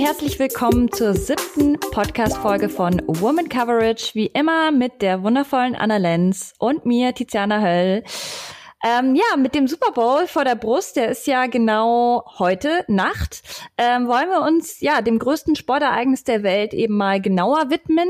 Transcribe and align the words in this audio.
herzlich 0.00 0.38
willkommen 0.38 0.90
zur 0.90 1.12
siebten 1.12 1.78
Podcast-Folge 1.78 2.70
von 2.70 3.02
Woman 3.06 3.50
Coverage. 3.50 4.14
Wie 4.14 4.28
immer 4.28 4.70
mit 4.70 5.02
der 5.02 5.22
wundervollen 5.22 5.74
Anna 5.74 5.98
Lenz 5.98 6.54
und 6.58 6.86
mir, 6.86 7.12
Tiziana 7.12 7.60
Höll. 7.60 8.02
Ähm, 8.82 9.14
ja, 9.14 9.36
mit 9.36 9.54
dem 9.54 9.68
Super 9.68 9.92
Bowl 9.92 10.26
vor 10.26 10.46
der 10.46 10.54
Brust, 10.54 10.96
der 10.96 11.10
ist 11.10 11.26
ja 11.26 11.44
genau 11.48 12.24
heute 12.38 12.82
Nacht, 12.88 13.42
ähm, 13.76 14.08
wollen 14.08 14.30
wir 14.30 14.40
uns 14.40 14.80
ja 14.80 15.02
dem 15.02 15.18
größten 15.18 15.54
Sportereignis 15.54 16.24
der 16.24 16.42
Welt 16.42 16.72
eben 16.72 16.96
mal 16.96 17.20
genauer 17.20 17.68
widmen. 17.68 18.08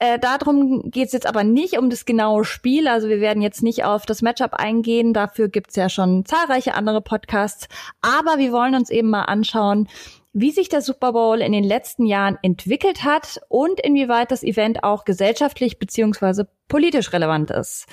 Äh, 0.00 0.18
darum 0.18 0.90
geht 0.90 1.06
es 1.06 1.12
jetzt 1.12 1.26
aber 1.26 1.42
nicht 1.42 1.78
um 1.78 1.88
das 1.88 2.04
genaue 2.04 2.44
Spiel. 2.44 2.86
Also 2.86 3.08
wir 3.08 3.20
werden 3.20 3.42
jetzt 3.42 3.62
nicht 3.62 3.84
auf 3.84 4.04
das 4.04 4.20
Matchup 4.20 4.52
eingehen. 4.52 5.14
Dafür 5.14 5.48
gibt's 5.48 5.76
ja 5.76 5.88
schon 5.88 6.26
zahlreiche 6.26 6.74
andere 6.74 7.00
Podcasts. 7.00 7.66
Aber 8.02 8.36
wir 8.36 8.52
wollen 8.52 8.74
uns 8.74 8.90
eben 8.90 9.08
mal 9.08 9.22
anschauen, 9.22 9.88
wie 10.34 10.50
sich 10.50 10.68
der 10.68 10.82
Super 10.82 11.12
Bowl 11.12 11.40
in 11.40 11.52
den 11.52 11.64
letzten 11.64 12.04
Jahren 12.06 12.36
entwickelt 12.42 13.04
hat 13.04 13.40
und 13.48 13.80
inwieweit 13.80 14.32
das 14.32 14.42
Event 14.42 14.82
auch 14.82 15.04
gesellschaftlich 15.04 15.78
beziehungsweise 15.78 16.48
politisch 16.68 17.12
relevant 17.12 17.52
ist. 17.52 17.86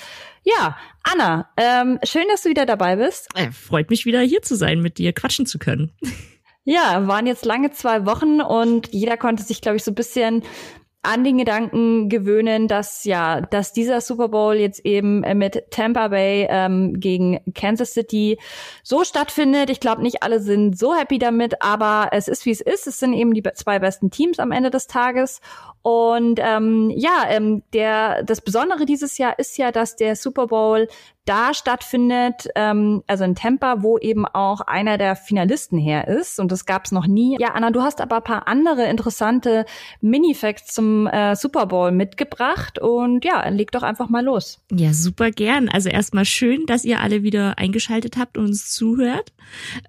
Ja, 0.44 0.76
Anna, 1.04 1.50
ähm, 1.56 2.00
schön, 2.04 2.26
dass 2.30 2.42
du 2.42 2.50
wieder 2.50 2.66
dabei 2.66 2.96
bist. 2.96 3.30
Äh, 3.36 3.52
freut 3.52 3.92
mich 3.92 4.06
wieder 4.06 4.22
hier 4.22 4.42
zu 4.42 4.56
sein, 4.56 4.82
mit 4.82 4.98
dir 4.98 5.14
quatschen 5.14 5.46
zu 5.46 5.60
können. 5.60 5.92
Ja, 6.64 7.08
waren 7.08 7.26
jetzt 7.26 7.46
lange 7.46 7.72
zwei 7.72 8.06
Wochen 8.06 8.40
und 8.40 8.94
jeder 8.94 9.18
konnte 9.18 9.42
sich, 9.42 9.62
glaube 9.62 9.78
ich, 9.78 9.84
so 9.84 9.92
ein 9.92 9.96
bisschen 9.96 10.44
an 11.04 11.24
den 11.24 11.40
Gedanken 11.40 12.10
gewöhnen, 12.10 12.68
dass 12.68 13.06
ja, 13.06 13.42
dass 13.42 13.74
dieser 13.74 14.02
Super 14.02 14.30
Bowl 14.30 14.56
jetzt 14.56 14.86
eben 14.86 15.22
mit 15.38 15.72
Tampa 15.72 16.10
Bay 16.10 16.48
ähm, 16.50 17.00
gegen 17.00 17.40
Kansas 17.56 17.94
City 17.94 18.38
so 18.84 19.04
stattfindet. 19.04 19.72
Ich 19.72 19.80
glaube, 19.80 20.04
nicht 20.04 20.22
alle 20.22 20.40
sind 20.40 20.78
so 20.78 20.96
happy 20.96 21.18
damit, 21.18 21.62
aber 21.62 22.10
es 22.12 22.28
ist 22.28 22.46
wie 22.46 22.52
es 22.52 22.62
ist. 22.62 22.86
Es 22.86 23.00
sind 23.00 23.14
eben 23.14 23.34
die 23.34 23.44
zwei 23.56 23.80
besten 23.80 24.12
Teams 24.12 24.40
am 24.40 24.52
Ende 24.52 24.70
des 24.70 24.86
Tages 24.86 25.42
und 25.82 26.40
ähm, 26.42 26.92
ja, 26.96 27.26
ähm, 27.30 27.64
der 27.74 28.22
das 28.24 28.42
Besondere 28.42 28.86
dieses 28.86 29.18
Jahr 29.18 29.40
ist 29.40 29.58
ja, 29.58 29.72
dass 29.72 29.96
der 29.96 30.16
Super 30.16 30.48
Bowl 30.48 30.88
da 31.26 31.54
stattfindet, 31.54 32.48
ähm, 32.56 33.04
also 33.06 33.24
in 33.24 33.36
Tampa, 33.36 33.84
wo 33.84 33.98
eben 34.00 34.26
auch 34.26 34.62
einer 34.62 34.98
der 34.98 35.16
Finalisten 35.16 35.78
her 35.78 36.08
ist. 36.08 36.40
Und 36.40 36.52
das 36.52 36.66
gab 36.66 36.86
es 36.86 36.92
noch 36.92 37.06
nie. 37.06 37.38
Ja, 37.40 37.50
Anna, 37.50 37.70
du 37.70 37.82
hast 37.82 38.02
aber 38.02 38.18
ein 38.18 38.24
paar 38.24 38.48
andere 38.48 38.86
interessante 38.86 39.66
Mini-Facts 40.02 40.74
zum 40.74 41.06
äh, 41.08 41.36
Super 41.36 41.68
Bowl 41.68 41.92
mitgebracht. 41.92 42.80
Und 42.80 43.24
ja, 43.24 43.48
leg 43.50 43.72
doch 43.72 43.84
einfach 43.84 44.10
mal 44.10 44.24
los. 44.24 44.60
Ja, 44.72 44.94
super 44.94 45.30
gern. 45.30 45.70
Also 45.70 45.90
erstmal 45.90 46.26
schön, 46.26 46.66
dass 46.66 46.86
ihr 46.86 47.00
alle 47.00 47.22
wieder 47.22 47.60
eingeschaltet 47.60 48.18
habt 48.18 48.38
und 48.38 48.46
uns 48.46 48.72
zuhört. 48.72 49.32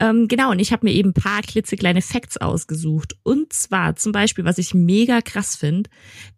Ähm, 0.00 0.28
genau, 0.28 0.50
und 0.50 0.58
ich 0.58 0.72
habe 0.72 0.86
mir 0.86 0.92
eben 0.92 1.10
ein 1.10 1.22
paar 1.22 1.40
klitzekleine 1.40 2.02
Facts 2.02 2.36
ausgesucht. 2.36 3.16
Und 3.22 3.52
zwar 3.54 3.96
zum 3.96 4.12
Beispiel, 4.12 4.44
was 4.44 4.58
ich 4.58 4.74
mega 4.74 5.22
krass 5.22 5.56
finde, 5.56 5.88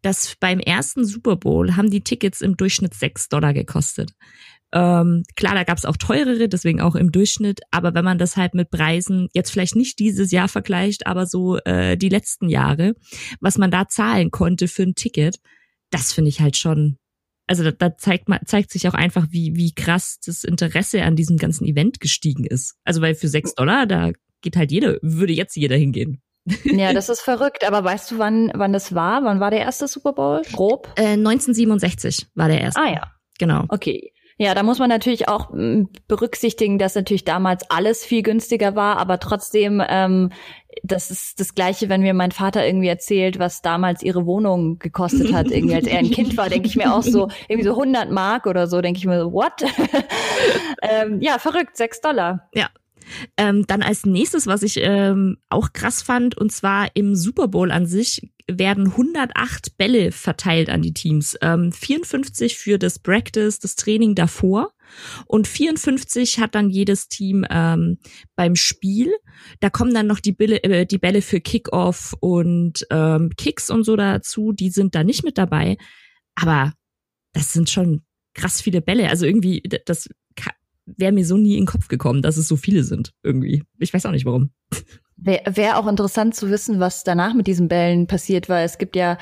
dass 0.03 0.37
beim 0.39 0.61
ersten 0.61 1.05
Super 1.05 1.35
Bowl 1.35 1.77
haben 1.77 1.91
die 1.91 2.05
Tickets 2.05 2.41
im 2.41 2.57
Durchschnitt 2.57 2.95
sechs 2.95 3.29
Dollar 3.29 3.53
gekostet. 3.53 4.13
Ähm, 4.75 5.23
klar, 5.37 5.55
da 5.55 5.63
gab 5.63 5.79
es 5.79 5.85
auch 5.85 5.97
teurere, 5.97 6.49
deswegen 6.49 6.81
auch 6.81 6.97
im 6.97 7.13
Durchschnitt. 7.13 7.61
Aber 7.71 7.95
wenn 7.95 8.05
man 8.05 8.19
das 8.19 8.37
halt 8.37 8.55
mit 8.55 8.71
Preisen 8.71 9.29
jetzt 9.33 9.51
vielleicht 9.51 9.77
nicht 9.77 10.01
dieses 10.01 10.33
Jahr 10.33 10.49
vergleicht, 10.49 11.07
aber 11.07 11.27
so 11.27 11.59
äh, 11.59 11.97
die 11.97 12.09
letzten 12.09 12.49
Jahre, 12.49 12.95
was 13.41 13.57
man 13.57 13.71
da 13.71 13.87
zahlen 13.87 14.33
konnte 14.33 14.67
für 14.67 14.83
ein 14.83 14.97
Ticket, 14.97 15.37
das 15.91 16.13
finde 16.13 16.31
ich 16.31 16.41
halt 16.41 16.57
schon. 16.57 16.99
Also 17.47 17.63
da, 17.63 17.71
da 17.71 17.97
zeigt 17.97 18.29
man 18.29 18.41
zeigt 18.47 18.73
sich 18.73 18.89
auch 18.89 18.95
einfach, 18.95 19.27
wie 19.31 19.55
wie 19.55 19.75
krass 19.75 20.19
das 20.25 20.45
Interesse 20.45 21.05
an 21.05 21.15
diesem 21.15 21.37
ganzen 21.37 21.67
Event 21.67 22.01
gestiegen 22.01 22.45
ist. 22.45 22.75
Also 22.85 23.01
weil 23.01 23.15
für 23.15 23.29
sechs 23.29 23.55
Dollar 23.55 23.87
da 23.87 24.11
geht 24.41 24.57
halt 24.57 24.73
jeder, 24.73 24.97
würde 25.03 25.33
jetzt 25.35 25.55
jeder 25.57 25.77
hingehen. 25.77 26.21
Ja, 26.65 26.93
das 26.93 27.09
ist 27.09 27.21
verrückt. 27.21 27.67
Aber 27.67 27.85
weißt 27.85 28.11
du, 28.11 28.19
wann, 28.19 28.51
wann 28.55 28.73
das 28.73 28.95
war? 28.95 29.25
Wann 29.25 29.41
war 29.41 29.51
der 29.51 29.61
erste 29.61 29.89
Super 29.89 30.13
Bowl? 30.13 30.43
Grob? 30.53 30.93
Äh, 30.97 31.13
1967 31.13 32.27
war 32.35 32.49
der 32.49 32.61
erste. 32.61 32.81
Ah 32.81 32.93
ja. 32.93 33.13
Genau. 33.39 33.65
Okay. 33.69 34.13
Ja, 34.37 34.55
da 34.55 34.65
muss 34.65 34.81
man 34.81 34.89
natürlich 34.89 35.29
auch 35.29 35.51
mm, 35.53 35.85
berücksichtigen, 36.09 36.79
dass 36.79 36.97
natürlich 36.97 37.25
damals 37.25 37.71
alles 37.71 38.05
viel 38.05 38.23
günstiger 38.23 38.75
war, 38.75 38.97
aber 38.97 39.21
trotzdem, 39.21 39.83
ähm, 39.89 40.31
das 40.83 41.13
ist 41.13 41.39
das 41.39 41.55
Gleiche, 41.55 41.89
wenn 41.89 42.01
mir 42.01 42.15
mein 42.15 42.33
Vater 42.33 42.67
irgendwie 42.67 42.89
erzählt, 42.89 43.39
was 43.39 43.63
damals 43.63 44.03
ihre 44.03 44.27
Wohnung 44.27 44.81
gekostet 44.81 45.33
hat, 45.33 45.53
irgendwie 45.53 45.77
als 45.77 45.87
er 45.87 45.99
ein 45.99 46.11
Kind 46.11 46.37
war, 46.37 46.49
denke 46.49 46.67
ich 46.67 46.75
mir 46.75 46.93
auch 46.93 47.03
so, 47.03 47.29
irgendwie 47.49 47.69
so 47.69 47.75
100 47.75 48.11
Mark 48.11 48.47
oder 48.47 48.67
so, 48.67 48.81
denke 48.81 48.99
ich 48.99 49.07
mir 49.07 49.21
so, 49.21 49.33
what? 49.33 49.63
ähm, 50.83 51.21
ja, 51.21 51.39
verrückt, 51.39 51.77
sechs 51.77 52.01
Dollar. 52.01 52.49
Ja, 52.55 52.71
ähm, 53.37 53.67
dann 53.67 53.83
als 53.83 54.07
nächstes, 54.07 54.47
was 54.47 54.63
ich 54.63 54.79
ähm, 54.81 55.39
auch 55.49 55.73
krass 55.73 56.03
fand, 56.03 56.37
und 56.37 56.53
zwar 56.53 56.89
im 56.95 57.15
Super 57.15 57.49
Bowl 57.49 57.71
an 57.71 57.87
sich 57.87 58.23
werden 58.47 58.89
108 58.89 59.77
Bälle 59.79 60.13
verteilt 60.13 60.69
an 60.69 60.83
die 60.83 60.93
Teams. 60.93 61.37
Ähm, 61.41 61.73
54 61.73 62.57
für 62.57 62.79
das 62.79 62.99
Practice, 62.99 63.59
das 63.59 63.77
Training 63.77 64.15
davor. 64.15 64.73
Und 65.27 65.49
54 65.49 66.41
hat 66.41 66.55
dann 66.55 66.69
jedes 66.69 67.09
Team 67.09 67.47
ähm, 67.51 67.99
beim 68.37 68.55
Spiel. 68.55 69.13
Da 69.61 69.71
kommen 69.71 69.95
dann 69.95 70.07
noch 70.07 70.21
die, 70.21 70.33
Bälle, 70.33 70.63
äh, 70.63 70.87
die 70.87 70.99
Bälle 70.99 71.23
für 71.23 71.41
Kickoff 71.41 72.15
und 72.21 72.87
ähm, 72.91 73.31
Kicks 73.37 73.71
und 73.71 73.85
so 73.85 73.97
dazu. 73.97 74.53
Die 74.53 74.71
sind 74.71 74.95
da 74.95 75.05
nicht 75.05 75.25
mit 75.25 75.39
dabei. 75.39 75.79
Aber 76.35 76.73
das 77.33 77.53
sind 77.53 77.71
schon 77.71 78.03
krass 78.35 78.61
viele 78.61 78.83
Bälle. 78.83 79.09
Also 79.09 79.25
irgendwie, 79.25 79.63
das 79.87 80.09
wäre 80.87 81.13
mir 81.13 81.25
so 81.25 81.37
nie 81.37 81.55
in 81.55 81.63
den 81.63 81.67
Kopf 81.67 81.89
gekommen, 81.89 82.23
dass 82.23 82.37
es 82.37 82.49
so 82.49 82.57
viele 82.57 82.85
sind 82.85 83.13
irgendwie. 83.23 83.63
Ich 83.79 83.93
weiß 83.93 84.07
auch 84.07 84.11
nicht 84.11 84.27
warum. 84.27 84.51
Wäre 85.17 85.57
wär 85.57 85.79
auch 85.79 85.87
interessant 85.87 86.35
zu 86.35 86.51
wissen, 86.51 86.81
was 86.81 87.05
danach 87.05 87.35
mit 87.35 87.47
diesen 87.47 87.69
Bällen 87.69 88.07
passiert, 88.07 88.49
weil 88.49 88.65
es 88.65 88.79
gibt 88.79 88.97
ja 88.97 89.19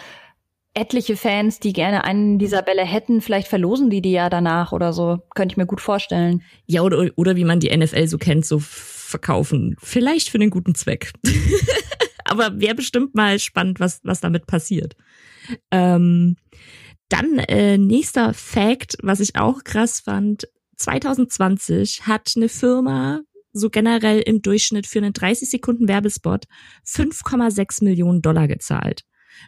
etliche 0.74 1.16
Fans, 1.16 1.60
die 1.60 1.72
gerne 1.72 2.04
einen 2.04 2.38
dieser 2.38 2.62
Bälle 2.62 2.84
hätten. 2.84 3.20
Vielleicht 3.20 3.48
verlosen 3.48 3.90
die 3.90 4.00
die 4.00 4.12
ja 4.12 4.30
danach 4.30 4.72
oder 4.72 4.92
so. 4.92 5.18
Könnte 5.34 5.52
ich 5.52 5.56
mir 5.56 5.66
gut 5.66 5.80
vorstellen. 5.80 6.42
Ja, 6.66 6.82
oder, 6.82 7.10
oder 7.16 7.36
wie 7.36 7.44
man 7.44 7.60
die 7.60 7.76
NFL 7.76 8.06
so 8.06 8.18
kennt, 8.18 8.46
so 8.46 8.58
verkaufen. 8.58 9.76
Vielleicht 9.78 10.30
für 10.30 10.38
den 10.38 10.50
guten 10.50 10.74
Zweck. 10.74 11.12
Aber 12.24 12.58
wäre 12.60 12.74
bestimmt 12.74 13.14
mal 13.14 13.38
spannend, 13.38 13.80
was, 13.80 14.00
was 14.04 14.20
damit 14.20 14.46
passiert. 14.46 14.96
Ähm, 15.70 16.36
dann 17.10 17.38
äh, 17.38 17.76
nächster 17.76 18.32
Fact, 18.32 18.96
was 19.02 19.20
ich 19.20 19.36
auch 19.36 19.64
krass 19.64 20.00
fand, 20.00 20.48
2020 20.82 22.06
hat 22.06 22.32
eine 22.36 22.48
Firma 22.48 23.22
so 23.52 23.70
generell 23.70 24.20
im 24.20 24.42
Durchschnitt 24.42 24.86
für 24.86 24.98
einen 24.98 25.12
30 25.12 25.50
Sekunden 25.50 25.88
Werbespot 25.88 26.46
5,6 26.86 27.84
Millionen 27.84 28.22
Dollar 28.22 28.48
gezahlt. 28.48 29.02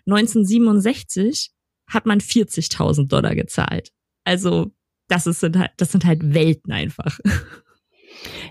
1967 0.06 1.50
hat 1.89 2.06
man 2.06 2.21
40.000 2.21 3.09
Dollar 3.09 3.34
gezahlt. 3.34 3.91
Also 4.25 4.72
das, 5.09 5.27
ist, 5.27 5.43
halt, 5.43 5.72
das 5.77 5.93
sind 5.93 6.05
halt 6.05 6.34
Welten 6.34 6.72
einfach. 6.72 7.19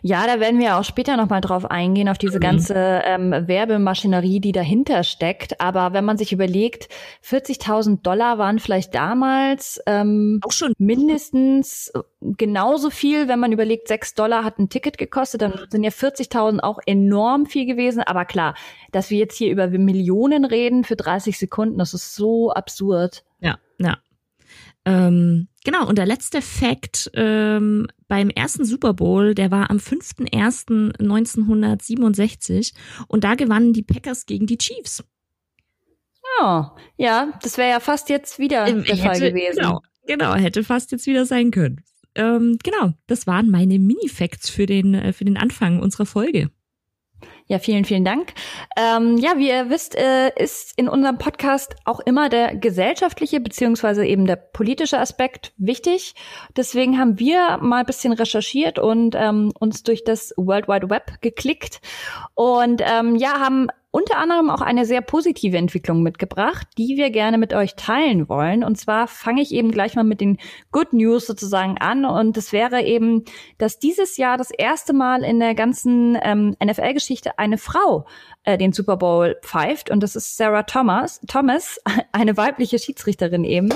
Ja, 0.01 0.25
da 0.27 0.39
werden 0.39 0.59
wir 0.59 0.77
auch 0.77 0.83
später 0.83 1.17
nochmal 1.17 1.41
drauf 1.41 1.69
eingehen, 1.69 2.09
auf 2.09 2.17
diese 2.17 2.37
mhm. 2.37 2.41
ganze 2.41 2.75
ähm, 2.75 3.31
Werbemaschinerie, 3.31 4.39
die 4.39 4.51
dahinter 4.51 5.03
steckt. 5.03 5.59
Aber 5.61 5.93
wenn 5.93 6.05
man 6.05 6.17
sich 6.17 6.33
überlegt, 6.33 6.89
40.000 7.25 8.01
Dollar 8.01 8.37
waren 8.37 8.59
vielleicht 8.59 8.93
damals 8.95 9.81
ähm, 9.85 10.39
auch 10.43 10.51
schon 10.51 10.73
mindestens 10.77 11.91
genauso 12.21 12.89
viel, 12.89 13.27
wenn 13.27 13.39
man 13.39 13.51
überlegt, 13.51 13.87
6 13.87 14.15
Dollar 14.15 14.43
hat 14.43 14.59
ein 14.59 14.69
Ticket 14.69 14.97
gekostet, 14.97 15.41
dann 15.41 15.59
sind 15.69 15.83
ja 15.83 15.89
40.000 15.89 16.59
auch 16.61 16.79
enorm 16.85 17.45
viel 17.45 17.65
gewesen. 17.65 18.01
Aber 18.03 18.25
klar, 18.25 18.55
dass 18.91 19.09
wir 19.09 19.17
jetzt 19.17 19.37
hier 19.37 19.51
über 19.51 19.67
Millionen 19.67 20.45
reden 20.45 20.83
für 20.83 20.95
30 20.95 21.37
Sekunden, 21.37 21.77
das 21.77 21.93
ist 21.93 22.15
so 22.15 22.51
absurd. 22.51 23.23
Ja, 23.39 23.57
ja. 23.77 23.97
Ähm, 24.85 25.47
genau, 25.63 25.87
und 25.87 25.97
der 25.97 26.05
letzte 26.05 26.41
Fact 26.41 27.09
ähm, 27.13 27.87
beim 28.07 28.29
ersten 28.29 28.65
Super 28.65 28.93
Bowl, 28.93 29.33
der 29.33 29.49
war 29.51 29.69
am 29.69 29.77
5.1.1967 29.77 32.73
und 33.07 33.23
da 33.23 33.35
gewannen 33.35 33.71
die 33.73 33.83
Packers 33.83 34.25
gegen 34.25 34.45
die 34.45 34.57
Chiefs. 34.57 35.03
Oh, 36.41 36.63
ja, 36.97 37.31
das 37.41 37.57
wäre 37.57 37.69
ja 37.69 37.79
fast 37.79 38.09
jetzt 38.09 38.39
wieder 38.39 38.67
ähm, 38.67 38.83
der 38.83 38.95
hätte, 38.95 39.07
Fall 39.07 39.19
gewesen. 39.19 39.59
Genau, 39.59 39.81
genau, 40.05 40.33
hätte 40.35 40.63
fast 40.63 40.91
jetzt 40.91 41.05
wieder 41.05 41.25
sein 41.25 41.51
können. 41.51 41.83
Ähm, 42.15 42.57
genau, 42.63 42.93
das 43.07 43.27
waren 43.27 43.49
meine 43.49 43.79
Mini-Facts 43.79 44.49
für 44.49 44.65
den, 44.65 44.93
äh, 44.93 45.13
für 45.13 45.25
den 45.25 45.37
Anfang 45.37 45.79
unserer 45.79 46.05
Folge. 46.05 46.49
Ja, 47.47 47.59
vielen, 47.59 47.83
vielen 47.83 48.05
Dank. 48.05 48.33
Ähm, 48.77 49.17
ja, 49.17 49.37
wie 49.37 49.49
ihr 49.49 49.69
wisst, 49.69 49.95
äh, 49.95 50.31
ist 50.41 50.73
in 50.77 50.87
unserem 50.87 51.17
Podcast 51.17 51.75
auch 51.83 51.99
immer 51.99 52.29
der 52.29 52.55
gesellschaftliche 52.55 53.41
beziehungsweise 53.41 54.05
eben 54.05 54.25
der 54.25 54.37
politische 54.37 54.97
Aspekt 54.97 55.51
wichtig. 55.57 56.15
Deswegen 56.55 56.97
haben 56.97 57.19
wir 57.19 57.57
mal 57.61 57.81
ein 57.81 57.85
bisschen 57.85 58.13
recherchiert 58.13 58.79
und 58.79 59.15
ähm, 59.15 59.51
uns 59.59 59.83
durch 59.83 60.03
das 60.05 60.33
World 60.37 60.67
Wide 60.69 60.89
Web 60.89 61.21
geklickt 61.21 61.81
und 62.33 62.81
ähm, 62.85 63.17
ja, 63.17 63.39
haben 63.39 63.67
unter 63.93 64.17
anderem 64.17 64.49
auch 64.49 64.61
eine 64.61 64.85
sehr 64.85 65.01
positive 65.01 65.55
Entwicklung 65.55 66.01
mitgebracht, 66.01 66.67
die 66.79 66.97
wir 66.97 67.11
gerne 67.11 67.37
mit 67.37 67.53
euch 67.53 67.75
teilen 67.75 68.27
wollen. 68.27 68.63
Und 68.63 68.75
zwar 68.75 69.07
fange 69.07 69.43
ich 69.43 69.51
eben 69.53 69.69
gleich 69.69 69.93
mal 69.93 70.03
mit 70.03 70.19
den 70.19 70.39
Good 70.71 70.93
News 70.93 71.27
sozusagen 71.27 71.77
an. 71.77 72.03
Und 72.03 72.35
es 72.35 72.51
wäre 72.51 72.81
eben, 72.81 73.23
dass 73.59 73.77
dieses 73.77 74.17
Jahr 74.17 74.37
das 74.37 74.49
erste 74.49 74.93
Mal 74.93 75.23
in 75.23 75.39
der 75.39 75.53
ganzen 75.53 76.17
ähm, 76.23 76.55
NFL-Geschichte 76.59 77.37
eine 77.37 77.59
Frau 77.59 78.07
äh, 78.45 78.57
den 78.57 78.73
Super 78.73 78.97
Bowl 78.97 79.37
pfeift. 79.43 79.91
Und 79.91 80.01
das 80.01 80.15
ist 80.15 80.37
Sarah 80.37 80.63
Thomas, 80.63 81.21
Thomas, 81.27 81.79
eine 82.11 82.35
weibliche 82.35 82.79
Schiedsrichterin 82.79 83.43
eben. 83.43 83.69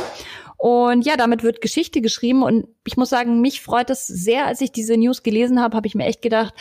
Und 0.57 1.05
ja, 1.05 1.15
damit 1.15 1.43
wird 1.43 1.61
Geschichte 1.61 2.01
geschrieben. 2.01 2.41
Und 2.41 2.67
ich 2.87 2.97
muss 2.97 3.09
sagen, 3.09 3.39
mich 3.39 3.61
freut 3.61 3.91
es 3.91 4.07
sehr, 4.07 4.47
als 4.47 4.61
ich 4.61 4.71
diese 4.71 4.97
News 4.97 5.21
gelesen 5.21 5.61
habe, 5.61 5.77
habe 5.77 5.85
ich 5.85 5.93
mir 5.93 6.05
echt 6.05 6.23
gedacht, 6.23 6.55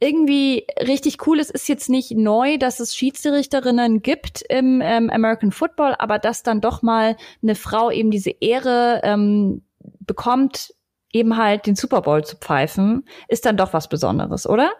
irgendwie 0.00 0.66
richtig 0.80 1.26
cool. 1.26 1.38
Es 1.38 1.50
ist 1.50 1.68
jetzt 1.68 1.90
nicht 1.90 2.12
neu, 2.12 2.56
dass 2.56 2.80
es 2.80 2.96
Schiedsrichterinnen 2.96 4.02
gibt 4.02 4.42
im 4.48 4.80
ähm, 4.82 5.10
American 5.10 5.52
Football, 5.52 5.94
aber 5.98 6.18
dass 6.18 6.42
dann 6.42 6.60
doch 6.60 6.82
mal 6.82 7.16
eine 7.42 7.54
Frau 7.54 7.90
eben 7.90 8.10
diese 8.10 8.30
Ehre 8.30 9.02
ähm, 9.04 9.62
bekommt, 10.00 10.74
eben 11.12 11.36
halt 11.36 11.66
den 11.66 11.76
Super 11.76 12.02
Bowl 12.02 12.24
zu 12.24 12.36
pfeifen, 12.36 13.04
ist 13.28 13.44
dann 13.44 13.56
doch 13.56 13.72
was 13.72 13.88
Besonderes, 13.88 14.48
oder? 14.48 14.72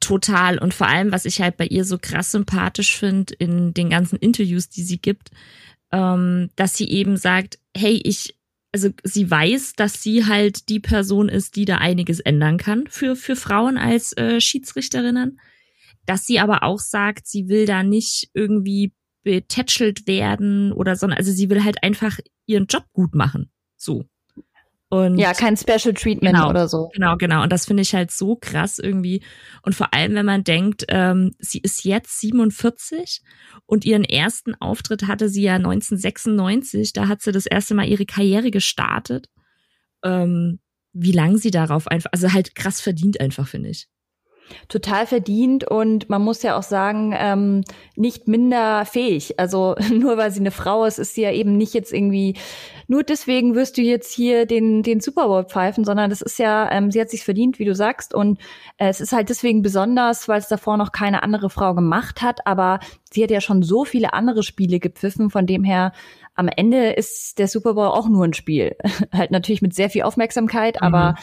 Total. 0.00 0.58
Und 0.58 0.72
vor 0.72 0.86
allem, 0.86 1.12
was 1.12 1.24
ich 1.24 1.40
halt 1.40 1.56
bei 1.56 1.66
ihr 1.66 1.84
so 1.84 1.98
krass 1.98 2.30
sympathisch 2.30 2.96
finde 2.96 3.34
in 3.34 3.74
den 3.74 3.90
ganzen 3.90 4.16
Interviews, 4.16 4.68
die 4.68 4.82
sie 4.82 4.98
gibt, 4.98 5.30
ähm, 5.92 6.50
dass 6.56 6.76
sie 6.76 6.88
eben 6.90 7.16
sagt, 7.16 7.58
hey, 7.76 8.00
ich 8.04 8.36
also 8.74 8.88
sie 9.04 9.30
weiß, 9.30 9.74
dass 9.74 10.02
sie 10.02 10.26
halt 10.26 10.68
die 10.68 10.80
Person 10.80 11.28
ist, 11.28 11.54
die 11.54 11.64
da 11.64 11.76
einiges 11.76 12.18
ändern 12.18 12.58
kann 12.58 12.88
für, 12.88 13.14
für 13.14 13.36
Frauen 13.36 13.78
als 13.78 14.16
äh, 14.16 14.40
Schiedsrichterinnen. 14.40 15.38
Dass 16.06 16.26
sie 16.26 16.40
aber 16.40 16.64
auch 16.64 16.80
sagt, 16.80 17.28
sie 17.28 17.48
will 17.48 17.66
da 17.66 17.84
nicht 17.84 18.30
irgendwie 18.34 18.92
betätschelt 19.22 20.08
werden 20.08 20.72
oder 20.72 20.96
so, 20.96 21.06
also 21.06 21.30
sie 21.30 21.48
will 21.50 21.62
halt 21.62 21.84
einfach 21.84 22.18
ihren 22.46 22.66
Job 22.66 22.84
gut 22.92 23.14
machen. 23.14 23.48
So. 23.76 24.06
Und 24.94 25.18
ja, 25.18 25.34
kein 25.34 25.56
Special 25.56 25.92
Treatment 25.92 26.36
genau, 26.36 26.50
oder 26.50 26.68
so. 26.68 26.90
Genau, 26.94 27.16
genau. 27.16 27.42
Und 27.42 27.50
das 27.50 27.66
finde 27.66 27.82
ich 27.82 27.94
halt 27.94 28.12
so 28.12 28.36
krass 28.36 28.78
irgendwie. 28.78 29.22
Und 29.62 29.74
vor 29.74 29.92
allem, 29.92 30.14
wenn 30.14 30.26
man 30.26 30.44
denkt, 30.44 30.84
ähm, 30.88 31.32
sie 31.40 31.58
ist 31.58 31.84
jetzt 31.84 32.20
47 32.20 33.22
und 33.66 33.84
ihren 33.84 34.04
ersten 34.04 34.54
Auftritt 34.54 35.08
hatte 35.08 35.28
sie 35.28 35.42
ja 35.42 35.54
1996. 35.56 36.92
Da 36.92 37.08
hat 37.08 37.22
sie 37.22 37.32
das 37.32 37.46
erste 37.46 37.74
Mal 37.74 37.88
ihre 37.88 38.06
Karriere 38.06 38.52
gestartet. 38.52 39.28
Ähm, 40.04 40.60
wie 40.92 41.12
lang 41.12 41.38
sie 41.38 41.50
darauf 41.50 41.88
einfach, 41.88 42.10
also 42.12 42.32
halt 42.32 42.54
krass 42.54 42.80
verdient 42.80 43.20
einfach, 43.20 43.48
finde 43.48 43.70
ich 43.70 43.88
total 44.68 45.06
verdient 45.06 45.64
und 45.64 46.08
man 46.10 46.22
muss 46.22 46.42
ja 46.42 46.56
auch 46.56 46.62
sagen, 46.62 47.14
ähm, 47.16 47.62
nicht 47.96 48.28
minder 48.28 48.84
fähig. 48.84 49.38
Also 49.38 49.74
nur 49.92 50.16
weil 50.16 50.30
sie 50.30 50.40
eine 50.40 50.50
Frau 50.50 50.84
ist, 50.84 50.98
ist 50.98 51.14
sie 51.14 51.22
ja 51.22 51.32
eben 51.32 51.56
nicht 51.56 51.74
jetzt 51.74 51.92
irgendwie, 51.92 52.34
nur 52.86 53.02
deswegen 53.02 53.54
wirst 53.54 53.76
du 53.76 53.82
jetzt 53.82 54.12
hier 54.12 54.46
den, 54.46 54.82
den 54.82 55.00
Super 55.00 55.26
Bowl 55.26 55.44
pfeifen, 55.44 55.84
sondern 55.84 56.10
das 56.10 56.20
ist 56.20 56.38
ja, 56.38 56.70
ähm, 56.70 56.90
sie 56.90 57.00
hat 57.00 57.10
sich 57.10 57.24
verdient, 57.24 57.58
wie 57.58 57.64
du 57.64 57.74
sagst. 57.74 58.14
Und 58.14 58.38
äh, 58.76 58.88
es 58.88 59.00
ist 59.00 59.12
halt 59.12 59.28
deswegen 59.28 59.62
besonders, 59.62 60.28
weil 60.28 60.38
es 60.38 60.48
davor 60.48 60.76
noch 60.76 60.92
keine 60.92 61.22
andere 61.22 61.50
Frau 61.50 61.74
gemacht 61.74 62.22
hat. 62.22 62.46
Aber 62.46 62.80
sie 63.10 63.22
hat 63.22 63.30
ja 63.30 63.40
schon 63.40 63.62
so 63.62 63.84
viele 63.84 64.12
andere 64.12 64.42
Spiele 64.42 64.80
gepfiffen, 64.80 65.30
von 65.30 65.46
dem 65.46 65.64
her 65.64 65.92
am 66.34 66.48
Ende 66.48 66.92
ist 66.92 67.38
der 67.38 67.48
Super 67.48 67.74
Bowl 67.74 67.86
auch 67.86 68.08
nur 68.08 68.24
ein 68.24 68.34
Spiel. 68.34 68.76
halt 69.12 69.30
natürlich 69.30 69.62
mit 69.62 69.74
sehr 69.74 69.90
viel 69.90 70.02
Aufmerksamkeit, 70.02 70.76
mhm. 70.80 70.86
aber 70.86 71.14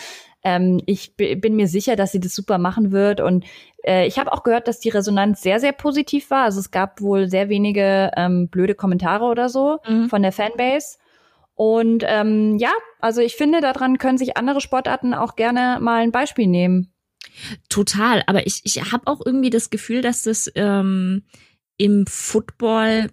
ähm, 0.44 0.82
ich 0.86 1.16
bin 1.16 1.56
mir 1.56 1.68
sicher, 1.68 1.96
dass 1.96 2.12
sie 2.12 2.20
das 2.20 2.34
super 2.34 2.58
machen 2.58 2.92
wird. 2.92 3.22
Und 3.22 3.46
äh, 3.84 4.08
ich 4.08 4.18
habe 4.18 4.34
auch 4.34 4.44
gehört, 4.44 4.68
dass 4.68 4.80
die 4.80 4.90
Resonanz 4.90 5.42
sehr, 5.42 5.60
sehr 5.60 5.72
positiv 5.72 6.32
war. 6.32 6.46
Also 6.46 6.60
es 6.60 6.72
gab 6.72 7.02
wohl 7.02 7.30
sehr 7.30 7.50
wenige 7.50 8.12
ähm, 8.16 8.48
blöde 8.48 8.76
Kommentare 8.76 9.26
oder 9.26 9.50
so 9.50 9.80
mhm. 9.88 10.10
von 10.10 10.22
der 10.22 10.32
Fanbase. 10.32 10.98
Und 11.62 12.04
ähm, 12.08 12.58
ja, 12.58 12.72
also 13.02 13.22
ich 13.22 13.36
finde, 13.36 13.62
daran 13.62 14.00
können 14.00 14.18
sich 14.18 14.36
andere 14.36 14.62
Sportarten 14.62 15.14
auch 15.14 15.36
gerne 15.36 15.78
mal 15.80 16.02
ein 16.02 16.12
Beispiel 16.12 16.48
nehmen. 16.48 16.92
Total, 17.70 18.24
aber 18.26 18.48
ich, 18.48 18.62
ich 18.64 18.92
habe 18.92 19.06
auch 19.06 19.22
irgendwie 19.24 19.52
das 19.52 19.70
Gefühl, 19.70 20.02
dass 20.02 20.24
das 20.24 20.52
ähm, 20.56 21.24
im 21.78 22.08
Football 22.08 23.12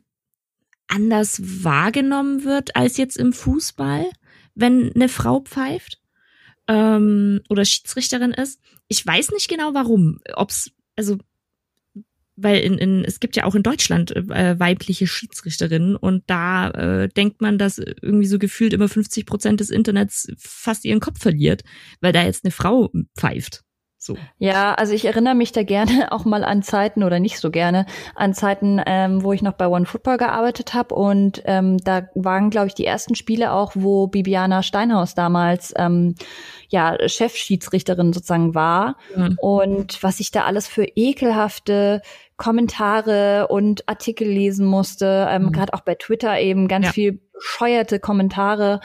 anders 0.87 1.43
wahrgenommen 1.62 2.45
wird 2.45 2.75
als 2.75 2.97
jetzt 2.97 3.19
im 3.19 3.35
Fußball, 3.35 4.09
wenn 4.55 4.93
eine 4.95 5.11
Frau 5.11 5.41
pfeift 5.41 6.00
ähm, 6.69 7.43
oder 7.50 7.67
Schiedsrichterin 7.67 8.33
ist. 8.33 8.62
Ich 8.89 9.06
weiß 9.06 9.33
nicht 9.33 9.50
genau 9.50 9.75
warum. 9.75 10.21
Ob's, 10.37 10.71
also, 10.97 11.19
weil 12.40 12.61
in, 12.61 12.79
in, 12.79 13.05
es 13.05 13.20
gibt 13.20 13.37
ja 13.37 13.44
auch 13.44 13.55
in 13.55 13.62
Deutschland 13.62 14.14
äh, 14.14 14.58
weibliche 14.58 15.06
Schiedsrichterinnen 15.06 15.96
und 15.96 16.25
da 16.26 16.70
äh, 16.70 17.08
denkt 17.08 17.40
man, 17.40 17.58
dass 17.58 17.79
irgendwie 17.79 18.26
so 18.26 18.38
gefühlt 18.38 18.73
immer 18.73 18.88
50 18.88 19.26
Prozent 19.26 19.61
des 19.61 19.70
Internets 19.70 20.29
fast 20.38 20.85
ihren 20.85 21.00
Kopf 21.00 21.20
verliert, 21.20 21.62
weil 22.00 22.12
da 22.12 22.25
jetzt 22.25 22.44
eine 22.44 22.52
Frau 22.52 22.90
pfeift. 23.17 23.64
So. 24.00 24.17
Ja, 24.39 24.75
also 24.75 24.93
ich 24.93 25.05
erinnere 25.05 25.35
mich 25.35 25.50
da 25.50 25.65
gerne 25.65 26.12
auch 26.12 26.25
mal 26.25 26.45
an 26.45 26.62
Zeiten 26.62 27.03
oder 27.03 27.19
nicht 27.19 27.41
so 27.41 27.50
gerne 27.50 27.85
an 28.15 28.33
Zeiten, 28.33 28.81
ähm, 28.87 29.25
wo 29.25 29.33
ich 29.33 29.43
noch 29.43 29.55
bei 29.55 29.67
One 29.67 29.87
Football 29.87 30.19
gearbeitet 30.19 30.73
habe 30.73 30.95
und 30.95 31.43
ähm, 31.47 31.79
da 31.79 32.09
waren, 32.15 32.50
glaube 32.50 32.69
ich, 32.69 32.75
die 32.75 32.87
ersten 32.87 33.17
Spiele 33.17 33.53
auch, 33.53 33.73
wo 33.75 34.06
Bibiana 34.06 34.62
Steinhaus 34.62 35.17
damals 35.17 35.75
ähm, 35.77 36.15
ja 36.69 36.97
Chefschiedsrichterin 37.06 38.12
sozusagen 38.12 38.55
war 38.55 38.97
mhm. 39.17 39.37
und 39.41 40.03
was 40.03 40.21
ich 40.21 40.31
da 40.31 40.45
alles 40.45 40.69
für 40.69 40.85
ekelhafte 40.85 42.00
Kommentare 42.37 43.49
und 43.49 43.89
Artikel 43.89 44.29
lesen 44.29 44.65
musste, 44.65 45.27
ähm, 45.29 45.47
mhm. 45.47 45.53
gerade 45.53 45.75
auch 45.75 45.81
bei 45.81 45.97
Twitter 45.97 46.39
eben 46.39 46.69
ganz 46.69 46.87
ja. 46.87 46.93
viel 46.93 47.21
bescheuerte 47.33 47.99
Kommentare 47.99 48.81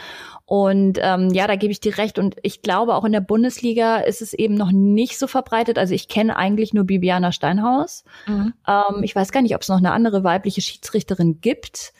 und 0.53 0.99
ähm, 1.01 1.31
ja, 1.33 1.47
da 1.47 1.55
gebe 1.55 1.71
ich 1.71 1.79
dir 1.79 1.97
recht. 1.97 2.19
Und 2.19 2.35
ich 2.43 2.61
glaube, 2.61 2.93
auch 2.93 3.05
in 3.05 3.11
der 3.11 3.21
Bundesliga 3.21 3.97
ist 3.97 4.21
es 4.21 4.33
eben 4.33 4.53
noch 4.53 4.71
nicht 4.71 5.17
so 5.17 5.25
verbreitet. 5.25 5.79
Also 5.79 5.95
ich 5.95 6.07
kenne 6.07 6.37
eigentlich 6.37 6.75
nur 6.75 6.83
Bibiana 6.83 7.31
Steinhaus. 7.31 8.03
Mhm. 8.27 8.53
Ähm, 8.67 9.01
ich 9.01 9.15
weiß 9.15 9.31
gar 9.31 9.41
nicht, 9.41 9.55
ob 9.55 9.63
es 9.63 9.69
noch 9.69 9.79
eine 9.79 9.93
andere 9.93 10.23
weibliche 10.23 10.61
Schiedsrichterin 10.61 11.41
gibt. 11.41 11.91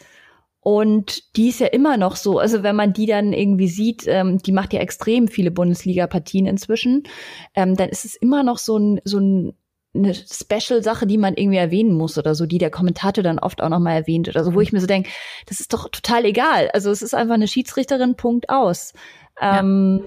Und 0.60 1.36
die 1.36 1.50
ist 1.50 1.62
ja 1.62 1.68
immer 1.68 1.98
noch 1.98 2.16
so, 2.16 2.38
also 2.38 2.62
wenn 2.62 2.76
man 2.76 2.94
die 2.94 3.08
dann 3.08 3.34
irgendwie 3.34 3.68
sieht, 3.68 4.04
ähm, 4.06 4.38
die 4.38 4.52
macht 4.52 4.72
ja 4.72 4.82
extrem 4.82 5.28
viele 5.28 5.50
Bundesliga-Partien 5.50 6.46
inzwischen, 6.46 7.06
ähm, 7.56 7.76
dann 7.76 7.90
ist 7.90 8.06
es 8.06 8.14
immer 8.14 8.44
noch 8.44 8.60
so 8.60 8.78
ein, 8.78 9.02
so 9.04 9.18
ein 9.18 9.54
eine 9.96 10.14
Special-Sache, 10.14 11.06
die 11.06 11.18
man 11.18 11.36
irgendwie 11.36 11.58
erwähnen 11.58 11.94
muss 11.94 12.18
oder 12.18 12.34
so, 12.36 12.46
die 12.46 12.58
der 12.58 12.72
Kommentator 12.72 13.24
dann 13.24 13.40
oft 13.40 13.62
auch 13.62 13.70
nochmal 13.70 13.96
erwähnt 13.96 14.28
oder 14.28 14.44
so, 14.44 14.54
wo 14.54 14.62
ich 14.62 14.74
mir 14.74 14.80
so 14.80 14.88
denke, 14.88 15.10
das 15.46 15.60
ist 15.60 15.74
doch 15.74 15.90
total 15.90 16.26
egal. 16.26 16.70
Also 16.74 16.90
es 16.90 17.02
ist 17.02 17.14
einfach 17.14 17.36
eine 17.36 17.48
Schiedsrichterin, 17.48 18.16
Punkt 18.16 18.50
aus. 18.50 18.94
Ja. 19.40 19.60
Ähm, 19.60 20.06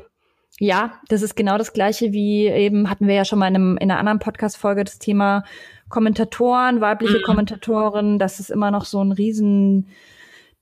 ja, 0.58 0.94
das 1.08 1.22
ist 1.22 1.37
genau 1.37 1.58
das 1.58 1.72
gleiche 1.72 2.12
wie 2.12 2.46
eben 2.46 2.88
hatten 2.88 3.06
wir 3.06 3.14
ja 3.14 3.25
schon 3.25 3.38
mal 3.38 3.49
in, 3.49 3.56
einem, 3.56 3.76
in 3.76 3.90
einer 3.90 4.00
anderen 4.00 4.18
Podcast-Folge 4.18 4.84
das 4.84 4.99
Thema 4.99 5.44
Kommentatoren, 5.88 6.80
weibliche 6.80 7.18
mhm. 7.18 7.22
Kommentatoren, 7.22 8.18
dass 8.18 8.40
es 8.40 8.50
immer 8.50 8.70
noch 8.70 8.87
so 8.87 9.02
ein 9.02 9.12
riesen 9.12 9.88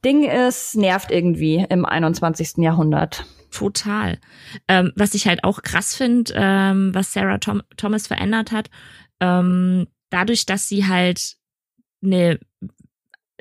Ding 0.04 0.24
ist, 0.24 0.76
nervt 0.76 1.10
irgendwie 1.10 1.64
im 1.68 1.86
21. 1.86 2.58
Jahrhundert. 2.58 3.24
Total. 3.50 4.18
Ähm, 4.66 4.92
was 4.96 5.14
ich 5.14 5.28
halt 5.28 5.44
auch 5.44 5.62
krass 5.62 5.94
finde, 5.94 6.32
ähm, 6.36 6.90
was 6.92 7.12
Sarah 7.12 7.38
Tom 7.38 7.62
Thomas 7.76 8.08
verändert 8.08 8.50
hat, 8.50 8.68
ähm, 9.20 9.86
dadurch, 10.10 10.46
dass 10.46 10.68
sie 10.68 10.86
halt 10.86 11.36
eine 12.02 12.38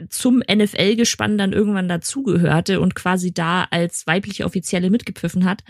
zum 0.09 0.39
NFL-Gespann 0.39 1.37
dann 1.37 1.53
irgendwann 1.53 1.87
dazugehörte 1.87 2.79
und 2.79 2.95
quasi 2.95 3.33
da 3.33 3.65
als 3.69 4.07
weibliche 4.07 4.45
Offizielle 4.45 4.89
mitgepfiffen 4.89 5.45
hat, 5.45 5.63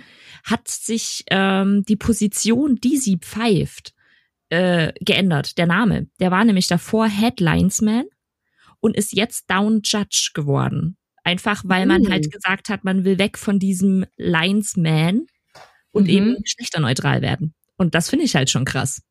hat 0.45 0.67
sich 0.67 1.25
ähm, 1.29 1.83
die 1.85 1.97
Position, 1.97 2.75
die 2.77 2.97
sie 2.97 3.17
pfeift, 3.17 3.93
äh, 4.49 4.93
geändert. 5.01 5.57
Der 5.57 5.67
Name. 5.67 6.07
Der 6.19 6.31
war 6.31 6.45
nämlich 6.45 6.67
davor 6.67 7.07
Headlinesman 7.07 8.05
und 8.79 8.95
ist 8.95 9.13
jetzt 9.13 9.49
Down 9.49 9.81
Judge 9.83 10.31
geworden. 10.33 10.97
Einfach 11.23 11.63
weil 11.65 11.85
man 11.85 12.09
halt 12.09 12.27
uh. 12.27 12.29
gesagt 12.29 12.69
hat, 12.69 12.83
man 12.83 13.05
will 13.05 13.17
weg 13.17 13.37
von 13.37 13.59
diesem 13.59 14.05
Linesman 14.17 15.25
und 15.91 16.03
mhm. 16.03 16.09
eben 16.09 16.37
geschlechterneutral 16.43 17.21
werden. 17.21 17.53
Und 17.77 17.95
das 17.95 18.09
finde 18.09 18.25
ich 18.25 18.35
halt 18.35 18.49
schon 18.49 18.65
krass. 18.65 19.01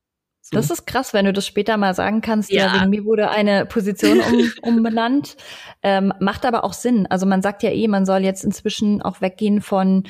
So. 0.52 0.59
Das 0.59 0.71
ist 0.71 0.87
krass, 0.87 1.14
wenn 1.14 1.25
du 1.25 1.32
das 1.32 1.47
später 1.47 1.76
mal 1.76 1.94
sagen 1.94 2.21
kannst. 2.21 2.52
Ja, 2.52 2.66
ja 2.66 2.80
wegen 2.80 2.90
mir 2.90 3.04
wurde 3.04 3.30
eine 3.30 3.66
Position 3.66 4.21
um, 4.21 4.52
umbenannt. 4.62 5.37
Ähm, 5.82 6.12
macht 6.21 6.44
aber 6.44 6.62
auch 6.62 6.75
Sinn. 6.75 7.06
Also 7.09 7.26
man 7.26 7.42
sagt 7.42 7.62
ja 7.62 7.71
eh, 7.71 7.88
man 7.88 8.06
soll 8.06 8.21
jetzt 8.21 8.44
inzwischen 8.44 9.02
auch 9.02 9.21
weggehen 9.21 9.61
von, 9.61 10.04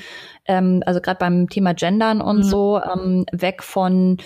ähm, 0.47 0.83
also 0.85 1.01
gerade 1.01 1.19
beim 1.19 1.49
Thema 1.49 1.73
Gendern 1.75 2.21
und 2.21 2.39
mhm. 2.39 2.43
so, 2.43 2.81
ähm, 2.83 3.25
weg 3.33 3.63
von 3.63 4.19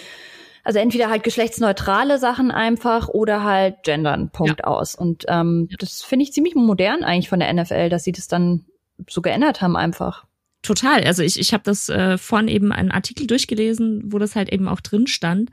also 0.66 0.80
entweder 0.80 1.08
halt 1.08 1.22
geschlechtsneutrale 1.22 2.18
Sachen 2.18 2.50
einfach 2.50 3.06
oder 3.06 3.44
halt 3.44 3.84
gendern, 3.84 4.30
Punkt 4.30 4.60
ja. 4.60 4.66
aus. 4.66 4.96
Und 4.96 5.24
ähm, 5.28 5.68
ja. 5.70 5.76
das 5.78 6.02
finde 6.02 6.24
ich 6.24 6.32
ziemlich 6.32 6.56
modern 6.56 7.04
eigentlich 7.04 7.28
von 7.28 7.38
der 7.38 7.52
NFL, 7.54 7.88
dass 7.88 8.02
sie 8.02 8.10
das 8.10 8.26
dann 8.26 8.64
so 9.08 9.22
geändert 9.22 9.62
haben 9.62 9.76
einfach. 9.76 10.24
Total. 10.62 11.04
Also 11.04 11.22
ich, 11.22 11.38
ich 11.38 11.52
habe 11.52 11.62
das 11.62 11.88
äh, 11.88 12.18
vorhin 12.18 12.48
eben 12.48 12.72
einen 12.72 12.90
Artikel 12.90 13.28
durchgelesen, 13.28 14.12
wo 14.12 14.18
das 14.18 14.34
halt 14.34 14.52
eben 14.52 14.66
auch 14.66 14.80
drin 14.80 15.06
stand. 15.06 15.50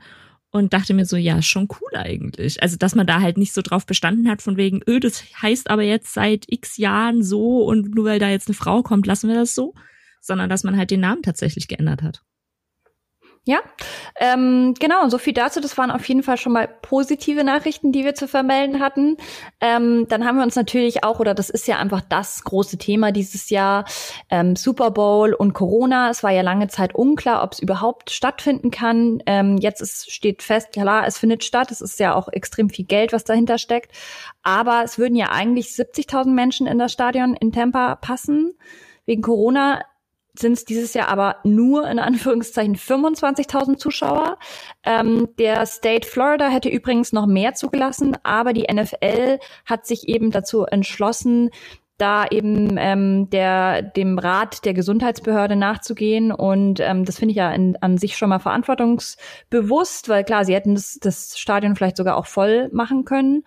Und 0.54 0.72
dachte 0.72 0.94
mir 0.94 1.04
so, 1.04 1.16
ja, 1.16 1.42
schon 1.42 1.66
cool 1.80 1.98
eigentlich. 1.98 2.62
Also, 2.62 2.76
dass 2.76 2.94
man 2.94 3.08
da 3.08 3.20
halt 3.20 3.38
nicht 3.38 3.52
so 3.52 3.60
drauf 3.60 3.86
bestanden 3.86 4.28
hat, 4.30 4.40
von 4.40 4.56
wegen, 4.56 4.82
öh, 4.86 5.00
das 5.00 5.24
heißt 5.42 5.68
aber 5.68 5.82
jetzt 5.82 6.14
seit 6.14 6.44
x 6.46 6.76
Jahren 6.76 7.24
so 7.24 7.64
und 7.64 7.92
nur 7.92 8.04
weil 8.04 8.20
da 8.20 8.28
jetzt 8.28 8.46
eine 8.46 8.54
Frau 8.54 8.84
kommt, 8.84 9.04
lassen 9.04 9.28
wir 9.28 9.34
das 9.34 9.56
so, 9.56 9.74
sondern 10.20 10.48
dass 10.48 10.62
man 10.62 10.76
halt 10.76 10.92
den 10.92 11.00
Namen 11.00 11.22
tatsächlich 11.22 11.66
geändert 11.66 12.02
hat. 12.02 12.22
Ja, 13.46 13.58
ähm, 14.18 14.72
genau, 14.80 15.06
so 15.10 15.18
viel 15.18 15.34
dazu. 15.34 15.60
Das 15.60 15.76
waren 15.76 15.90
auf 15.90 16.08
jeden 16.08 16.22
Fall 16.22 16.38
schon 16.38 16.54
mal 16.54 16.66
positive 16.66 17.44
Nachrichten, 17.44 17.92
die 17.92 18.02
wir 18.02 18.14
zu 18.14 18.26
vermelden 18.26 18.80
hatten. 18.80 19.18
Ähm, 19.60 20.06
dann 20.08 20.24
haben 20.24 20.36
wir 20.36 20.44
uns 20.44 20.56
natürlich 20.56 21.04
auch, 21.04 21.20
oder 21.20 21.34
das 21.34 21.50
ist 21.50 21.68
ja 21.68 21.76
einfach 21.76 22.00
das 22.00 22.42
große 22.44 22.78
Thema 22.78 23.12
dieses 23.12 23.50
Jahr, 23.50 23.84
ähm, 24.30 24.56
Super 24.56 24.90
Bowl 24.90 25.34
und 25.34 25.52
Corona. 25.52 26.08
Es 26.08 26.22
war 26.22 26.30
ja 26.30 26.40
lange 26.40 26.68
Zeit 26.68 26.94
unklar, 26.94 27.42
ob 27.42 27.52
es 27.52 27.58
überhaupt 27.58 28.10
stattfinden 28.10 28.70
kann. 28.70 29.22
Ähm, 29.26 29.58
jetzt 29.58 29.82
ist, 29.82 30.10
steht 30.10 30.42
fest, 30.42 30.72
klar, 30.72 31.06
es 31.06 31.18
findet 31.18 31.44
statt. 31.44 31.70
Es 31.70 31.82
ist 31.82 32.00
ja 32.00 32.14
auch 32.14 32.28
extrem 32.28 32.70
viel 32.70 32.86
Geld, 32.86 33.12
was 33.12 33.24
dahinter 33.24 33.58
steckt. 33.58 33.92
Aber 34.42 34.84
es 34.84 34.96
würden 34.96 35.16
ja 35.16 35.32
eigentlich 35.32 35.66
70.000 35.66 36.28
Menschen 36.30 36.66
in 36.66 36.78
das 36.78 36.92
Stadion 36.92 37.34
in 37.34 37.52
Tampa 37.52 37.96
passen. 37.96 38.54
Wegen 39.04 39.20
Corona 39.20 39.82
sind 40.38 40.54
es 40.54 40.64
dieses 40.64 40.94
Jahr 40.94 41.08
aber 41.08 41.36
nur 41.44 41.88
in 41.88 41.98
Anführungszeichen 41.98 42.76
25.000 42.76 43.76
Zuschauer. 43.76 44.38
Ähm, 44.84 45.28
der 45.38 45.64
State 45.66 46.06
Florida 46.06 46.48
hätte 46.48 46.68
übrigens 46.68 47.12
noch 47.12 47.26
mehr 47.26 47.54
zugelassen, 47.54 48.16
aber 48.22 48.52
die 48.52 48.66
NFL 48.72 49.38
hat 49.64 49.86
sich 49.86 50.08
eben 50.08 50.30
dazu 50.30 50.64
entschlossen, 50.64 51.50
da 51.96 52.26
eben 52.26 52.76
ähm, 52.76 53.30
der 53.30 53.82
dem 53.82 54.18
Rat 54.18 54.64
der 54.64 54.74
Gesundheitsbehörde 54.74 55.54
nachzugehen 55.54 56.32
und 56.32 56.80
ähm, 56.80 57.04
das 57.04 57.18
finde 57.18 57.30
ich 57.30 57.36
ja 57.36 57.52
in, 57.52 57.76
an 57.80 57.98
sich 57.98 58.16
schon 58.16 58.30
mal 58.30 58.40
verantwortungsbewusst, 58.40 60.08
weil 60.08 60.24
klar, 60.24 60.44
sie 60.44 60.54
hätten 60.54 60.74
das, 60.74 60.98
das 61.00 61.38
Stadion 61.38 61.76
vielleicht 61.76 61.96
sogar 61.96 62.16
auch 62.16 62.26
voll 62.26 62.68
machen 62.72 63.04
können. 63.04 63.44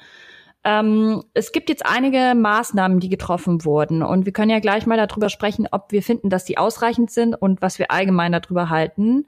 Ähm, 0.68 1.24
es 1.34 1.54
gibt 1.54 1.70
jetzt 1.70 1.86
einige 1.86 2.34
Maßnahmen, 2.36 3.00
die 3.00 3.08
getroffen 3.08 3.64
wurden. 3.64 4.04
Und 4.04 4.26
wir 4.26 4.34
können 4.34 4.52
ja 4.52 4.60
gleich 4.60 4.86
mal 4.86 4.98
darüber 4.98 5.30
sprechen, 5.30 5.66
ob 5.72 5.94
wir 5.94 6.04
finden, 6.04 6.30
dass 6.30 6.44
die 6.44 6.58
ausreichend 6.58 7.10
sind 7.10 7.42
und 7.42 7.62
was 7.62 7.80
wir 7.80 7.90
allgemein 7.90 8.34
darüber 8.34 8.70
halten. 8.70 9.26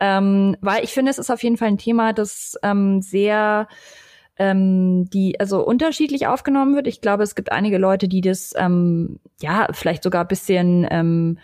Ähm, 0.00 0.56
weil 0.60 0.82
ich 0.82 0.90
finde, 0.92 1.12
es 1.12 1.18
ist 1.18 1.30
auf 1.30 1.44
jeden 1.44 1.58
Fall 1.58 1.68
ein 1.68 1.78
Thema, 1.78 2.12
das 2.12 2.58
ähm, 2.64 3.02
sehr 3.02 3.68
ähm, 4.36 5.08
die 5.10 5.38
also 5.38 5.64
unterschiedlich 5.64 6.26
aufgenommen 6.26 6.74
wird. 6.74 6.88
Ich 6.88 7.00
glaube, 7.00 7.22
es 7.22 7.36
gibt 7.36 7.52
einige 7.52 7.78
Leute, 7.78 8.08
die 8.08 8.20
das 8.20 8.52
ähm, 8.56 9.20
ja 9.40 9.68
vielleicht 9.70 10.02
sogar 10.02 10.24
bisschen 10.24 10.88
ähm, 10.90 11.38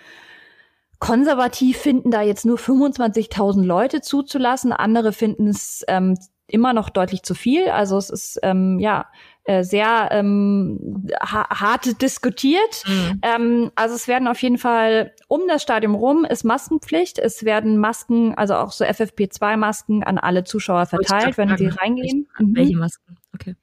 konservativ 0.98 1.76
finden, 1.76 2.10
da 2.10 2.22
jetzt 2.22 2.46
nur 2.46 2.58
25.000 2.58 3.62
Leute 3.62 4.00
zuzulassen. 4.00 4.72
Andere 4.72 5.12
finden 5.12 5.46
es 5.46 5.84
ähm, 5.86 6.16
immer 6.48 6.72
noch 6.72 6.90
deutlich 6.90 7.22
zu 7.22 7.34
viel. 7.34 7.68
Also 7.68 7.96
es 7.96 8.10
ist 8.10 8.38
ähm, 8.42 8.78
ja 8.78 9.06
äh, 9.44 9.62
sehr 9.62 10.08
ähm, 10.12 11.06
ha 11.20 11.48
hart 11.50 12.00
diskutiert. 12.02 12.84
Mhm. 12.86 13.20
Ähm, 13.22 13.72
also 13.74 13.94
es 13.94 14.08
werden 14.08 14.28
auf 14.28 14.40
jeden 14.42 14.58
Fall 14.58 15.12
um 15.28 15.42
das 15.48 15.62
Stadion 15.62 15.94
rum 15.94 16.24
ist 16.24 16.44
Maskenpflicht. 16.44 17.18
Es 17.18 17.44
werden 17.44 17.78
Masken, 17.78 18.34
also 18.34 18.54
auch 18.54 18.72
so 18.72 18.84
FFP2-Masken 18.84 20.04
an 20.04 20.18
alle 20.18 20.44
Zuschauer 20.44 20.86
verteilt, 20.86 21.36
wenn 21.38 21.56
sie 21.56 21.68
reingehen. 21.68 22.28
Mhm. 22.38 22.56
Welche 22.56 22.76
Masken? 22.76 23.16
Okay. 23.34 23.56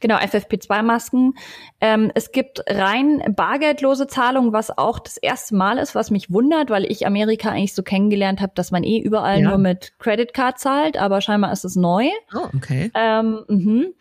Genau, 0.00 0.16
FFP2-Masken. 0.16 1.34
Ähm, 1.80 2.10
es 2.14 2.32
gibt 2.32 2.62
rein 2.68 3.22
bargeldlose 3.34 4.06
Zahlungen, 4.06 4.52
was 4.52 4.76
auch 4.76 4.98
das 4.98 5.16
erste 5.16 5.54
Mal 5.54 5.78
ist, 5.78 5.94
was 5.94 6.10
mich 6.10 6.30
wundert, 6.30 6.70
weil 6.70 6.84
ich 6.90 7.06
Amerika 7.06 7.50
eigentlich 7.50 7.74
so 7.74 7.82
kennengelernt 7.82 8.40
habe, 8.40 8.52
dass 8.54 8.70
man 8.70 8.84
eh 8.84 8.98
überall 8.98 9.40
ja. 9.40 9.48
nur 9.48 9.58
mit 9.58 9.92
Credit 9.98 10.32
Card 10.32 10.58
zahlt, 10.58 10.96
aber 10.96 11.20
scheinbar 11.20 11.52
ist 11.52 11.64
es 11.64 11.76
neu. 11.76 12.08
Oh, 12.34 12.48
okay. 12.54 12.90
Ähm, 12.94 13.44
mhm. 13.48 13.94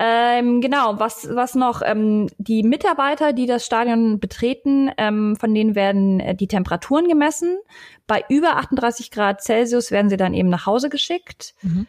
Ähm, 0.00 0.60
genau, 0.60 1.00
was, 1.00 1.28
was 1.32 1.56
noch? 1.56 1.82
Ähm, 1.84 2.28
die 2.38 2.62
Mitarbeiter, 2.62 3.32
die 3.32 3.46
das 3.46 3.66
Stadion 3.66 4.20
betreten, 4.20 4.92
ähm, 4.96 5.34
von 5.34 5.52
denen 5.52 5.74
werden 5.74 6.20
äh, 6.20 6.34
die 6.36 6.46
Temperaturen 6.46 7.08
gemessen. 7.08 7.58
Bei 8.06 8.24
über 8.28 8.56
38 8.56 9.10
Grad 9.10 9.42
Celsius 9.42 9.90
werden 9.90 10.08
sie 10.08 10.16
dann 10.16 10.34
eben 10.34 10.50
nach 10.50 10.66
Hause 10.66 10.88
geschickt. 10.88 11.54
Mhm. 11.62 11.86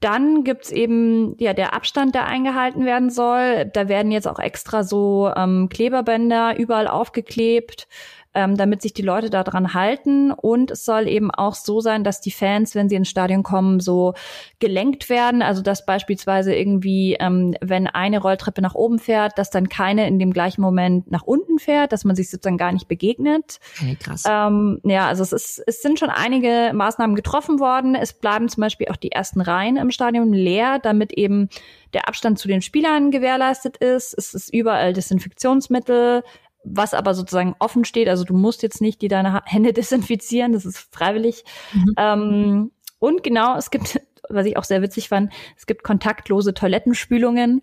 Dann 0.00 0.44
gibt's 0.44 0.70
eben 0.70 1.36
ja 1.38 1.52
der 1.52 1.74
Abstand, 1.74 2.14
der 2.14 2.26
eingehalten 2.26 2.86
werden 2.86 3.10
soll. 3.10 3.66
Da 3.66 3.88
werden 3.88 4.12
jetzt 4.12 4.26
auch 4.26 4.38
extra 4.38 4.82
so 4.82 5.30
ähm, 5.36 5.68
Kleberbänder 5.68 6.58
überall 6.58 6.88
aufgeklebt 6.88 7.86
ähm, 8.32 8.56
damit 8.56 8.80
sich 8.80 8.92
die 8.92 9.02
Leute 9.02 9.28
daran 9.28 9.74
halten. 9.74 10.30
Und 10.30 10.70
es 10.70 10.84
soll 10.84 11.08
eben 11.08 11.30
auch 11.30 11.54
so 11.54 11.80
sein, 11.80 12.04
dass 12.04 12.20
die 12.20 12.30
Fans, 12.30 12.74
wenn 12.74 12.88
sie 12.88 12.94
ins 12.94 13.08
Stadion 13.08 13.42
kommen, 13.42 13.80
so 13.80 14.14
gelenkt 14.60 15.08
werden. 15.08 15.42
Also 15.42 15.62
dass 15.62 15.84
beispielsweise 15.84 16.54
irgendwie, 16.54 17.16
ähm, 17.18 17.54
wenn 17.60 17.88
eine 17.88 18.20
Rolltreppe 18.20 18.62
nach 18.62 18.74
oben 18.74 18.98
fährt, 19.00 19.36
dass 19.36 19.50
dann 19.50 19.68
keine 19.68 20.06
in 20.06 20.18
dem 20.18 20.32
gleichen 20.32 20.60
Moment 20.60 21.10
nach 21.10 21.22
unten 21.22 21.58
fährt, 21.58 21.92
dass 21.92 22.04
man 22.04 22.14
sich 22.14 22.30
sozusagen 22.30 22.58
gar 22.58 22.72
nicht 22.72 22.86
begegnet. 22.86 23.58
Okay, 23.80 23.96
krass. 24.00 24.24
Ähm, 24.28 24.80
ja, 24.84 25.08
also 25.08 25.24
es 25.24 25.32
ist, 25.32 25.62
es 25.66 25.82
sind 25.82 25.98
schon 25.98 26.10
einige 26.10 26.70
Maßnahmen 26.72 27.16
getroffen 27.16 27.58
worden. 27.58 27.96
Es 27.96 28.12
bleiben 28.12 28.48
zum 28.48 28.60
Beispiel 28.60 28.88
auch 28.88 28.96
die 28.96 29.10
ersten 29.10 29.40
Reihen 29.40 29.76
im 29.76 29.90
Stadion 29.90 30.32
leer, 30.32 30.78
damit 30.78 31.12
eben 31.12 31.48
der 31.94 32.06
Abstand 32.06 32.38
zu 32.38 32.46
den 32.46 32.62
Spielern 32.62 33.10
gewährleistet 33.10 33.76
ist. 33.78 34.14
Es 34.16 34.34
ist 34.34 34.54
überall 34.54 34.92
Desinfektionsmittel, 34.92 36.22
was 36.64 36.94
aber 36.94 37.14
sozusagen 37.14 37.54
offen 37.58 37.84
steht. 37.84 38.08
Also 38.08 38.24
du 38.24 38.34
musst 38.34 38.62
jetzt 38.62 38.80
nicht 38.80 39.02
die 39.02 39.08
deine 39.08 39.42
Hände 39.44 39.72
desinfizieren, 39.74 40.52
das 40.52 40.64
ist 40.64 40.78
freiwillig. 40.92 41.44
Mhm. 41.72 41.94
Ähm, 41.96 42.70
und 42.98 43.22
genau, 43.22 43.56
es 43.56 43.70
gibt, 43.70 44.00
was 44.28 44.46
ich 44.46 44.56
auch 44.56 44.64
sehr 44.64 44.82
witzig 44.82 45.08
fand, 45.08 45.32
es 45.56 45.66
gibt 45.66 45.82
kontaktlose 45.82 46.54
Toilettenspülungen. 46.54 47.62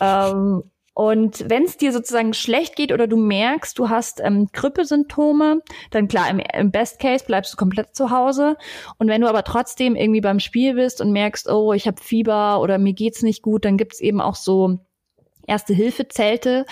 Ähm, 0.00 0.64
und 0.94 1.48
wenn 1.48 1.64
es 1.64 1.78
dir 1.78 1.90
sozusagen 1.90 2.34
schlecht 2.34 2.76
geht 2.76 2.92
oder 2.92 3.06
du 3.06 3.16
merkst, 3.16 3.78
du 3.78 3.88
hast 3.88 4.20
ähm, 4.22 4.48
Grippesymptome, 4.52 5.60
dann 5.90 6.06
klar, 6.06 6.28
im, 6.28 6.38
im 6.38 6.70
Best 6.70 6.98
Case 6.98 7.24
bleibst 7.24 7.54
du 7.54 7.56
komplett 7.56 7.96
zu 7.96 8.10
Hause. 8.10 8.56
Und 8.98 9.08
wenn 9.08 9.22
du 9.22 9.28
aber 9.28 9.42
trotzdem 9.42 9.96
irgendwie 9.96 10.20
beim 10.20 10.38
Spiel 10.38 10.74
bist 10.74 11.00
und 11.00 11.12
merkst, 11.12 11.48
oh, 11.48 11.72
ich 11.72 11.86
habe 11.86 12.02
Fieber 12.02 12.60
oder 12.60 12.76
mir 12.76 12.92
geht's 12.92 13.22
nicht 13.22 13.42
gut, 13.42 13.64
dann 13.64 13.78
gibt's 13.78 14.00
eben 14.00 14.20
auch 14.20 14.34
so 14.34 14.80
Erste-Hilfe-Zelte, 15.46 16.66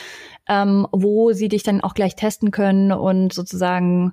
ähm, 0.50 0.86
wo 0.90 1.32
sie 1.32 1.48
dich 1.48 1.62
dann 1.62 1.80
auch 1.80 1.94
gleich 1.94 2.16
testen 2.16 2.50
können 2.50 2.90
und 2.90 3.32
sozusagen 3.32 4.12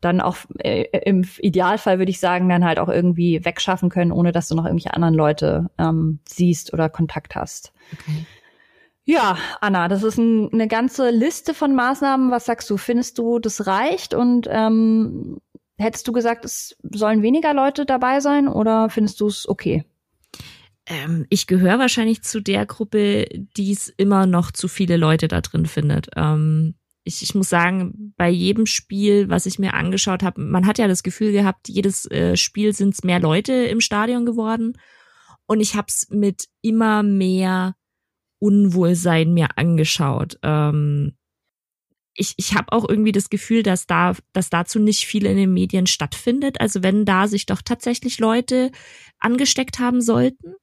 dann 0.00 0.20
auch 0.20 0.38
äh, 0.58 0.84
im 1.04 1.24
Idealfall 1.38 1.98
würde 1.98 2.10
ich 2.10 2.20
sagen, 2.20 2.48
dann 2.48 2.64
halt 2.64 2.78
auch 2.78 2.88
irgendwie 2.88 3.44
wegschaffen 3.44 3.90
können, 3.90 4.10
ohne 4.10 4.32
dass 4.32 4.48
du 4.48 4.54
noch 4.54 4.64
irgendwelche 4.64 4.94
anderen 4.94 5.14
Leute 5.14 5.70
ähm, 5.78 6.20
siehst 6.26 6.72
oder 6.72 6.88
Kontakt 6.88 7.36
hast. 7.36 7.72
Okay. 7.92 8.26
Ja, 9.04 9.36
Anna, 9.60 9.88
das 9.88 10.02
ist 10.02 10.16
ein, 10.16 10.50
eine 10.52 10.66
ganze 10.66 11.10
Liste 11.10 11.52
von 11.52 11.74
Maßnahmen. 11.74 12.30
Was 12.30 12.46
sagst 12.46 12.70
du? 12.70 12.78
Findest 12.78 13.18
du, 13.18 13.38
das 13.38 13.66
reicht? 13.66 14.14
Und 14.14 14.48
ähm, 14.50 15.38
hättest 15.76 16.08
du 16.08 16.12
gesagt, 16.12 16.46
es 16.46 16.76
sollen 16.82 17.22
weniger 17.22 17.52
Leute 17.52 17.84
dabei 17.84 18.20
sein 18.20 18.48
oder 18.48 18.88
findest 18.88 19.20
du 19.20 19.26
es 19.26 19.46
okay? 19.46 19.84
Ähm, 20.86 21.26
ich 21.30 21.46
gehöre 21.46 21.78
wahrscheinlich 21.78 22.22
zu 22.22 22.40
der 22.40 22.66
Gruppe, 22.66 23.26
die 23.56 23.72
es 23.72 23.88
immer 23.88 24.26
noch 24.26 24.52
zu 24.52 24.68
viele 24.68 24.96
Leute 24.96 25.28
da 25.28 25.40
drin 25.40 25.66
findet. 25.66 26.08
Ähm, 26.16 26.74
ich, 27.04 27.22
ich 27.22 27.34
muss 27.34 27.48
sagen, 27.48 28.14
bei 28.16 28.28
jedem 28.28 28.66
Spiel, 28.66 29.28
was 29.28 29.46
ich 29.46 29.58
mir 29.58 29.74
angeschaut 29.74 30.22
habe, 30.22 30.40
man 30.40 30.66
hat 30.66 30.78
ja 30.78 30.88
das 30.88 31.02
Gefühl 31.02 31.32
gehabt, 31.32 31.68
jedes 31.68 32.10
äh, 32.10 32.36
Spiel 32.36 32.72
sind 32.72 32.94
es 32.94 33.04
mehr 33.04 33.20
Leute 33.20 33.52
im 33.52 33.80
Stadion 33.80 34.24
geworden. 34.24 34.78
Und 35.46 35.60
ich 35.60 35.74
habe 35.74 35.86
es 35.88 36.08
mit 36.10 36.48
immer 36.62 37.02
mehr 37.02 37.76
Unwohlsein 38.38 39.34
mir 39.34 39.56
angeschaut. 39.56 40.38
Ähm, 40.42 41.16
ich, 42.16 42.34
ich 42.36 42.54
habe 42.54 42.72
auch 42.72 42.88
irgendwie 42.88 43.12
das 43.12 43.28
Gefühl, 43.28 43.62
dass 43.62 43.86
da, 43.86 44.14
dass 44.32 44.48
dazu 44.48 44.78
nicht 44.78 45.04
viel 45.04 45.26
in 45.26 45.36
den 45.36 45.52
Medien 45.52 45.86
stattfindet. 45.86 46.60
Also 46.60 46.82
wenn 46.82 47.04
da 47.04 47.26
sich 47.26 47.46
doch 47.46 47.60
tatsächlich 47.60 48.18
Leute 48.18 48.70
angesteckt 49.18 49.78
haben 49.78 50.00
sollten, 50.00 50.54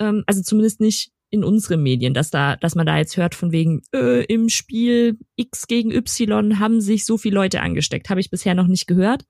ähm, 0.00 0.24
also 0.26 0.42
zumindest 0.42 0.80
nicht 0.80 1.12
in 1.30 1.44
unseren 1.44 1.82
Medien, 1.82 2.12
dass 2.12 2.30
da, 2.30 2.56
dass 2.56 2.74
man 2.74 2.86
da 2.86 2.98
jetzt 2.98 3.16
hört 3.16 3.36
von 3.36 3.52
wegen 3.52 3.82
äh, 3.94 4.24
im 4.24 4.48
Spiel 4.48 5.16
X 5.36 5.68
gegen 5.68 5.92
Y 5.92 6.58
haben 6.58 6.80
sich 6.80 7.04
so 7.04 7.16
viele 7.16 7.36
Leute 7.36 7.60
angesteckt, 7.60 8.10
habe 8.10 8.20
ich 8.20 8.30
bisher 8.30 8.54
noch 8.54 8.66
nicht 8.66 8.88
gehört. 8.88 9.24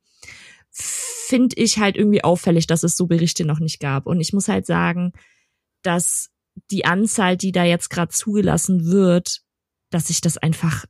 Finde 0.70 1.56
ich 1.56 1.78
halt 1.78 1.96
irgendwie 1.96 2.24
auffällig, 2.24 2.66
dass 2.66 2.84
es 2.84 2.96
so 2.96 3.06
Berichte 3.06 3.44
noch 3.44 3.58
nicht 3.58 3.80
gab. 3.80 4.06
Und 4.06 4.20
ich 4.20 4.32
muss 4.32 4.48
halt 4.48 4.64
sagen, 4.64 5.12
dass 5.82 6.30
die 6.70 6.86
Anzahl, 6.86 7.36
die 7.36 7.52
da 7.52 7.64
jetzt 7.64 7.90
gerade 7.90 8.12
zugelassen 8.12 8.86
wird, 8.86 9.40
dass 9.90 10.08
ich 10.08 10.20
das 10.22 10.38
einfach 10.38 10.86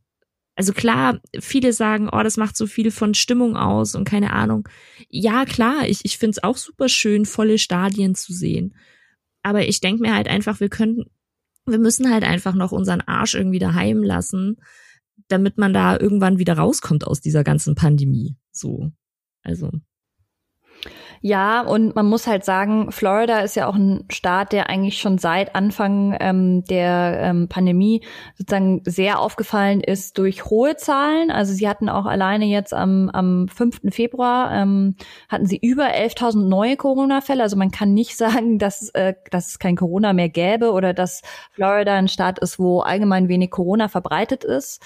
also 0.56 0.75
klar, 0.75 1.20
viele 1.38 1.72
sagen, 1.72 2.10
oh, 2.12 2.22
das 2.22 2.37
macht 2.37 2.54
so 2.54 2.66
viel 2.66 2.90
von 2.90 3.14
Stimmung 3.14 3.56
aus 3.56 3.94
und 3.94 4.04
keine 4.04 4.34
Ahnung. 4.34 4.68
Ja, 5.08 5.46
klar, 5.46 5.88
ich, 5.88 6.00
ich 6.04 6.18
finde 6.18 6.32
es 6.32 6.42
auch 6.42 6.58
super 6.58 6.90
schön, 6.90 7.25
volle 7.25 7.56
Stadien 7.56 8.14
zu 8.14 8.34
sehen. 8.34 8.75
Aber 9.42 9.66
ich 9.66 9.80
denke 9.80 10.02
mir 10.02 10.14
halt 10.14 10.28
einfach, 10.28 10.61
wir 10.61 10.68
können, 10.68 11.04
wir 11.66 11.78
müssen 11.78 12.11
halt 12.11 12.25
einfach 12.25 12.54
noch 12.54 12.73
unseren 12.73 13.00
Arsch 13.00 13.35
irgendwie 13.35 13.59
daheim 13.59 14.02
lassen, 14.02 14.56
damit 15.28 15.59
man 15.59 15.73
da 15.73 15.99
irgendwann 15.99 16.38
wieder 16.38 16.54
rauskommt 16.54 17.06
aus 17.06 17.20
dieser 17.20 17.44
ganzen 17.44 17.75
Pandemie. 17.75 18.37
So. 18.52 18.90
Also. 19.42 19.70
Ja, 21.22 21.60
und 21.60 21.94
man 21.94 22.06
muss 22.06 22.26
halt 22.26 22.44
sagen, 22.44 22.90
Florida 22.92 23.40
ist 23.40 23.54
ja 23.54 23.66
auch 23.66 23.75
ein 23.75 24.04
Staat, 24.10 24.52
der 24.52 24.70
eigentlich 24.70 24.99
schon 24.99 25.18
seit 25.18 25.54
Anfang 25.54 26.16
ähm, 26.18 26.64
der 26.64 27.18
ähm, 27.20 27.46
Pandemie 27.49 28.02
sozusagen 28.38 28.80
sehr 28.87 29.18
aufgefallen 29.18 29.82
ist 29.82 30.16
durch 30.16 30.46
hohe 30.46 30.76
Zahlen. 30.76 31.30
Also 31.30 31.52
sie 31.52 31.68
hatten 31.68 31.90
auch 31.90 32.06
alleine 32.06 32.46
jetzt 32.46 32.72
am, 32.72 33.10
am 33.10 33.49
5. 33.49 33.80
Februar 33.90 34.50
ähm, 34.52 34.96
hatten 35.28 35.44
sie 35.44 35.58
über 35.58 35.88
11.000 35.88 36.49
neue 36.49 36.76
Corona-Fälle. 36.78 37.42
Also 37.42 37.56
man 37.56 37.70
kann 37.70 37.92
nicht 37.92 38.16
sagen, 38.16 38.58
dass, 38.58 38.88
äh, 38.94 39.12
dass 39.30 39.49
es 39.49 39.58
kein 39.58 39.76
Corona 39.76 40.14
mehr 40.14 40.30
gäbe 40.30 40.72
oder 40.72 40.94
dass 40.94 41.20
Florida 41.52 41.94
ein 41.96 42.08
Staat 42.08 42.38
ist, 42.38 42.58
wo 42.58 42.80
allgemein 42.80 43.28
wenig 43.28 43.50
Corona 43.50 43.88
verbreitet 43.88 44.42
ist. 44.42 44.82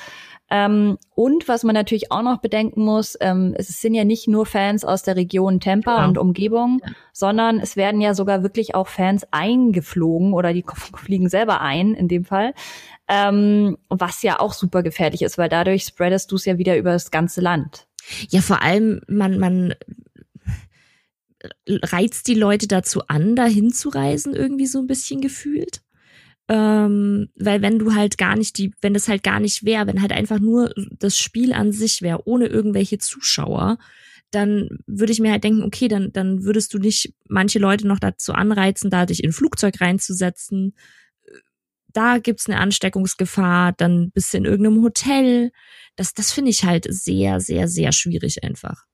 Ähm, 0.54 0.98
und 1.16 1.48
was 1.48 1.64
man 1.64 1.74
natürlich 1.74 2.12
auch 2.12 2.22
noch 2.22 2.38
bedenken 2.38 2.84
muss, 2.84 3.16
ähm, 3.20 3.56
es 3.58 3.80
sind 3.80 3.92
ja 3.92 4.04
nicht 4.04 4.28
nur 4.28 4.46
Fans 4.46 4.84
aus 4.84 5.02
der 5.02 5.16
Region 5.16 5.58
Tampa 5.58 5.98
ja. 5.98 6.04
und 6.06 6.16
Umgebung, 6.16 6.80
ja. 6.80 6.92
sondern 7.12 7.58
es 7.58 7.74
werden 7.74 8.00
ja 8.00 8.14
sogar 8.14 8.44
wirklich 8.44 8.76
auch 8.76 8.86
Fans 8.86 9.26
eingeflogen 9.32 10.32
oder 10.32 10.52
die 10.52 10.64
fliegen 10.96 11.28
selber 11.28 11.60
ein 11.60 11.94
in 11.94 12.06
dem 12.06 12.24
Fall. 12.24 12.54
Ähm, 13.08 13.78
was 13.88 14.22
ja 14.22 14.38
auch 14.38 14.52
super 14.52 14.84
gefährlich 14.84 15.22
ist, 15.22 15.38
weil 15.38 15.48
dadurch 15.48 15.86
spreadest 15.86 16.30
du 16.30 16.36
es 16.36 16.44
ja 16.44 16.56
wieder 16.56 16.76
über 16.76 16.92
das 16.92 17.10
ganze 17.10 17.40
Land. 17.40 17.88
Ja, 18.28 18.40
vor 18.40 18.62
allem, 18.62 19.00
man, 19.08 19.40
man 19.40 19.74
reizt 21.68 22.28
die 22.28 22.34
Leute 22.34 22.68
dazu 22.68 23.02
an, 23.08 23.34
da 23.34 23.44
hinzureisen, 23.46 24.34
irgendwie 24.34 24.66
so 24.66 24.78
ein 24.78 24.86
bisschen 24.86 25.20
gefühlt. 25.20 25.82
Ähm, 26.48 27.30
weil 27.36 27.62
wenn 27.62 27.78
du 27.78 27.94
halt 27.94 28.18
gar 28.18 28.36
nicht 28.36 28.58
die, 28.58 28.72
wenn 28.82 28.92
das 28.92 29.08
halt 29.08 29.22
gar 29.22 29.40
nicht 29.40 29.64
wäre, 29.64 29.86
wenn 29.86 30.02
halt 30.02 30.12
einfach 30.12 30.38
nur 30.38 30.74
das 30.98 31.18
Spiel 31.18 31.54
an 31.54 31.72
sich 31.72 32.02
wäre, 32.02 32.26
ohne 32.26 32.46
irgendwelche 32.46 32.98
Zuschauer, 32.98 33.78
dann 34.30 34.68
würde 34.86 35.12
ich 35.12 35.20
mir 35.20 35.30
halt 35.30 35.44
denken, 35.44 35.62
okay, 35.62 35.88
dann, 35.88 36.12
dann 36.12 36.44
würdest 36.44 36.74
du 36.74 36.78
nicht 36.78 37.14
manche 37.28 37.58
Leute 37.58 37.86
noch 37.86 37.98
dazu 37.98 38.32
anreizen, 38.32 38.90
da 38.90 39.06
dich 39.06 39.22
in 39.22 39.30
ein 39.30 39.32
Flugzeug 39.32 39.80
reinzusetzen. 39.80 40.74
Da 41.92 42.18
gibt's 42.18 42.48
eine 42.48 42.58
Ansteckungsgefahr, 42.58 43.72
dann 43.72 44.10
bist 44.10 44.34
du 44.34 44.38
in 44.38 44.44
irgendeinem 44.44 44.82
Hotel. 44.82 45.52
Das, 45.96 46.12
das 46.12 46.32
finde 46.32 46.50
ich 46.50 46.64
halt 46.64 46.86
sehr, 46.90 47.40
sehr, 47.40 47.68
sehr 47.68 47.92
schwierig 47.92 48.42
einfach. 48.42 48.84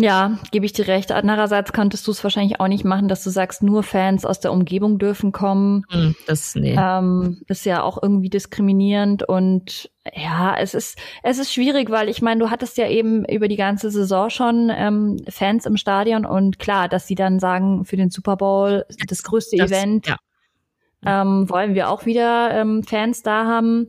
Ja, 0.00 0.38
gebe 0.52 0.64
ich 0.64 0.72
dir 0.72 0.86
recht. 0.86 1.10
Andererseits 1.10 1.72
könntest 1.72 2.06
du 2.06 2.12
es 2.12 2.22
wahrscheinlich 2.22 2.60
auch 2.60 2.68
nicht 2.68 2.84
machen, 2.84 3.08
dass 3.08 3.24
du 3.24 3.30
sagst, 3.30 3.64
nur 3.64 3.82
Fans 3.82 4.24
aus 4.24 4.38
der 4.38 4.52
Umgebung 4.52 4.98
dürfen 4.98 5.32
kommen. 5.32 5.84
Hm, 5.90 6.14
das 6.28 6.54
nee. 6.54 6.76
Ähm, 6.78 7.42
ist 7.48 7.66
ja 7.66 7.82
auch 7.82 8.00
irgendwie 8.00 8.30
diskriminierend 8.30 9.28
und 9.28 9.90
ja, 10.14 10.56
es 10.56 10.74
ist 10.74 10.98
es 11.24 11.38
ist 11.38 11.52
schwierig, 11.52 11.90
weil 11.90 12.08
ich 12.08 12.22
meine, 12.22 12.40
du 12.40 12.50
hattest 12.50 12.78
ja 12.78 12.88
eben 12.88 13.24
über 13.24 13.48
die 13.48 13.56
ganze 13.56 13.90
Saison 13.90 14.30
schon 14.30 14.70
ähm, 14.72 15.16
Fans 15.28 15.66
im 15.66 15.76
Stadion 15.76 16.24
und 16.24 16.60
klar, 16.60 16.88
dass 16.88 17.08
sie 17.08 17.16
dann 17.16 17.40
sagen, 17.40 17.84
für 17.84 17.96
den 17.96 18.10
Super 18.10 18.36
Bowl 18.36 18.84
das 19.08 19.24
größte 19.24 19.56
das, 19.56 19.72
Event 19.72 20.06
ja. 20.06 20.16
ähm, 21.04 21.50
wollen 21.50 21.74
wir 21.74 21.90
auch 21.90 22.06
wieder 22.06 22.52
ähm, 22.52 22.84
Fans 22.84 23.24
da 23.24 23.46
haben. 23.46 23.88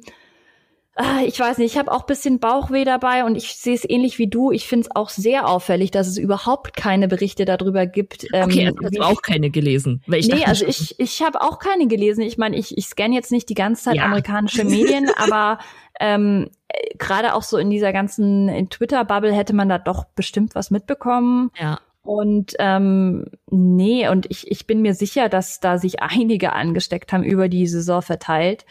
Ah, 1.02 1.22
ich 1.26 1.40
weiß 1.40 1.60
nicht, 1.60 1.72
ich 1.72 1.80
habe 1.80 1.94
auch 1.94 2.04
bisschen 2.04 2.40
Bauchweh 2.40 2.84
dabei 2.84 3.24
und 3.24 3.38
ich 3.38 3.56
sehe 3.56 3.74
es 3.74 3.90
ähnlich 3.90 4.20
wie 4.20 4.28
du. 4.28 4.52
Ich 4.52 4.68
finde 4.68 4.86
es 4.86 4.96
auch 4.98 5.08
sehr 5.08 5.48
auffällig, 5.48 5.92
dass 5.92 6.08
es 6.08 6.18
überhaupt 6.18 6.76
keine 6.76 7.08
Berichte 7.08 7.46
darüber 7.46 7.86
gibt. 7.86 8.28
Ähm, 8.34 8.44
okay, 8.44 8.68
also 8.68 8.80
hast 8.84 8.98
du 8.98 9.02
auch 9.04 9.22
keine 9.22 9.50
gelesen. 9.50 10.04
Weil 10.08 10.20
ich 10.20 10.28
nee, 10.28 10.44
also 10.44 10.66
ich, 10.66 11.00
ich 11.00 11.22
habe 11.22 11.42
auch 11.42 11.60
keine 11.60 11.88
gelesen. 11.88 12.22
Ich 12.22 12.38
meine, 12.38 12.58
ich, 12.58 12.78
ich 12.78 12.88
scanne 12.88 13.16
jetzt 13.16 13.32
nicht 13.32 13.48
die 13.48 13.54
ganze 13.54 13.84
Zeit 13.84 13.96
ja. 13.96 14.04
amerikanische 14.04 14.64
Medien, 14.66 15.10
aber 15.16 15.60
ähm, 16.02 16.50
gerade 16.98 17.34
auch 17.34 17.44
so 17.44 17.58
in 17.58 17.70
dieser 17.70 17.94
ganzen 17.94 18.68
Twitter-Bubble 18.70 19.32
hätte 19.32 19.54
man 19.54 19.70
da 19.70 19.78
doch 19.78 20.04
bestimmt 20.04 20.54
was 20.54 20.70
mitbekommen. 20.70 21.50
Ja. 21.58 21.80
Und 22.02 22.56
ähm, 22.60 23.26
nee, 23.50 24.10
und 24.10 24.30
ich, 24.30 24.52
ich 24.52 24.68
bin 24.68 24.82
mir 24.82 24.94
sicher, 24.96 25.30
dass 25.30 25.62
da 25.62 25.78
sich 25.78 26.02
einige 26.02 26.52
angesteckt 26.52 27.14
haben 27.14 27.24
über 27.24 27.48
die 27.48 27.68
Saison 27.68 28.02
verteilt. 28.02 28.66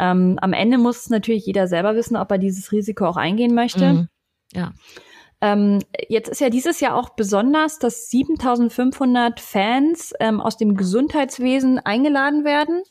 Ähm, 0.00 0.38
am 0.40 0.52
Ende 0.54 0.78
muss 0.78 1.10
natürlich 1.10 1.46
jeder 1.46 1.68
selber 1.68 1.94
wissen, 1.94 2.16
ob 2.16 2.30
er 2.30 2.38
dieses 2.38 2.72
Risiko 2.72 3.06
auch 3.06 3.16
eingehen 3.16 3.54
möchte. 3.54 3.92
Mhm. 3.92 4.08
Ja. 4.52 4.72
Ähm, 5.42 5.78
jetzt 6.08 6.28
ist 6.28 6.40
ja 6.40 6.50
dieses 6.50 6.80
Jahr 6.80 6.96
auch 6.96 7.10
besonders, 7.10 7.78
dass 7.78 8.08
7500 8.10 9.40
Fans 9.40 10.12
ähm, 10.20 10.40
aus 10.40 10.56
dem 10.56 10.74
Gesundheitswesen 10.74 11.78
eingeladen 11.78 12.44
werden 12.44 12.82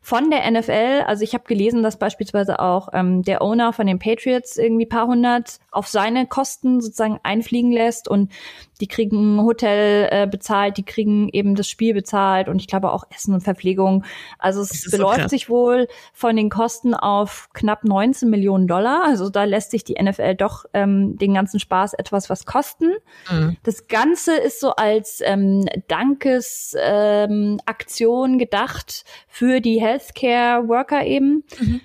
von 0.00 0.30
der 0.30 0.50
NFL. 0.50 1.04
Also 1.06 1.22
ich 1.22 1.34
habe 1.34 1.44
gelesen, 1.44 1.82
dass 1.82 1.98
beispielsweise 1.98 2.60
auch 2.60 2.88
ähm, 2.92 3.22
der 3.22 3.42
Owner 3.42 3.72
von 3.72 3.86
den 3.86 3.98
Patriots 3.98 4.56
irgendwie 4.56 4.86
paar 4.86 5.06
hundert 5.06 5.58
auf 5.70 5.86
seine 5.88 6.26
Kosten 6.26 6.80
sozusagen 6.80 7.18
einfliegen 7.22 7.72
lässt 7.72 8.08
und 8.08 8.32
die 8.80 8.86
kriegen 8.86 9.42
Hotel 9.42 10.08
äh, 10.10 10.26
bezahlt, 10.26 10.76
die 10.76 10.84
kriegen 10.84 11.28
eben 11.28 11.54
das 11.54 11.68
Spiel 11.68 11.94
bezahlt 11.94 12.48
und 12.48 12.60
ich 12.60 12.66
glaube 12.66 12.92
auch 12.92 13.04
Essen 13.14 13.34
und 13.34 13.40
Verpflegung. 13.40 14.04
Also 14.38 14.62
es 14.62 14.90
beläuft 14.90 15.22
so 15.22 15.28
sich 15.28 15.48
wohl 15.48 15.88
von 16.12 16.36
den 16.36 16.50
Kosten 16.50 16.94
auf 16.94 17.48
knapp 17.52 17.84
19 17.84 18.30
Millionen 18.30 18.66
Dollar. 18.66 19.04
Also 19.04 19.30
da 19.30 19.44
lässt 19.44 19.70
sich 19.70 19.84
die 19.84 19.96
NFL 20.00 20.34
doch 20.36 20.64
ähm, 20.74 21.16
den 21.18 21.34
ganzen 21.34 21.60
Spaß 21.60 21.94
etwas 21.94 22.30
was 22.30 22.46
kosten. 22.46 22.92
Mhm. 23.30 23.56
Das 23.62 23.86
Ganze 23.88 24.36
ist 24.36 24.60
so 24.60 24.70
als 24.70 25.20
ähm, 25.24 25.66
Dankesaktion 25.88 28.32
ähm, 28.32 28.38
gedacht 28.38 29.04
für 29.26 29.60
die 29.60 29.80
Healthcare 29.80 30.68
Worker 30.68 31.04
eben. 31.04 31.44
Mhm. 31.58 31.80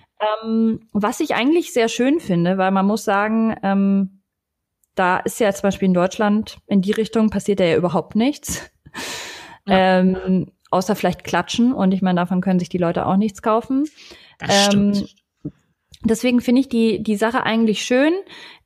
Ähm, 0.45 0.87
was 0.93 1.19
ich 1.19 1.35
eigentlich 1.35 1.73
sehr 1.73 1.89
schön 1.89 2.19
finde, 2.19 2.57
weil 2.57 2.71
man 2.71 2.85
muss 2.85 3.03
sagen, 3.03 3.55
ähm, 3.63 4.22
da 4.95 5.17
ist 5.17 5.39
ja 5.39 5.51
zum 5.53 5.63
Beispiel 5.63 5.87
in 5.87 5.93
Deutschland 5.93 6.57
in 6.67 6.81
die 6.81 6.91
Richtung 6.91 7.29
passiert 7.29 7.59
ja 7.59 7.75
überhaupt 7.75 8.15
nichts. 8.15 8.69
Ja. 9.65 9.99
Ähm, 9.99 10.51
außer 10.71 10.95
vielleicht 10.95 11.23
klatschen 11.23 11.73
und 11.73 11.93
ich 11.93 12.01
meine, 12.01 12.19
davon 12.19 12.41
können 12.41 12.59
sich 12.59 12.69
die 12.69 12.77
Leute 12.77 13.05
auch 13.05 13.15
nichts 13.15 13.41
kaufen. 13.41 13.85
Das 14.39 14.65
stimmt. 14.65 14.97
Ähm, 15.45 15.51
deswegen 16.03 16.41
finde 16.41 16.61
ich 16.61 16.67
die, 16.67 17.01
die 17.01 17.15
Sache 17.15 17.43
eigentlich 17.43 17.83
schön. 17.83 18.13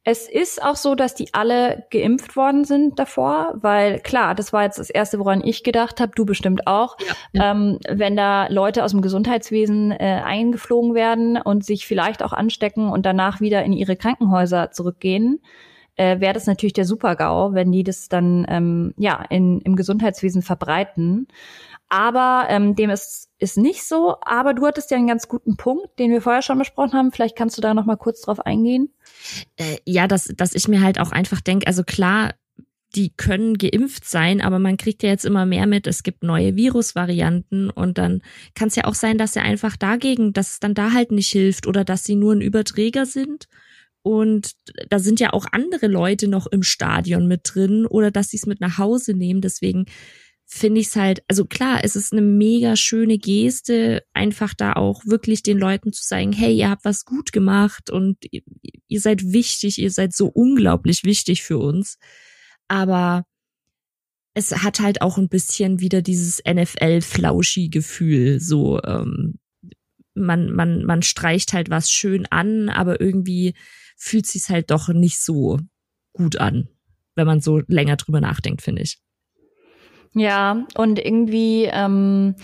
Es 0.04 0.30
ist 0.30 0.64
auch 0.64 0.78
so, 0.78 0.96
dass 0.96 1.16
die 1.16 1.34
alle 1.34 1.86
geimpft 1.92 2.38
worden 2.38 2.64
sind 2.64 2.98
davor, 2.98 3.56
weil 3.58 4.00
klar, 4.00 4.36
das 4.36 4.54
war 4.54 4.64
jetzt 4.64 4.80
das 4.80 4.90
Erste, 4.90 5.20
woran 5.20 5.44
ich 5.44 5.64
gedacht 5.64 6.00
habe, 6.00 6.14
du 6.16 6.26
bestimmt 6.26 6.66
auch. 6.66 6.96
Ja. 7.34 7.52
Ähm, 7.52 7.78
wenn 7.90 8.16
da 8.16 8.48
Leute 8.48 8.86
aus 8.86 8.92
dem 8.92 9.02
Gesundheitswesen 9.02 9.92
äh, 9.92 10.22
eingeflogen 10.24 10.96
werden 10.96 11.36
und 11.36 11.66
sich 11.66 11.86
vielleicht 11.86 12.24
auch 12.24 12.32
anstecken 12.32 12.90
und 12.90 13.06
danach 13.06 13.42
wieder 13.42 13.64
in 13.66 13.74
ihre 13.74 13.98
Krankenhäuser 13.98 14.72
zurückgehen, 14.72 15.42
äh, 15.98 16.20
wäre 16.20 16.34
das 16.34 16.46
natürlich 16.46 16.74
der 16.74 16.86
Super-GAU, 16.86 17.54
wenn 17.54 17.72
die 17.72 17.84
das 17.84 18.08
dann 18.08 18.46
ähm, 18.48 18.94
ja 18.98 19.26
in, 19.30 19.60
im 19.62 19.76
Gesundheitswesen 19.76 20.42
verbreiten. 20.42 21.28
Aber 21.90 22.48
ähm, 22.50 22.76
dem 22.76 22.90
ist, 22.90 23.30
ist 23.40 23.58
nicht 23.58 23.84
so. 23.84 24.16
Aber 24.22 24.54
du 24.54 24.66
hattest 24.66 24.92
ja 24.92 24.98
einen 24.98 25.08
ganz 25.08 25.28
guten 25.28 25.58
Punkt, 25.58 26.00
den 26.00 26.12
wir 26.12 26.22
vorher 26.22 26.42
schon 26.42 26.60
besprochen 26.60 26.94
haben. 26.94 27.12
Vielleicht 27.12 27.36
kannst 27.36 27.58
du 27.58 27.62
da 27.62 27.74
noch 27.74 27.86
mal 27.86 27.96
kurz 27.96 28.22
drauf 28.22 28.40
eingehen. 28.40 28.90
Äh, 29.56 29.78
ja, 29.86 30.08
dass, 30.08 30.26
dass 30.36 30.54
ich 30.54 30.68
mir 30.68 30.82
halt 30.82 31.00
auch 31.00 31.12
einfach 31.12 31.42
denke, 31.42 31.68
also 31.68 31.84
klar, 31.84 32.34
die 32.96 33.12
können 33.16 33.58
geimpft 33.58 34.06
sein, 34.06 34.42
aber 34.42 34.60
man 34.60 34.78
kriegt 34.78 35.04
ja 35.04 35.10
jetzt 35.10 35.26
immer 35.26 35.46
mehr 35.46 35.68
mit, 35.68 35.88
es 35.88 36.04
gibt 36.04 36.24
neue 36.24 36.56
Virusvarianten 36.56 37.70
und 37.70 37.98
dann 37.98 38.22
kann 38.56 38.70
es 38.70 38.76
ja 38.76 38.86
auch 38.86 38.96
sein, 38.96 39.18
dass 39.18 39.36
er 39.36 39.44
einfach 39.44 39.76
dagegen, 39.76 40.32
dass 40.32 40.52
es 40.52 40.60
dann 40.60 40.74
da 40.74 40.94
halt 40.94 41.12
nicht 41.12 41.30
hilft 41.30 41.68
oder 41.68 41.84
dass 41.84 42.06
sie 42.06 42.16
nur 42.16 42.34
ein 42.34 42.42
Überträger 42.42 43.06
sind 43.06 43.48
und 44.08 44.54
da 44.90 45.00
sind 45.00 45.20
ja 45.20 45.34
auch 45.34 45.46
andere 45.52 45.88
Leute 45.88 46.30
noch 46.30 46.48
im 46.48 46.64
Stadion 46.64 47.28
mit 47.28 47.42
drin 47.44 47.86
oder 47.86 48.10
dass 48.10 48.30
sie 48.30 48.38
es 48.38 48.46
mit 48.46 48.62
nach 48.62 48.78
Hause 48.78 49.14
nehmen. 49.14 49.42
Deswegen 49.42 49.84
finde 50.46 50.80
ich 50.80 50.88
es 50.88 50.96
halt, 50.96 51.24
also 51.28 51.44
klar, 51.44 51.82
es 51.84 51.98
ist 51.98 52.14
eine 52.14 52.22
mega 52.22 52.78
schöne 52.78 53.18
Geste, 53.18 54.04
einfach 54.14 54.54
da 54.54 54.74
auch 54.74 55.06
wirklich 55.06 55.44
den 55.44 55.58
Leuten 55.58 55.92
zu 55.92 56.02
sagen, 56.06 56.32
hey, 56.32 56.56
ihr 56.56 56.70
habt 56.70 56.86
was 56.86 57.04
gut 57.04 57.34
gemacht 57.34 57.90
und 57.90 58.18
ihr 58.88 59.02
seid 59.02 59.34
wichtig, 59.34 59.78
ihr 59.78 59.92
seid 59.92 60.14
so 60.14 60.28
unglaublich 60.28 61.04
wichtig 61.04 61.44
für 61.44 61.58
uns. 61.58 61.98
Aber 62.70 63.26
es 64.36 64.56
hat 64.64 64.80
halt 64.80 65.02
auch 65.02 65.18
ein 65.18 65.28
bisschen 65.28 65.82
wieder 65.82 66.02
dieses 66.02 66.42
NFL-Flauschi-Gefühl, 66.48 68.40
so 68.40 68.82
ähm, 68.84 69.38
man, 70.14 70.50
man, 70.52 70.86
man 70.86 71.02
streicht 71.02 71.52
halt 71.52 71.70
was 71.70 71.92
schön 71.92 72.26
an, 72.26 72.70
aber 72.70 73.02
irgendwie 73.02 73.54
fühlt 73.98 74.26
sich's 74.26 74.50
halt 74.50 74.72
doch 74.72 74.88
nicht 74.90 75.20
so 75.20 75.60
gut 76.14 76.38
an, 76.38 76.70
wenn 77.16 77.28
man 77.28 77.42
so 77.42 77.62
länger 77.68 77.98
drüber 77.98 78.22
nachdenkt, 78.22 78.62
finde 78.62 78.84
ich. 78.84 79.00
Ja, 80.14 80.66
und 80.76 81.04
irgendwie 81.04 81.66
ähm, 81.66 82.36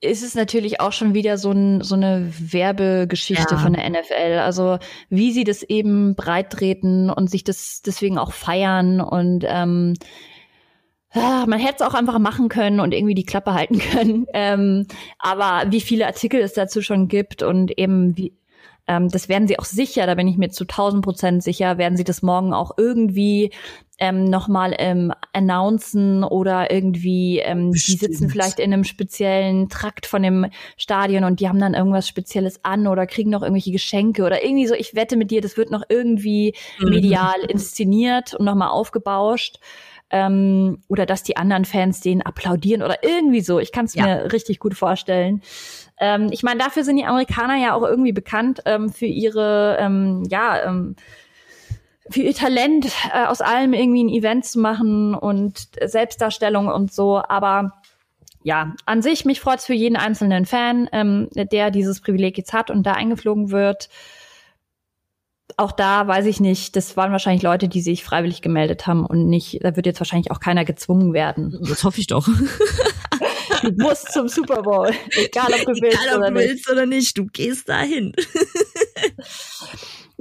ist 0.00 0.22
es 0.22 0.34
natürlich 0.34 0.80
auch 0.80 0.92
schon 0.92 1.14
wieder 1.14 1.38
so, 1.38 1.52
ein, 1.52 1.82
so 1.82 1.94
eine 1.94 2.32
Werbegeschichte 2.38 3.54
ja. 3.54 3.58
von 3.58 3.72
der 3.72 3.88
NFL. 3.88 4.40
Also 4.40 4.78
wie 5.08 5.32
sie 5.32 5.44
das 5.44 5.62
eben 5.62 6.14
breittreten 6.14 7.10
und 7.10 7.30
sich 7.30 7.44
das 7.44 7.82
deswegen 7.82 8.18
auch 8.18 8.32
feiern 8.32 9.00
und 9.00 9.44
ähm, 9.46 9.94
ah, 11.12 11.44
man 11.46 11.60
hätte 11.60 11.76
es 11.76 11.82
auch 11.82 11.94
einfach 11.94 12.18
machen 12.18 12.48
können 12.48 12.80
und 12.80 12.92
irgendwie 12.92 13.14
die 13.14 13.26
Klappe 13.26 13.54
halten 13.54 13.78
können. 13.92 14.26
Ähm, 14.34 14.86
aber 15.18 15.70
wie 15.70 15.80
viele 15.80 16.06
Artikel 16.06 16.40
es 16.40 16.52
dazu 16.52 16.82
schon 16.82 17.08
gibt 17.08 17.42
und 17.42 17.78
eben 17.78 18.16
wie 18.16 18.32
Ähm, 18.86 19.08
das 19.08 19.28
werden 19.28 19.46
sie 19.46 19.58
auch 19.58 19.64
sicher, 19.64 20.06
da 20.06 20.14
bin 20.14 20.26
ich 20.26 20.38
mir 20.38 20.50
zu 20.50 20.64
1000 20.64 21.04
Prozent 21.04 21.42
sicher, 21.42 21.78
werden 21.78 21.96
sie 21.96 22.04
das 22.04 22.22
morgen 22.22 22.52
auch 22.52 22.72
irgendwie 22.76 23.52
ähm, 23.98 24.24
nochmal 24.24 24.74
ähm, 24.78 25.12
announcen 25.32 26.24
oder 26.24 26.72
irgendwie, 26.72 27.38
ähm, 27.38 27.70
die 27.70 27.78
sitzen 27.78 28.28
vielleicht 28.28 28.58
in 28.58 28.72
einem 28.72 28.82
speziellen 28.82 29.68
Trakt 29.68 30.06
von 30.06 30.24
dem 30.24 30.46
Stadion 30.76 31.22
und 31.22 31.38
die 31.38 31.48
haben 31.48 31.60
dann 31.60 31.74
irgendwas 31.74 32.08
Spezielles 32.08 32.64
an 32.64 32.88
oder 32.88 33.06
kriegen 33.06 33.30
noch 33.30 33.42
irgendwelche 33.42 33.70
Geschenke 33.70 34.24
oder 34.24 34.44
irgendwie 34.44 34.66
so, 34.66 34.74
ich 34.74 34.96
wette 34.96 35.16
mit 35.16 35.30
dir, 35.30 35.40
das 35.40 35.56
wird 35.56 35.70
noch 35.70 35.84
irgendwie 35.88 36.54
mhm. 36.80 36.90
medial 36.90 37.40
inszeniert 37.48 38.34
und 38.34 38.44
nochmal 38.44 38.70
aufgebauscht. 38.70 39.60
Ähm, 40.14 40.82
oder 40.88 41.06
dass 41.06 41.22
die 41.22 41.38
anderen 41.38 41.64
Fans 41.64 42.00
denen 42.00 42.20
applaudieren 42.20 42.82
oder 42.82 43.02
irgendwie 43.02 43.40
so. 43.40 43.58
Ich 43.58 43.72
kann 43.72 43.86
es 43.86 43.94
ja. 43.94 44.04
mir 44.04 44.32
richtig 44.32 44.58
gut 44.58 44.74
vorstellen. 44.74 45.40
Ähm, 46.02 46.30
ich 46.32 46.42
meine, 46.42 46.58
dafür 46.58 46.82
sind 46.82 46.96
die 46.96 47.04
Amerikaner 47.04 47.56
ja 47.56 47.74
auch 47.74 47.84
irgendwie 47.84 48.10
bekannt 48.12 48.60
ähm, 48.66 48.90
für 48.90 49.06
ihre, 49.06 49.76
ähm, 49.78 50.24
ja, 50.28 50.60
ähm, 50.64 50.96
für 52.10 52.22
ihr 52.22 52.34
Talent, 52.34 52.86
äh, 53.14 53.24
aus 53.26 53.40
allem 53.40 53.72
irgendwie 53.72 54.02
ein 54.02 54.08
Event 54.08 54.44
zu 54.44 54.58
machen 54.58 55.14
und 55.14 55.68
Selbstdarstellung 55.80 56.66
und 56.66 56.92
so. 56.92 57.22
Aber 57.22 57.74
ja, 58.42 58.74
an 58.84 59.00
sich, 59.00 59.24
mich 59.24 59.40
freut's 59.40 59.64
für 59.64 59.74
jeden 59.74 59.94
einzelnen 59.94 60.44
Fan, 60.44 60.88
ähm, 60.90 61.28
der 61.36 61.70
dieses 61.70 62.00
Privileg 62.00 62.36
jetzt 62.36 62.52
hat 62.52 62.72
und 62.72 62.82
da 62.82 62.94
eingeflogen 62.94 63.52
wird. 63.52 63.88
Auch 65.56 65.70
da 65.70 66.08
weiß 66.08 66.26
ich 66.26 66.40
nicht, 66.40 66.74
das 66.74 66.96
waren 66.96 67.12
wahrscheinlich 67.12 67.44
Leute, 67.44 67.68
die 67.68 67.80
sich 67.80 68.02
freiwillig 68.02 68.42
gemeldet 68.42 68.88
haben 68.88 69.06
und 69.06 69.28
nicht, 69.28 69.62
da 69.62 69.76
wird 69.76 69.86
jetzt 69.86 70.00
wahrscheinlich 70.00 70.32
auch 70.32 70.40
keiner 70.40 70.64
gezwungen 70.64 71.12
werden. 71.12 71.56
Das 71.68 71.84
hoffe 71.84 72.00
ich 72.00 72.08
doch. 72.08 72.26
Du 73.62 73.70
musst 73.82 74.12
zum 74.12 74.28
Super 74.28 74.62
Bowl, 74.62 74.90
egal 75.16 75.52
ob 75.52 75.60
du 75.60 75.80
willst, 75.80 76.02
egal, 76.02 76.16
ob 76.16 76.20
oder, 76.20 76.30
du 76.30 76.36
willst 76.36 76.70
oder 76.70 76.86
nicht, 76.86 77.16
du 77.16 77.26
gehst 77.26 77.68
dahin. 77.68 78.12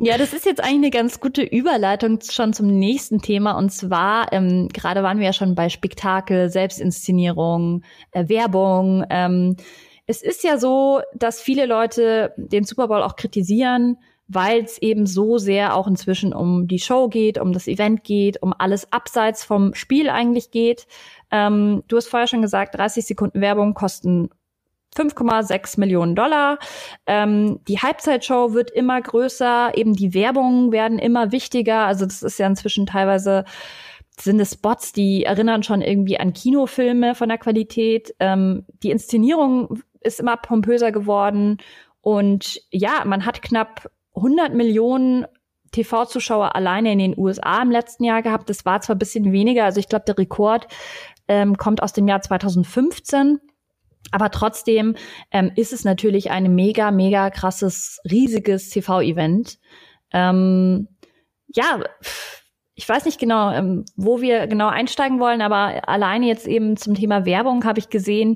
Ja, 0.04 0.18
das 0.18 0.34
ist 0.34 0.48
jetzt 0.48 0.64
eigentlich 0.64 0.78
eine 0.78 0.90
ganz 0.90 1.20
gute 1.20 1.44
Überleitung 1.44 2.20
schon 2.22 2.54
zum 2.54 2.66
nächsten 2.66 3.22
Thema. 3.22 3.52
Und 3.52 3.72
zwar, 3.72 4.34
ähm, 4.34 4.68
gerade 4.70 5.04
waren 5.04 5.20
wir 5.20 5.28
ja 5.28 5.34
schon 5.34 5.54
bei 5.54 5.70
Spektakel, 5.70 6.50
Selbstinszenierung, 6.50 7.84
äh, 8.12 8.28
Werbung. 8.28 9.06
Ähm, 9.12 9.58
es 10.08 10.24
ist 10.24 10.44
ja 10.44 10.58
so, 10.58 11.02
dass 11.14 11.40
viele 11.40 11.68
Leute 11.68 12.34
den 12.36 12.64
Super 12.64 12.88
Bowl 12.88 13.04
auch 13.04 13.16
kritisieren, 13.16 13.98
weil 14.34 14.64
es 14.64 14.78
eben 14.82 15.06
so 15.06 15.38
sehr 15.38 15.76
auch 15.76 15.88
inzwischen 15.88 16.34
um 16.34 16.68
die 16.68 16.80
Show 16.80 17.10
geht, 17.10 17.38
um 17.38 17.52
das 17.52 17.68
Event 17.68 18.04
geht, 18.04 18.42
um 18.42 18.54
alles 18.58 18.92
abseits 18.92 19.44
vom 19.44 19.74
Spiel 19.74 20.10
eigentlich 20.10 20.52
geht. 20.52 20.88
Ähm, 21.32 21.84
du 21.88 21.98
hast 21.98 22.08
vorher 22.08 22.28
schon 22.28 22.42
gesagt, 22.42 22.76
30 22.78 23.06
Sekunden 23.06 23.42
Werbung 23.42 23.74
kosten 23.74 24.30
5,6 24.96 25.80
Millionen 25.80 26.16
Dollar. 26.16 26.60
Ähm, 27.06 27.60
die 27.68 27.80
Halbzeitshow 27.80 28.54
wird 28.54 28.72
immer 28.72 29.02
größer, 29.02 29.78
eben 29.78 29.94
die 29.94 30.14
Werbungen 30.14 30.72
werden 30.72 31.00
immer 31.00 31.32
wichtiger. 31.32 31.86
Also 31.86 32.06
das 32.06 32.24
ist 32.24 32.40
ja 32.40 32.48
inzwischen 32.48 32.86
teilweise 32.86 33.46
sind 34.20 34.40
es 34.40 34.54
Spots, 34.54 34.94
die 34.94 35.24
erinnern 35.24 35.64
schon 35.64 35.82
irgendwie 35.82 36.20
an 36.20 36.34
Kinofilme 36.34 37.16
von 37.16 37.30
der 37.30 37.38
Qualität. 37.38 38.14
Ähm, 38.20 38.66
die 38.84 38.92
Inszenierung 38.92 39.82
ist 40.02 40.20
immer 40.20 40.38
pompöser 40.38 40.92
geworden 40.92 41.58
und 42.02 42.62
ja, 42.72 43.04
man 43.06 43.26
hat 43.26 43.42
knapp 43.42 43.90
100 44.16 44.54
Millionen 44.54 45.26
TV-Zuschauer 45.72 46.56
alleine 46.56 46.92
in 46.92 47.00
den 47.00 47.18
USA 47.18 47.62
im 47.62 47.72
letzten 47.72 48.04
Jahr 48.04 48.22
gehabt. 48.22 48.50
Das 48.50 48.66
war 48.66 48.82
zwar 48.82 48.96
ein 48.96 49.00
bisschen 49.00 49.32
weniger, 49.32 49.66
also 49.66 49.80
ich 49.80 49.88
glaube, 49.88 50.06
der 50.06 50.18
Rekord 50.18 50.68
ähm, 51.28 51.58
kommt 51.58 51.82
aus 51.82 51.94
dem 51.94 52.08
Jahr 52.08 52.22
2015. 52.22 53.40
Aber 54.12 54.30
trotzdem 54.32 54.96
ähm, 55.32 55.52
ist 55.56 55.72
es 55.72 55.86
natürlich 55.86 56.32
ein 56.32 56.54
mega, 56.54 56.92
mega 56.92 57.30
krasses, 57.30 58.02
riesiges 58.10 58.70
TV-Event. 58.70 59.60
Ähm, 60.12 60.90
ja, 61.48 61.80
ich 62.76 62.90
weiß 62.90 63.06
nicht 63.06 63.20
genau, 63.20 63.52
ähm, 63.52 63.86
wo 63.96 64.22
wir 64.22 64.48
genau 64.48 64.68
einsteigen 64.68 65.20
wollen, 65.20 65.42
aber 65.42 65.88
alleine 65.88 66.26
jetzt 66.26 66.48
eben 66.48 66.78
zum 66.78 66.96
Thema 66.96 67.26
Werbung 67.26 67.64
habe 67.64 67.80
ich 67.80 67.90
gesehen, 67.90 68.36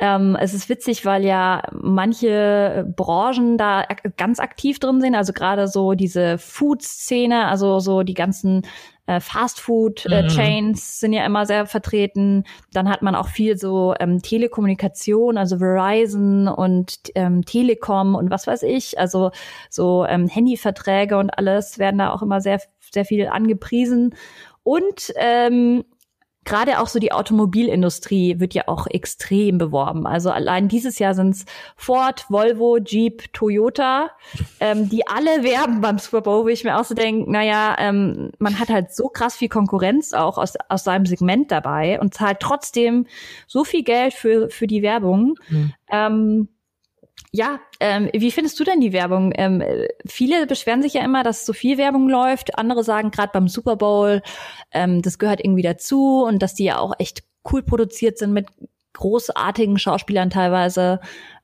ähm, 0.00 0.36
es 0.40 0.54
ist 0.54 0.70
witzig, 0.70 1.04
weil 1.04 1.24
ja 1.24 1.62
manche 1.72 2.86
Branchen 2.96 3.58
da 3.58 3.84
ganz 4.16 4.40
aktiv 4.40 4.78
drin 4.78 5.00
sind, 5.02 5.14
also 5.14 5.34
gerade 5.34 5.68
so 5.68 5.92
diese 5.92 6.38
Food-Szene, 6.38 7.46
also 7.46 7.80
so 7.80 8.02
die 8.02 8.14
ganzen 8.14 8.62
äh, 9.10 9.20
Fast-Food-Chains 9.20 10.78
äh, 10.78 11.00
sind 11.00 11.12
ja 11.12 11.26
immer 11.26 11.44
sehr 11.44 11.66
vertreten. 11.66 12.44
Dann 12.72 12.88
hat 12.88 13.02
man 13.02 13.14
auch 13.14 13.28
viel 13.28 13.58
so 13.58 13.94
ähm, 14.00 14.22
Telekommunikation, 14.22 15.36
also 15.36 15.58
Verizon 15.58 16.48
und 16.48 16.96
ähm, 17.14 17.44
Telekom 17.44 18.14
und 18.14 18.30
was 18.30 18.46
weiß 18.46 18.62
ich. 18.62 18.98
Also 18.98 19.32
so 19.68 20.06
ähm, 20.08 20.28
Handyverträge 20.28 21.18
und 21.18 21.30
alles 21.30 21.78
werden 21.78 21.98
da 21.98 22.12
auch 22.12 22.22
immer 22.22 22.40
sehr, 22.40 22.60
sehr 22.90 23.04
viel 23.04 23.26
angepriesen. 23.26 24.14
Und 24.62 25.12
ähm, 25.16 25.84
gerade 26.44 26.80
auch 26.80 26.86
so 26.86 26.98
die 26.98 27.12
Automobilindustrie 27.12 28.40
wird 28.40 28.54
ja 28.54 28.64
auch 28.66 28.86
extrem 28.86 29.58
beworben. 29.58 30.06
Also 30.06 30.30
allein 30.30 30.68
dieses 30.68 30.98
Jahr 30.98 31.14
sind 31.14 31.34
es 31.34 31.44
Ford, 31.76 32.24
Volvo, 32.28 32.78
Jeep, 32.78 33.32
Toyota, 33.32 34.10
ähm, 34.58 34.88
die 34.88 35.06
alle 35.06 35.42
werben 35.42 35.80
beim 35.80 35.98
Super 35.98 36.22
Bowl, 36.22 36.44
wo 36.44 36.48
ich 36.48 36.64
mir 36.64 36.78
auch 36.78 36.84
so 36.84 36.94
denke, 36.94 37.30
naja, 37.30 37.76
ähm, 37.78 38.30
man 38.38 38.58
hat 38.58 38.70
halt 38.70 38.94
so 38.94 39.08
krass 39.08 39.36
viel 39.36 39.48
Konkurrenz 39.48 40.12
auch 40.12 40.38
aus, 40.38 40.54
aus 40.68 40.84
seinem 40.84 41.06
Segment 41.06 41.50
dabei 41.50 42.00
und 42.00 42.14
zahlt 42.14 42.40
trotzdem 42.40 43.06
so 43.46 43.64
viel 43.64 43.84
Geld 43.84 44.14
für, 44.14 44.48
für 44.48 44.66
die 44.66 44.82
Werbung. 44.82 45.34
Mhm. 45.48 45.72
Ähm, 45.90 46.48
ja, 47.32 47.60
ähm, 47.78 48.10
wie 48.12 48.32
findest 48.32 48.58
du 48.58 48.64
denn 48.64 48.80
die 48.80 48.92
Werbung? 48.92 49.32
Ähm, 49.36 49.62
viele 50.06 50.46
beschweren 50.46 50.82
sich 50.82 50.94
ja 50.94 51.04
immer, 51.04 51.22
dass 51.22 51.46
so 51.46 51.52
viel 51.52 51.78
Werbung 51.78 52.08
läuft. 52.08 52.58
Andere 52.58 52.82
sagen 52.82 53.10
gerade 53.10 53.30
beim 53.32 53.48
Super 53.48 53.76
Bowl, 53.76 54.22
ähm, 54.72 55.00
das 55.02 55.18
gehört 55.18 55.40
irgendwie 55.40 55.62
dazu 55.62 56.24
und 56.24 56.40
dass 56.42 56.54
die 56.54 56.64
ja 56.64 56.78
auch 56.78 56.94
echt 56.98 57.22
cool 57.50 57.62
produziert 57.62 58.18
sind 58.18 58.32
mit 58.32 58.46
großartigen 58.94 59.78
Schauspielern 59.78 60.30
teilweise. 60.30 61.00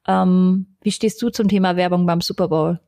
Ähm, 0.09 0.77
wie 0.83 0.93
stehst 0.93 1.23
du 1.23 1.31
zum 1.31 1.49
Thema 1.49 1.77
Werbung 1.77 2.07
beim 2.07 2.21
Super 2.21 2.49
Bowl? 2.49 2.81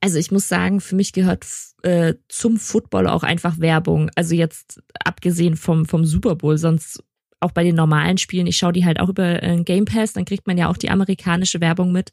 Also 0.00 0.18
ich 0.18 0.30
muss 0.30 0.48
sagen, 0.48 0.80
für 0.80 0.94
mich 0.94 1.12
gehört 1.12 1.46
äh, 1.82 2.14
zum 2.28 2.58
Football 2.58 3.08
auch 3.08 3.22
einfach 3.22 3.58
Werbung. 3.58 4.10
Also 4.14 4.34
jetzt 4.34 4.82
abgesehen 5.02 5.56
vom, 5.56 5.86
vom 5.86 6.04
Super 6.04 6.36
Bowl, 6.36 6.58
sonst 6.58 7.02
auch 7.42 7.52
bei 7.52 7.64
den 7.64 7.74
normalen 7.74 8.18
Spielen, 8.18 8.46
ich 8.46 8.56
schaue 8.56 8.72
die 8.72 8.84
halt 8.84 9.00
auch 9.00 9.08
über 9.08 9.42
äh, 9.42 9.62
Game 9.64 9.84
Pass, 9.84 10.12
dann 10.12 10.24
kriegt 10.24 10.46
man 10.46 10.58
ja 10.58 10.68
auch 10.68 10.76
die 10.76 10.90
amerikanische 10.90 11.60
Werbung 11.60 11.90
mit. 11.92 12.12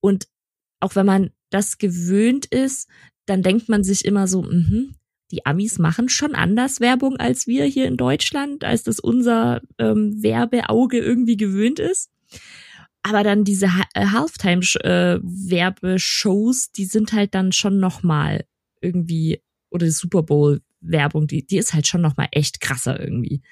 Und 0.00 0.26
auch 0.80 0.96
wenn 0.96 1.04
man 1.06 1.30
das 1.50 1.78
gewöhnt 1.78 2.46
ist, 2.46 2.88
dann 3.26 3.42
denkt 3.42 3.68
man 3.68 3.84
sich 3.84 4.04
immer 4.04 4.26
so, 4.26 4.42
mh, 4.42 4.86
die 5.30 5.46
Amis 5.46 5.78
machen 5.78 6.08
schon 6.08 6.34
anders 6.34 6.80
Werbung 6.80 7.16
als 7.16 7.46
wir 7.46 7.64
hier 7.64 7.86
in 7.86 7.96
Deutschland, 7.96 8.64
als 8.64 8.82
das 8.82 8.98
unser 9.00 9.62
ähm, 9.78 10.22
Werbeauge 10.22 10.98
irgendwie 10.98 11.36
gewöhnt 11.36 11.78
ist. 11.78 12.10
Aber 13.02 13.22
dann 13.22 13.44
diese 13.44 13.70
äh, 13.94 14.06
Halftime-Werbeshows, 14.06 16.66
äh, 16.66 16.70
die 16.76 16.86
sind 16.86 17.12
halt 17.12 17.34
dann 17.34 17.52
schon 17.52 17.78
nochmal 17.78 18.46
irgendwie, 18.80 19.42
oder 19.70 19.84
die 19.86 19.92
Super 19.92 20.22
Bowl-Werbung, 20.22 21.26
die, 21.26 21.46
die 21.46 21.58
ist 21.58 21.74
halt 21.74 21.86
schon 21.86 22.00
nochmal 22.00 22.28
echt 22.30 22.60
krasser 22.60 22.98
irgendwie 23.00 23.42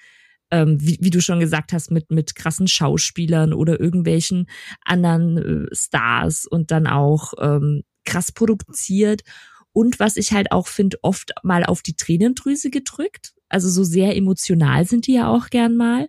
ähm, 0.53 0.77
wie, 0.81 0.99
wie 1.01 1.11
du 1.11 1.21
schon 1.21 1.41
gesagt 1.41 1.73
hast, 1.73 1.91
mit, 1.91 2.13
mit 2.13 2.37
krassen 2.37 2.69
Schauspielern 2.69 3.55
oder 3.55 3.81
irgendwelchen 3.81 4.47
anderen 4.85 5.39
äh, 5.39 5.75
Stars 5.75 6.47
und 6.47 6.71
dann 6.71 6.87
auch 6.87 7.33
ähm, 7.41 7.83
krass 8.05 8.31
produziert. 8.31 9.23
Und 9.73 9.99
was 9.99 10.19
ich 10.19 10.33
halt 10.33 10.53
auch 10.53 10.69
finde, 10.69 10.99
oft 11.03 11.33
mal 11.43 11.65
auf 11.65 11.81
die 11.81 11.97
Tränendrüse 11.97 12.69
gedrückt. 12.71 13.33
Also 13.49 13.71
so 13.71 13.83
sehr 13.83 14.15
emotional 14.15 14.85
sind 14.85 15.07
die 15.07 15.15
ja 15.15 15.29
auch 15.29 15.49
gern 15.49 15.75
mal. 15.75 16.09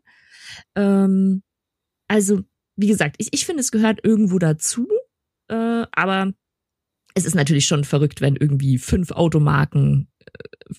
Ähm, 0.76 1.42
also, 2.10 2.42
wie 2.76 2.88
gesagt, 2.88 3.16
ich, 3.20 3.30
ich 3.32 3.46
finde, 3.46 3.62
es 3.62 3.72
gehört 3.72 4.02
irgendwo 4.04 4.40
dazu. 4.40 4.90
Äh, 5.48 5.86
aber 5.94 6.34
es 7.14 7.24
ist 7.24 7.36
natürlich 7.36 7.66
schon 7.66 7.86
verrückt, 7.86 8.20
wenn 8.20 8.36
irgendwie 8.36 8.78
fünf 8.78 9.12
Automarken 9.12 10.10
äh, 10.20 10.74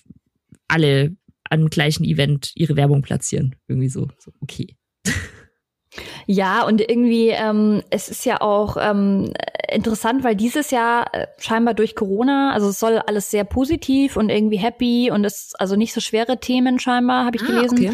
alle 0.67 1.17
am 1.49 1.69
gleichen 1.69 2.03
Event 2.03 2.51
ihre 2.55 2.75
Werbung 2.75 3.01
platzieren. 3.01 3.55
Irgendwie 3.67 3.89
so, 3.89 4.07
so 4.19 4.31
okay. 4.41 4.75
Ja, 6.25 6.65
und 6.65 6.81
irgendwie, 6.81 7.29
ähm, 7.29 7.83
es 7.89 8.09
ist 8.09 8.25
ja 8.25 8.41
auch 8.41 8.77
ähm, 8.79 9.31
interessant, 9.71 10.23
weil 10.23 10.35
dieses 10.35 10.71
Jahr 10.71 11.13
äh, 11.13 11.27
scheinbar 11.37 11.73
durch 11.73 11.95
Corona, 11.95 12.51
also 12.53 12.69
es 12.69 12.79
soll 12.79 12.97
alles 12.97 13.31
sehr 13.31 13.43
positiv 13.43 14.17
und 14.17 14.29
irgendwie 14.29 14.57
happy 14.57 15.11
und 15.11 15.23
es 15.23 15.53
also 15.57 15.75
nicht 15.75 15.93
so 15.93 16.01
schwere 16.01 16.39
Themen 16.39 16.79
scheinbar, 16.79 17.25
habe 17.25 17.37
ich 17.37 17.43
ah, 17.43 17.47
gelesen. 17.47 17.77
Okay. 17.77 17.91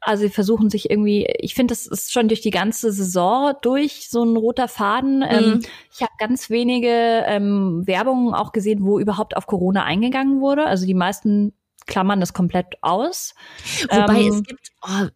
Also 0.00 0.24
sie 0.24 0.30
versuchen 0.30 0.68
sich 0.68 0.90
irgendwie, 0.90 1.26
ich 1.38 1.54
finde, 1.54 1.72
das 1.72 1.86
ist 1.86 2.12
schon 2.12 2.26
durch 2.26 2.40
die 2.40 2.50
ganze 2.50 2.90
Saison 2.90 3.54
durch 3.62 4.08
so 4.10 4.24
ein 4.24 4.36
roter 4.36 4.66
Faden. 4.66 5.18
Mhm. 5.18 5.26
Ähm, 5.30 5.60
ich 5.92 6.02
habe 6.02 6.12
ganz 6.18 6.50
wenige 6.50 6.88
ähm, 7.26 7.82
Werbungen 7.86 8.34
auch 8.34 8.50
gesehen, 8.52 8.80
wo 8.82 8.98
überhaupt 8.98 9.36
auf 9.36 9.46
Corona 9.46 9.84
eingegangen 9.84 10.40
wurde. 10.40 10.66
Also 10.66 10.86
die 10.86 10.94
meisten 10.94 11.52
klammern 11.86 12.20
das 12.20 12.32
komplett 12.32 12.66
aus. 12.82 13.34
Wobei 13.90 14.22
ähm, 14.22 14.28
es 14.28 14.42
gibt 14.42 14.72
oh, 14.82 15.06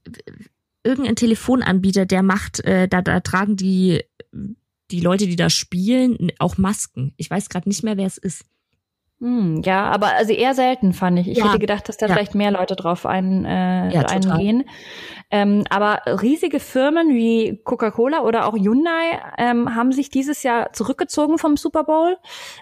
irgendein 0.84 1.16
Telefonanbieter, 1.16 2.06
der 2.06 2.22
macht, 2.22 2.60
äh, 2.64 2.88
da, 2.88 3.02
da 3.02 3.20
tragen 3.20 3.56
die 3.56 4.02
die 4.90 5.00
Leute, 5.00 5.26
die 5.26 5.36
da 5.36 5.50
spielen, 5.50 6.30
auch 6.38 6.58
Masken. 6.58 7.12
Ich 7.16 7.30
weiß 7.30 7.48
gerade 7.48 7.68
nicht 7.68 7.82
mehr, 7.82 7.96
wer 7.96 8.06
es 8.06 8.18
ist. 8.18 8.44
Hm, 9.18 9.62
ja, 9.64 9.84
aber 9.86 10.08
also 10.08 10.34
eher 10.34 10.52
selten 10.54 10.92
fand 10.92 11.18
ich. 11.18 11.28
Ich 11.28 11.38
Ja. 11.38 11.46
hätte 11.46 11.58
gedacht, 11.58 11.88
dass 11.88 11.96
da 11.96 12.06
Ja. 12.06 12.12
vielleicht 12.12 12.34
mehr 12.34 12.50
Leute 12.50 12.76
drauf 12.76 13.06
ein, 13.06 13.46
äh, 13.46 13.90
Ja, 13.90 14.02
eingehen. 14.02 14.64
Ähm, 15.30 15.64
aber 15.70 16.02
riesige 16.22 16.60
Firmen 16.60 17.08
wie 17.14 17.60
Coca-Cola 17.64 18.20
oder 18.22 18.46
auch 18.46 18.54
Hyundai 18.54 19.18
ähm, 19.38 19.74
haben 19.74 19.90
sich 19.92 20.10
dieses 20.10 20.42
Jahr 20.42 20.72
zurückgezogen 20.74 21.38
vom 21.38 21.56
Super 21.56 21.84
Bowl, 21.84 22.18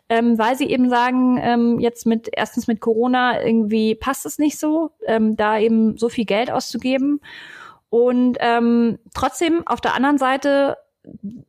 ähm, 0.09 0.39
weil 0.39 0.57
sie 0.57 0.71
eben 0.71 0.89
sagen, 0.89 1.39
ähm, 1.43 1.81
jetzt 1.81 2.07
mit 2.07 2.31
erstens 2.33 2.69
mit 2.69 2.81
Corona 2.81 3.43
irgendwie 3.43 3.97
passt 3.97 4.25
es 4.25 4.39
nicht 4.39 4.59
so, 4.59 4.93
ähm, 5.07 5.37
da 5.37 5.59
eben 5.59 5.97
so 5.97 6.09
viel 6.09 6.25
Geld 6.25 6.53
auszugeben. 6.53 7.21
Und 7.91 8.39
ähm, 8.41 8.99
trotzdem 9.13 9.67
auf 9.67 9.81
der 9.81 9.95
anderen 9.95 10.19
Seite 10.19 10.77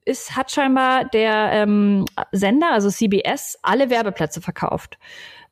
ist, 0.03 0.35
hat 0.35 0.51
scheinbar 0.51 1.05
der 1.05 1.51
ähm, 1.51 2.05
Sender, 2.31 2.71
also 2.71 2.89
CBS, 2.89 3.57
alle 3.61 3.89
Werbeplätze 3.89 4.41
verkauft. 4.41 4.97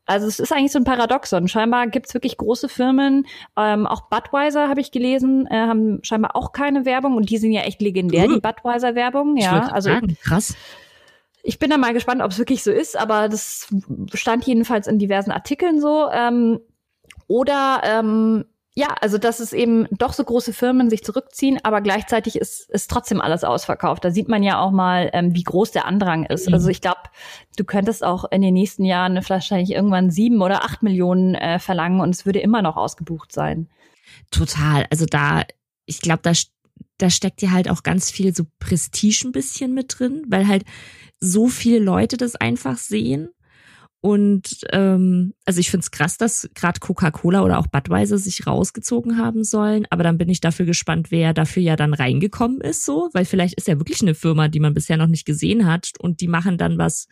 Also 0.06 0.28
es 0.28 0.40
ist 0.40 0.52
eigentlich 0.52 0.74
so 0.74 0.80
ein 0.80 0.84
Paradoxon. 0.84 1.48
Scheinbar 1.48 1.88
gibt's 1.88 2.14
wirklich 2.14 2.38
große 2.38 2.68
Firmen, 2.68 3.26
ähm, 3.58 3.88
auch 3.88 4.10
Budweiser 4.10 4.68
habe 4.68 4.82
ich 4.82 4.92
gelesen, 4.92 5.48
äh, 5.48 5.56
haben 5.56 6.00
scheinbar 6.04 6.36
auch 6.36 6.52
keine 6.52 6.86
Werbung 6.86 7.16
und 7.16 7.30
die 7.30 7.38
sind 7.38 7.54
ja 7.54 7.62
echt 7.62 7.82
legendär, 7.82 8.28
die 8.28 8.42
Budweiser-Werbung. 8.42 9.38
Ja, 9.38 9.68
also 9.68 9.90
sagen, 9.90 10.18
krass. 10.22 10.56
ich 11.42 11.58
bin 11.58 11.70
da 11.70 11.78
mal 11.78 11.94
gespannt, 11.94 12.22
ob 12.22 12.32
es 12.32 12.38
wirklich 12.38 12.64
so 12.64 12.72
ist, 12.72 13.00
aber 13.00 13.30
das 13.30 13.74
stand 14.14 14.46
jedenfalls 14.46 14.88
in 14.88 15.00
diversen 15.00 15.32
Artikeln 15.32 15.80
so. 15.80 16.10
Ähm, 16.12 16.60
oder 17.28 17.82
ähm, 17.86 18.46
ja, 18.76 18.96
also 19.02 19.20
dass 19.20 19.40
es 19.40 19.54
eben 19.54 19.88
doch 19.92 20.14
so 20.14 20.24
große 20.24 20.52
Firmen 20.52 20.90
sich 20.90 21.04
zurückziehen, 21.04 21.60
aber 21.62 21.82
gleichzeitig 21.82 22.38
ist, 22.38 22.70
ist 22.72 22.90
trotzdem 22.90 23.22
alles 23.22 23.44
ausverkauft. 23.44 24.04
Da 24.04 24.10
sieht 24.10 24.30
man 24.30 24.42
ja 24.42 24.60
auch 24.60 24.72
mal, 24.72 25.12
ähm, 25.14 25.36
wie 25.36 25.44
groß 25.44 25.72
der 25.72 25.86
Andrang 25.86 26.26
ist. 26.26 26.48
Mhm. 26.48 26.56
Also 26.56 26.70
ich 26.70 26.82
glaube, 26.82 27.02
du 27.56 27.66
könntest 27.66 28.04
auch 28.04 28.26
in 28.32 28.42
den 28.42 28.56
nächsten 28.56 28.84
Jahren 28.84 29.20
wahrscheinlich 29.28 29.72
irgendwann 29.72 30.10
sieben 30.10 30.42
oder 30.42 30.64
acht 30.64 30.82
Millionen 30.82 31.36
äh, 31.36 31.60
verlangen 31.60 32.02
und 32.02 32.16
es 32.16 32.26
würde 32.26 32.40
immer 32.40 32.64
noch 32.64 32.76
ausgebucht 32.76 33.32
sein. 33.32 33.70
Total. 34.32 34.88
Also 34.90 35.06
da, 35.06 35.44
ich 35.86 36.02
glaube, 36.02 36.22
da, 36.24 36.32
da 36.98 37.10
steckt 37.12 37.44
ja 37.44 37.52
halt 37.52 37.70
auch 37.70 37.84
ganz 37.84 38.10
viel 38.10 38.36
so 38.36 38.46
Prestige 38.58 39.28
ein 39.28 39.34
bisschen 39.34 39.76
mit 39.76 40.00
drin, 40.00 40.24
weil 40.30 40.48
halt 40.48 40.64
so 41.20 41.48
viele 41.48 41.78
Leute 41.80 42.18
das 42.18 42.36
einfach 42.36 42.78
sehen. 42.78 43.30
Und 44.06 44.66
ähm, 44.74 45.34
also 45.46 45.62
ich 45.62 45.72
finde 45.72 45.86
es 45.86 45.92
krass, 45.92 46.18
dass 46.18 46.50
gerade 46.56 46.82
Coca-Cola 46.82 47.42
oder 47.42 47.58
auch 47.58 47.68
Budweiser 47.68 48.18
sich 48.18 48.46
rausgezogen 48.46 49.18
haben 49.18 49.46
sollen. 49.46 49.86
Aber 49.92 50.04
dann 50.04 50.18
bin 50.18 50.28
ich 50.28 50.42
dafür 50.42 50.66
gespannt, 50.66 51.10
wer 51.10 51.34
dafür 51.34 51.64
ja 51.64 51.78
dann 51.78 51.94
reingekommen 51.94 52.60
ist, 52.60 52.84
so, 52.84 53.10
weil 53.14 53.24
vielleicht 53.24 53.54
ist 53.54 53.70
ja 53.70 53.80
wirklich 53.80 54.02
eine 54.02 54.14
Firma, 54.14 54.50
die 54.50 54.60
man 54.60 54.74
bisher 54.74 54.98
noch 54.98 55.08
nicht 55.08 55.24
gesehen 55.24 55.66
hat 55.66 55.92
und 56.00 56.20
die 56.20 56.28
machen 56.28 56.58
dann 56.58 56.78
was 56.78 57.08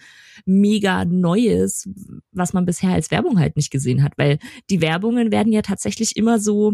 mega 0.45 1.06
Neues, 1.06 1.88
was 2.34 2.51
man 2.51 2.65
bisher 2.65 2.89
als 2.89 3.10
Werbung 3.10 3.39
halt 3.39 3.56
nicht 3.56 3.71
gesehen 3.71 4.04
hat. 4.04 4.17
Weil 4.17 4.38
die 4.69 4.82
Werbungen 4.82 5.32
werden 5.32 5.54
ja 5.54 5.62
tatsächlich 5.62 6.17
immer 6.17 6.39
so 6.39 6.73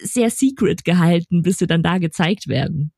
sehr 0.00 0.30
secret 0.30 0.84
gehalten, 0.84 1.42
bis 1.42 1.58
sie 1.58 1.66
dann 1.66 1.82
da 1.82 1.98
gezeigt 1.98 2.46
werden. 2.46 2.92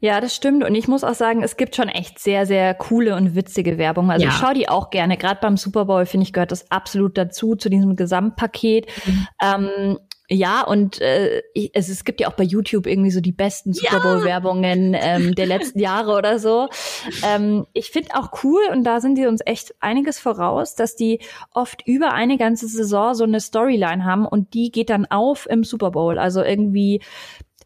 Ja, 0.00 0.20
das 0.20 0.34
stimmt. 0.34 0.64
Und 0.64 0.74
ich 0.74 0.86
muss 0.88 1.04
auch 1.04 1.14
sagen, 1.14 1.42
es 1.42 1.56
gibt 1.56 1.76
schon 1.76 1.88
echt 1.88 2.18
sehr, 2.18 2.44
sehr 2.46 2.74
coole 2.74 3.16
und 3.16 3.34
witzige 3.34 3.78
Werbung. 3.78 4.10
Also 4.10 4.24
Ja. 4.26 4.30
ich 4.30 4.36
schaue 4.36 4.54
die 4.54 4.68
auch 4.68 4.90
gerne. 4.90 5.16
Gerade 5.16 5.40
beim 5.40 5.56
Super 5.56 5.86
Bowl, 5.86 6.04
finde 6.04 6.26
ich, 6.26 6.32
gehört 6.32 6.52
das 6.52 6.70
absolut 6.70 7.16
dazu, 7.16 7.54
zu 7.56 7.70
diesem 7.70 7.96
Gesamtpaket. 7.96 8.86
Mhm. 9.06 9.26
Ähm, 9.42 9.98
ja, 10.30 10.62
und 10.62 11.02
äh, 11.02 11.42
es, 11.74 11.90
es 11.90 12.04
gibt 12.04 12.20
ja 12.20 12.28
auch 12.28 12.34
bei 12.34 12.44
YouTube 12.44 12.86
irgendwie 12.86 13.10
so 13.10 13.20
die 13.20 13.32
besten 13.32 13.74
Super 13.74 14.00
Bowl-Werbungen 14.00 14.96
ähm, 14.98 15.34
der 15.34 15.44
letzten 15.44 15.78
Jahre 15.78 16.16
oder 16.16 16.38
so. 16.38 16.68
Ähm, 17.22 17.66
ich 17.74 17.90
finde 17.90 18.14
auch 18.14 18.42
cool, 18.42 18.62
und 18.72 18.84
da 18.84 19.00
sind 19.00 19.16
die 19.16 19.26
uns 19.26 19.42
echt 19.44 19.74
einiges 19.80 20.18
voraus, 20.18 20.74
dass 20.74 20.96
die 20.96 21.20
oft 21.52 21.86
über 21.86 22.12
eine 22.14 22.38
ganze 22.38 22.68
Saison 22.68 23.14
so 23.14 23.24
eine 23.24 23.38
Storyline 23.38 24.04
haben 24.06 24.24
und 24.26 24.54
die 24.54 24.70
geht 24.72 24.88
dann 24.88 25.04
auf 25.06 25.46
im 25.48 25.62
Super 25.62 25.90
Bowl. 25.90 26.18
Also 26.18 26.42
irgendwie 26.42 27.02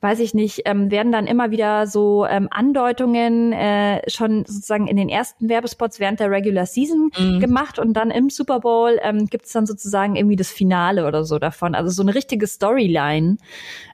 weiß 0.01 0.21
ich 0.21 0.35
nicht, 0.35 0.63
ähm, 0.65 0.91
werden 0.91 1.11
dann 1.13 1.27
immer 1.27 1.51
wieder 1.51 1.87
so 1.87 2.25
ähm, 2.27 2.49
Andeutungen 2.51 3.53
äh, 3.53 4.09
schon 4.09 4.45
sozusagen 4.47 4.87
in 4.87 4.97
den 4.97 5.09
ersten 5.09 5.49
Werbespots 5.49 5.99
während 6.01 6.21
der 6.21 6.31
Regular 6.31 6.67
Season 6.67 7.11
Mhm. 7.19 7.41
gemacht 7.41 7.79
und 7.79 7.95
dann 7.95 8.11
im 8.11 8.31
Super 8.31 8.61
Bowl 8.61 8.99
ähm, 9.03 9.27
gibt 9.27 9.47
es 9.47 9.53
dann 9.53 9.67
sozusagen 9.67 10.17
irgendwie 10.17 10.37
das 10.37 10.51
Finale 10.51 11.07
oder 11.07 11.25
so 11.25 11.39
davon. 11.39 11.75
Also 11.75 11.91
so 11.91 12.03
eine 12.03 12.15
richtige 12.15 12.47
Storyline. 12.47 13.37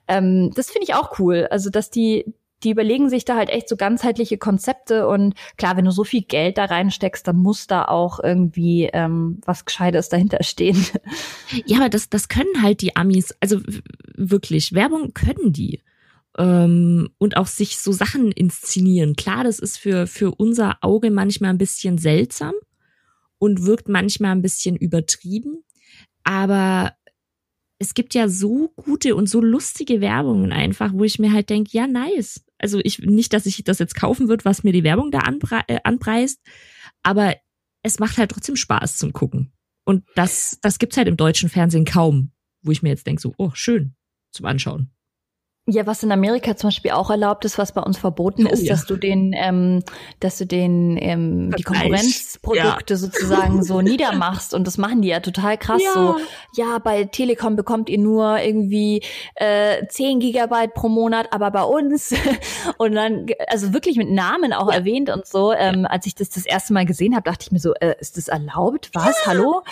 Ähm, 0.09 0.51
das 0.55 0.71
finde 0.71 0.85
ich 0.89 0.95
auch 0.95 1.19
cool. 1.19 1.47
Also 1.51 1.71
dass 1.71 1.91
die 1.91 2.25
die 2.63 2.71
überlegen 2.71 3.11
sich 3.11 3.27
da 3.27 3.37
halt 3.37 3.51
echt 3.51 3.69
so 3.69 3.77
ganzheitliche 3.77 4.39
Konzepte 4.39 5.07
und 5.07 5.35
klar, 5.59 5.77
wenn 5.77 5.85
du 5.85 5.91
so 5.91 6.03
viel 6.03 6.23
Geld 6.23 6.57
da 6.57 6.65
reinsteckst, 6.65 7.29
dann 7.29 7.37
muss 7.37 7.67
da 7.67 7.85
auch 7.85 8.21
irgendwie 8.21 8.89
ähm, 8.91 9.39
was 9.45 9.67
Gescheites 9.67 10.09
dahinter 10.09 10.43
stehen. 10.43 10.83
Ja, 11.67 11.77
aber 11.79 11.91
das, 11.91 12.09
das 12.09 12.29
können 12.29 12.63
halt 12.63 12.81
die 12.81 12.97
Amis, 12.97 13.35
also 13.41 13.61
wirklich, 14.17 14.73
Werbung 14.73 15.13
können 15.13 15.53
die. 15.53 15.83
Ähm, 16.37 17.11
und 17.19 17.37
auch 17.37 17.47
sich 17.47 17.79
so 17.79 17.93
Sachen 17.93 18.33
inszenieren. 18.33 19.15
Klar, 19.17 19.45
das 19.45 19.59
ist 19.59 19.79
für, 19.79 20.07
für 20.07 20.35
unser 20.35 20.79
Auge 20.83 21.11
manchmal 21.11 21.51
ein 21.51 21.59
bisschen 21.59 21.99
seltsam 21.99 22.55
und 23.39 23.65
wirkt 23.65 23.89
manchmal 23.89 24.33
ein 24.33 24.43
bisschen 24.43 24.77
übertrieben. 24.77 25.65
Aber 26.25 26.95
es 27.79 27.95
gibt 27.95 28.15
ja 28.15 28.29
so 28.29 28.73
gute 28.77 29.15
und 29.15 29.29
so 29.29 29.41
lustige 29.41 30.01
Werbungen 30.01 30.53
einfach, 30.53 30.93
wo 30.93 31.05
ich 31.05 31.19
mir 31.19 31.33
halt 31.33 31.51
denke, 31.51 31.71
ja, 31.73 31.87
nice. 31.87 32.45
Also 32.59 32.81
ich, 32.83 33.01
nicht, 33.01 33.33
dass 33.33 33.47
ich 33.47 33.63
das 33.65 33.79
jetzt 33.79 33.95
kaufen 33.95 34.29
würde, 34.29 34.45
was 34.45 34.65
mir 34.65 34.73
die 34.73 34.85
Werbung 34.85 35.11
da 35.11 35.21
anpre 35.21 35.63
äh, 35.69 35.81
anpreist, 35.85 36.41
aber 37.03 37.37
es 37.83 37.99
macht 37.99 38.17
halt 38.17 38.31
trotzdem 38.31 38.57
Spaß 38.57 38.97
zum 38.97 39.13
Gucken. 39.13 39.53
Und 39.85 40.05
das, 40.15 40.59
das 40.63 40.79
gibt's 40.79 40.97
halt 40.97 41.09
im 41.09 41.19
deutschen 41.19 41.51
Fernsehen 41.51 41.85
kaum, 41.85 42.33
wo 42.63 42.71
ich 42.71 42.83
mir 42.83 42.89
jetzt 42.89 43.07
denke, 43.07 43.21
so, 43.21 43.35
oh, 43.37 43.51
schön 43.53 43.95
zum 44.31 44.47
Anschauen. 44.47 44.94
Ja, 45.67 45.87
was 45.87 46.03
in 46.03 46.13
Amerika 46.13 46.57
zum 46.57 46.69
Beispiel 46.69 46.91
auch 46.91 47.09
erlaubt 47.09 47.47
ist, 47.47 47.57
was 47.57 47.73
bei 47.73 47.81
uns 47.81 47.97
verboten 47.97 48.47
Oh, 48.47 48.51
ist, 48.51 48.65
ja. 48.65 48.75
dass 48.75 48.85
du 48.85 48.99
den, 48.99 49.33
ähm, 49.35 49.83
dass 50.21 50.37
du 50.37 50.45
den, 50.45 50.99
ähm, 51.01 51.55
die. 51.57 51.63
Konkurrenzprodukte 51.63 52.99
sozusagen 52.99 53.63
so 53.63 53.81
niedermachst 53.81 54.53
und 54.53 54.67
das 54.67 54.77
machen 54.77 55.01
die 55.01 55.09
ja 55.09 55.21
total 55.21 55.57
krass 55.57 55.81
so. 55.95 56.17
Ja, 56.55 56.79
bei 56.81 57.05
Telekom 57.05 57.57
bekommt 57.57 57.89
ihr 57.89 57.97
nur 57.97 58.41
irgendwie 58.41 59.03
äh, 59.37 59.87
10 59.87 60.21
Gigabyte 60.21 60.75
pro 60.75 60.91
Monat, 60.91 61.29
aber 61.33 61.51
bei 61.51 61.63
uns 61.63 62.13
und 62.77 62.95
dann, 62.95 63.25
also 63.49 63.73
wirklich 63.73 63.97
mit 63.97 64.11
Namen 64.11 64.53
auch 64.53 64.71
erwähnt 64.71 65.09
und 65.09 65.27
so. 65.27 65.55
Ähm, 65.55 65.87
als 65.89 66.05
ich 66.05 66.15
das 66.15 66.29
das 66.29 66.45
erste 66.45 66.75
Mal 66.75 66.85
gesehen 66.85 67.15
habe, 67.15 67.23
dachte 67.23 67.45
ich 67.47 67.53
mir 67.53 67.59
so, 67.59 67.73
äh, 67.73 67.95
ist 68.01 68.19
das 68.19 68.29
erlaubt? 68.29 68.91
Was? 68.93 69.27
Hallo? 69.27 69.63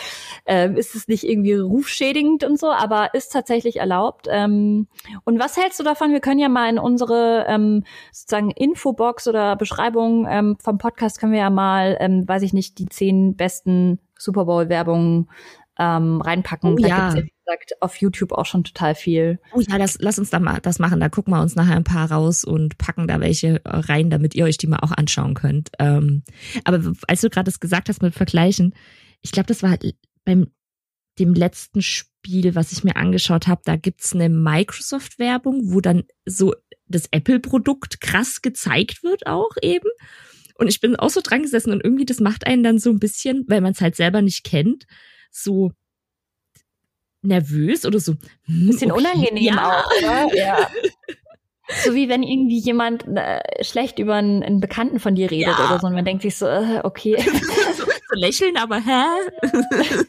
Ähm, 0.46 0.74
ist 0.78 0.94
es 0.94 1.06
nicht 1.06 1.24
irgendwie 1.24 1.52
rufschädigend 1.52 2.44
und 2.44 2.58
so? 2.58 2.70
Aber 2.70 3.12
ist 3.12 3.30
tatsächlich 3.30 3.76
erlaubt. 3.76 4.26
Ähm, 4.30 4.86
und 5.24 5.38
was 5.38 5.58
hältst 5.58 5.80
du 5.80 5.81
davon? 5.82 6.12
Wir 6.12 6.20
können 6.20 6.40
ja 6.40 6.48
mal 6.48 6.68
in 6.68 6.78
unsere 6.78 7.46
ähm, 7.48 7.84
sozusagen 8.12 8.50
Infobox 8.50 9.28
oder 9.28 9.56
Beschreibung 9.56 10.26
ähm, 10.28 10.56
vom 10.62 10.78
Podcast 10.78 11.18
können 11.18 11.32
wir 11.32 11.40
ja 11.40 11.50
mal, 11.50 11.96
ähm, 12.00 12.26
weiß 12.26 12.42
ich 12.42 12.52
nicht, 12.52 12.78
die 12.78 12.86
zehn 12.86 13.36
besten 13.36 13.98
Super 14.18 14.44
Bowl 14.44 14.68
Werbungen 14.68 15.28
ähm, 15.78 16.20
reinpacken. 16.20 16.74
Oh 16.74 16.76
da 16.76 16.88
ja. 16.88 16.96
gibt's 16.96 17.14
ja, 17.14 17.24
wie 17.24 17.32
gesagt, 17.44 17.82
auf 17.82 17.96
YouTube 17.96 18.32
auch 18.32 18.46
schon 18.46 18.64
total 18.64 18.94
viel. 18.94 19.40
Oh 19.54 19.60
ja, 19.60 19.78
das, 19.78 19.98
lass 20.00 20.18
uns 20.18 20.30
da 20.30 20.38
mal 20.38 20.60
das 20.60 20.78
machen. 20.78 21.00
Da 21.00 21.08
gucken 21.08 21.32
wir 21.32 21.40
uns 21.40 21.56
nachher 21.56 21.76
ein 21.76 21.84
paar 21.84 22.10
raus 22.10 22.44
und 22.44 22.78
packen 22.78 23.08
da 23.08 23.20
welche 23.20 23.60
rein, 23.64 24.10
damit 24.10 24.34
ihr 24.34 24.44
euch 24.44 24.58
die 24.58 24.66
mal 24.66 24.80
auch 24.80 24.92
anschauen 24.92 25.34
könnt. 25.34 25.70
Ähm, 25.78 26.22
aber 26.64 26.92
als 27.08 27.20
du 27.22 27.30
gerade 27.30 27.46
das 27.46 27.60
gesagt 27.60 27.88
hast 27.88 28.02
mit 28.02 28.14
Vergleichen, 28.14 28.74
ich 29.22 29.32
glaube, 29.32 29.46
das 29.46 29.62
war 29.62 29.70
halt 29.70 29.94
beim 30.24 30.48
dem 31.18 31.34
letzten 31.34 31.82
Spiel, 31.82 32.11
was 32.54 32.72
ich 32.72 32.84
mir 32.84 32.96
angeschaut 32.96 33.46
habe, 33.46 33.62
da 33.64 33.76
gibt's 33.76 34.14
eine 34.14 34.28
Microsoft-Werbung, 34.28 35.72
wo 35.72 35.80
dann 35.80 36.04
so 36.24 36.54
das 36.86 37.08
Apple-Produkt 37.10 38.00
krass 38.00 38.42
gezeigt 38.42 39.02
wird 39.02 39.26
auch 39.26 39.50
eben. 39.62 39.88
Und 40.56 40.68
ich 40.68 40.80
bin 40.80 40.96
auch 40.96 41.10
so 41.10 41.20
dran 41.22 41.42
gesessen 41.42 41.72
und 41.72 41.82
irgendwie 41.82 42.04
das 42.04 42.20
macht 42.20 42.46
einen 42.46 42.62
dann 42.62 42.78
so 42.78 42.90
ein 42.90 42.98
bisschen, 42.98 43.44
weil 43.48 43.60
man 43.60 43.72
es 43.72 43.80
halt 43.80 43.96
selber 43.96 44.22
nicht 44.22 44.44
kennt, 44.44 44.84
so 45.30 45.72
nervös 47.22 47.86
oder 47.86 47.98
so. 47.98 48.12
hm, 48.44 48.66
Bisschen 48.66 48.92
okay, 48.92 49.00
unangenehm 49.00 49.54
ja. 49.54 49.80
auch, 49.80 49.90
oder? 49.98 50.28
Ja. 50.34 50.68
So 51.84 51.94
wie 51.94 52.08
wenn 52.08 52.22
irgendwie 52.22 52.58
jemand 52.58 53.06
äh, 53.16 53.40
schlecht 53.64 53.98
über 53.98 54.16
einen, 54.16 54.42
einen 54.42 54.60
Bekannten 54.60 55.00
von 55.00 55.14
dir 55.14 55.30
redet 55.30 55.54
Ja. 55.56 55.66
oder 55.68 55.80
so 55.80 55.86
und 55.86 55.94
man 55.94 56.04
denkt 56.04 56.22
sich 56.22 56.36
so, 56.36 56.46
äh, 56.46 56.80
okay. 56.82 57.16
so, 57.76 57.84
so 57.86 58.14
lächeln, 58.14 58.56
aber 58.56 58.78
hä? 58.78 59.04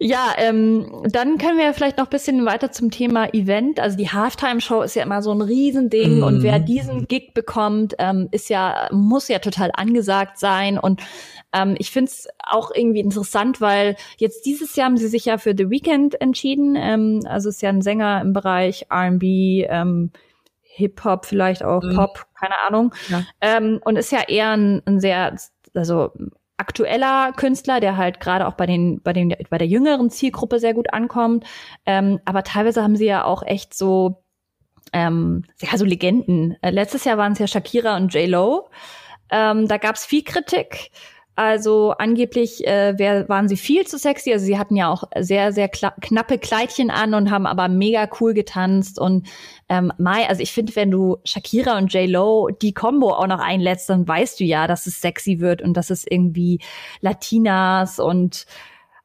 Ja, 0.00 0.32
ähm, 0.36 1.02
dann 1.10 1.38
können 1.38 1.58
wir 1.58 1.74
vielleicht 1.74 1.98
noch 1.98 2.06
ein 2.06 2.10
bisschen 2.10 2.46
weiter 2.46 2.70
zum 2.70 2.92
Thema 2.92 3.34
Event. 3.34 3.80
Also 3.80 3.96
die 3.96 4.08
Halftime-Show 4.08 4.82
ist 4.82 4.94
ja 4.94 5.02
immer 5.02 5.22
so 5.22 5.32
ein 5.32 5.42
Riesending 5.42 6.18
Mhm. 6.18 6.22
und 6.22 6.42
wer 6.44 6.60
diesen 6.60 7.08
Gig 7.08 7.34
bekommt, 7.34 7.96
ähm, 7.98 8.28
ist 8.30 8.48
ja, 8.48 8.88
muss 8.92 9.26
ja 9.26 9.40
total 9.40 9.70
angesagt 9.74 10.38
sein. 10.38 10.78
Und 10.78 11.00
ähm, 11.52 11.74
ich 11.78 11.90
find's 11.90 12.28
auch 12.46 12.70
irgendwie 12.72 13.00
interessant, 13.00 13.60
weil 13.60 13.96
jetzt 14.18 14.46
dieses 14.46 14.76
Jahr 14.76 14.86
haben 14.86 14.98
sie 14.98 15.08
sich 15.08 15.24
ja 15.24 15.36
für 15.36 15.54
The 15.56 15.68
Weeknd 15.68 16.20
entschieden. 16.20 16.76
Ähm, 16.76 17.22
also 17.26 17.48
ist 17.48 17.60
ja 17.62 17.70
ein 17.70 17.82
Sänger 17.82 18.20
im 18.20 18.32
Bereich 18.32 18.86
R&B, 18.90 19.66
ähm, 19.68 20.12
Hip-Hop, 20.62 21.26
vielleicht 21.26 21.64
auch 21.64 21.82
mhm. 21.82 21.96
Pop, 21.96 22.26
keine 22.38 22.54
Ahnung. 22.68 22.94
Ja. 23.08 23.24
Ähm, 23.40 23.80
und 23.84 23.96
ist 23.96 24.12
ja 24.12 24.20
eher 24.28 24.50
ein, 24.50 24.80
ein 24.86 25.00
sehr, 25.00 25.34
also 25.74 26.12
aktueller 26.58 27.32
Künstler, 27.32 27.80
der 27.80 27.96
halt 27.96 28.20
gerade 28.20 28.46
auch 28.46 28.54
bei 28.54 28.66
den, 28.66 29.00
bei 29.02 29.12
den, 29.12 29.34
bei 29.48 29.58
der 29.58 29.66
jüngeren 29.66 30.10
Zielgruppe 30.10 30.58
sehr 30.58 30.74
gut 30.74 30.92
ankommt. 30.92 31.44
Ähm, 31.86 32.20
aber 32.24 32.42
teilweise 32.42 32.82
haben 32.82 32.96
sie 32.96 33.06
ja 33.06 33.24
auch 33.24 33.42
echt 33.42 33.74
so, 33.74 34.22
ähm, 34.92 35.44
ja, 35.60 35.78
so 35.78 35.84
Legenden. 35.84 36.56
Äh, 36.60 36.70
letztes 36.70 37.04
Jahr 37.04 37.16
waren 37.16 37.32
es 37.32 37.38
ja 37.38 37.46
Shakira 37.46 37.96
und 37.96 38.12
J. 38.12 38.28
Lo. 38.28 38.68
Ähm, 39.30 39.68
da 39.68 39.78
gab 39.78 39.94
es 39.94 40.04
viel 40.04 40.24
Kritik. 40.24 40.90
Also 41.38 41.92
angeblich 41.92 42.66
äh, 42.66 42.98
wär, 42.98 43.28
waren 43.28 43.46
sie 43.46 43.56
viel 43.56 43.86
zu 43.86 43.96
sexy. 43.96 44.32
Also 44.32 44.44
sie 44.44 44.58
hatten 44.58 44.74
ja 44.74 44.90
auch 44.90 45.04
sehr, 45.20 45.52
sehr 45.52 45.68
knappe 45.68 46.36
Kleidchen 46.36 46.90
an 46.90 47.14
und 47.14 47.30
haben 47.30 47.46
aber 47.46 47.68
mega 47.68 48.08
cool 48.18 48.34
getanzt. 48.34 48.98
Und 48.98 49.28
ähm, 49.68 49.92
Mai, 49.98 50.28
also 50.28 50.42
ich 50.42 50.50
finde, 50.50 50.74
wenn 50.74 50.90
du 50.90 51.18
Shakira 51.22 51.78
und 51.78 51.94
J. 51.94 52.08
Lo 52.08 52.48
die 52.48 52.74
Combo 52.74 53.12
auch 53.12 53.28
noch 53.28 53.38
einlädst, 53.38 53.88
dann 53.88 54.08
weißt 54.08 54.40
du 54.40 54.44
ja, 54.44 54.66
dass 54.66 54.88
es 54.88 55.00
sexy 55.00 55.38
wird 55.38 55.62
und 55.62 55.74
dass 55.74 55.90
es 55.90 56.04
irgendwie 56.04 56.58
Latinas 57.02 58.00
und 58.00 58.44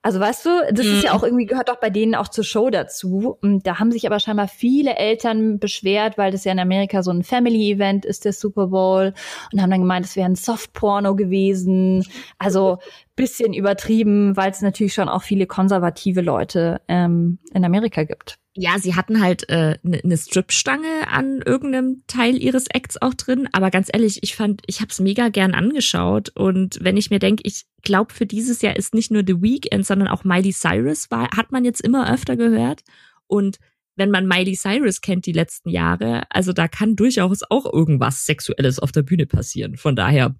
also 0.03 0.19
weißt 0.19 0.45
du, 0.45 0.49
das 0.73 0.85
mhm. 0.85 0.93
ist 0.93 1.03
ja 1.05 1.13
mhm. 1.13 1.17
auch 1.17 1.23
irgendwie 1.23 1.45
gehört 1.45 1.71
auch 1.71 1.79
bei 1.79 1.89
denen 1.89 2.13
auch 2.13 2.27
zur 2.27 2.43
Show 2.43 2.69
dazu. 2.69 3.37
Und 3.41 3.65
da 3.65 3.79
haben 3.79 3.89
sich 3.91 4.05
aber 4.05 4.19
scheinbar 4.19 4.49
viele 4.49 4.97
Eltern 4.97 5.59
beschwert, 5.59 6.17
weil 6.17 6.31
das 6.31 6.43
ja 6.43 6.51
in 6.51 6.59
Amerika 6.59 7.01
so 7.03 7.11
ein 7.11 7.23
Family-Event 7.23 8.03
ist, 8.03 8.25
der 8.25 8.33
Super 8.33 8.67
Bowl, 8.67 9.13
und 9.51 9.61
haben 9.61 9.71
dann 9.71 9.79
gemeint, 9.79 10.05
es 10.05 10.17
wäre 10.17 10.29
ein 10.29 10.35
Soft-Porno 10.35 11.15
gewesen. 11.15 12.05
Also 12.37 12.79
bisschen 13.15 13.53
übertrieben, 13.53 14.35
weil 14.35 14.51
es 14.51 14.61
natürlich 14.61 14.93
schon 14.93 15.07
auch 15.07 15.23
viele 15.23 15.47
konservative 15.47 16.21
Leute 16.21 16.81
ähm, 16.89 17.39
in 17.53 17.63
Amerika 17.63 18.03
gibt. 18.03 18.39
Ja, 18.55 18.77
sie 18.77 18.93
hatten 18.93 19.19
halt 19.19 19.49
eine 19.49 19.75
äh, 19.75 19.79
ne, 19.81 20.01
ne 20.03 20.17
Stripstange 20.17 21.07
an 21.07 21.41
irgendeinem 21.43 22.03
Teil 22.05 22.37
ihres 22.37 22.67
Acts 22.67 23.01
auch 23.01 23.15
drin, 23.15 23.49
aber 23.51 23.71
ganz 23.71 23.89
ehrlich, 23.91 24.21
ich 24.21 24.35
fand, 24.35 24.61
ich 24.67 24.79
habe 24.79 24.91
es 24.91 24.99
mega 24.99 25.29
gern 25.29 25.55
angeschaut 25.55 26.29
und 26.35 26.77
wenn 26.79 26.95
ich 26.95 27.09
mir 27.09 27.17
denke, 27.17 27.41
ich 27.45 27.65
glaube, 27.81 28.13
für 28.13 28.27
dieses 28.27 28.61
Jahr 28.61 28.75
ist 28.75 28.93
nicht 28.93 29.09
nur 29.09 29.23
The 29.25 29.41
Weeknd, 29.41 29.85
sondern 29.87 30.07
auch 30.07 30.23
Miley 30.23 30.53
Cyrus 30.53 31.09
war, 31.09 31.31
hat 31.35 31.51
man 31.51 31.65
jetzt 31.65 31.81
immer 31.81 32.13
öfter 32.13 32.35
gehört 32.37 32.83
und 33.25 33.57
wenn 33.95 34.11
man 34.11 34.27
Miley 34.27 34.55
Cyrus 34.55 35.01
kennt 35.01 35.25
die 35.25 35.31
letzten 35.31 35.69
Jahre, 35.69 36.23
also 36.29 36.53
da 36.53 36.67
kann 36.67 36.95
durchaus 36.95 37.41
auch 37.49 37.71
irgendwas 37.71 38.25
Sexuelles 38.25 38.77
auf 38.77 38.91
der 38.91 39.03
Bühne 39.03 39.25
passieren. 39.25 39.77
Von 39.77 39.95
daher, 39.95 40.27
hm, 40.27 40.35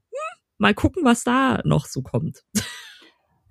mal 0.60 0.74
gucken, 0.74 1.04
was 1.04 1.24
da 1.24 1.62
noch 1.64 1.86
so 1.86 2.02
kommt. 2.02 2.44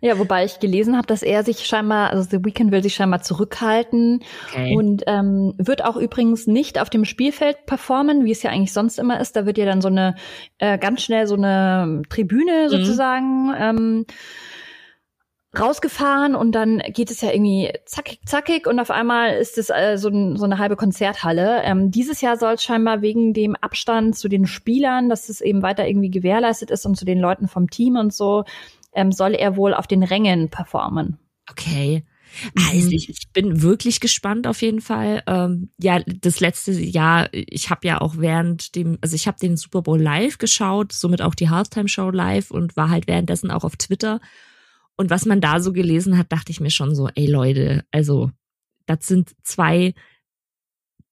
Ja, 0.04 0.18
wobei 0.18 0.44
ich 0.44 0.58
gelesen 0.58 0.96
habe, 0.96 1.06
dass 1.06 1.22
er 1.22 1.44
sich 1.44 1.64
scheinbar, 1.64 2.10
also 2.10 2.28
The 2.28 2.44
Weeknd 2.44 2.72
will 2.72 2.82
sich 2.82 2.96
scheinbar 2.96 3.22
zurückhalten 3.22 4.24
okay. 4.48 4.74
und 4.76 5.04
ähm, 5.06 5.54
wird 5.58 5.84
auch 5.84 5.96
übrigens 5.96 6.48
nicht 6.48 6.80
auf 6.80 6.90
dem 6.90 7.04
Spielfeld 7.04 7.66
performen, 7.66 8.24
wie 8.24 8.32
es 8.32 8.42
ja 8.42 8.50
eigentlich 8.50 8.72
sonst 8.72 8.98
immer 8.98 9.20
ist. 9.20 9.36
Da 9.36 9.46
wird 9.46 9.58
ja 9.58 9.64
dann 9.64 9.80
so 9.80 9.86
eine 9.86 10.16
äh, 10.58 10.76
ganz 10.76 11.02
schnell 11.02 11.28
so 11.28 11.36
eine 11.36 12.02
Tribüne 12.08 12.64
mhm. 12.64 12.68
sozusagen 12.70 13.54
ähm, 13.56 14.06
rausgefahren 15.56 16.34
und 16.34 16.52
dann 16.52 16.78
geht 16.78 17.12
es 17.12 17.20
ja 17.20 17.30
irgendwie 17.30 17.72
zackig, 17.84 18.22
zackig 18.26 18.66
und 18.66 18.80
auf 18.80 18.90
einmal 18.90 19.34
ist 19.34 19.56
es 19.56 19.70
äh, 19.70 19.98
so, 19.98 20.08
ein, 20.08 20.36
so 20.36 20.46
eine 20.46 20.58
halbe 20.58 20.74
Konzerthalle. 20.74 21.62
Ähm, 21.62 21.92
dieses 21.92 22.22
Jahr 22.22 22.36
soll 22.36 22.54
es 22.54 22.64
scheinbar 22.64 23.02
wegen 23.02 23.34
dem 23.34 23.54
Abstand 23.54 24.16
zu 24.16 24.28
den 24.28 24.46
Spielern, 24.46 25.08
dass 25.08 25.28
es 25.28 25.40
eben 25.40 25.62
weiter 25.62 25.86
irgendwie 25.86 26.10
gewährleistet 26.10 26.72
ist 26.72 26.86
und 26.86 26.96
zu 26.96 27.04
den 27.04 27.20
Leuten 27.20 27.46
vom 27.46 27.70
Team 27.70 27.94
und 27.94 28.12
so, 28.12 28.42
ähm, 28.94 29.12
soll 29.12 29.35
er 29.35 29.57
wohl 29.57 29.74
auf 29.74 29.87
den 29.87 30.02
Rängen 30.02 30.48
performen. 30.48 31.18
Okay. 31.50 32.05
Also 32.70 32.90
ich, 32.90 33.09
ich 33.11 33.31
bin 33.33 33.62
wirklich 33.62 34.00
gespannt 34.00 34.46
auf 34.46 34.62
jeden 34.62 34.81
Fall. 34.81 35.22
Ähm, 35.26 35.70
ja, 35.78 36.00
das 36.00 36.40
letzte 36.40 36.72
Jahr, 36.72 37.28
ich 37.33 37.70
habe 37.70 37.87
ja 37.87 38.00
auch 38.00 38.16
während 38.16 38.74
dem, 38.74 38.98
also 39.00 39.14
ich 39.14 39.26
habe 39.26 39.38
den 39.38 39.57
Super 39.57 39.83
Bowl 39.83 40.00
live 40.00 40.38
geschaut, 40.38 40.92
somit 40.92 41.20
auch 41.20 41.35
die 41.35 41.50
Halftime 41.50 41.88
Show 41.88 42.11
live 42.11 42.50
und 42.50 42.76
war 42.76 42.88
halt 42.88 43.07
währenddessen 43.07 43.50
auch 43.50 43.64
auf 43.64 43.76
Twitter. 43.76 44.20
Und 44.96 45.11
was 45.11 45.26
man 45.26 45.40
da 45.40 45.61
so 45.61 45.72
gelesen 45.72 46.16
hat, 46.16 46.33
dachte 46.33 46.52
ich 46.52 46.61
mir 46.61 46.70
schon 46.70 46.94
so, 46.94 47.09
ey 47.14 47.26
Leute, 47.26 47.85
also 47.90 48.31
das 48.87 49.07
sind 49.07 49.33
zwei 49.42 49.94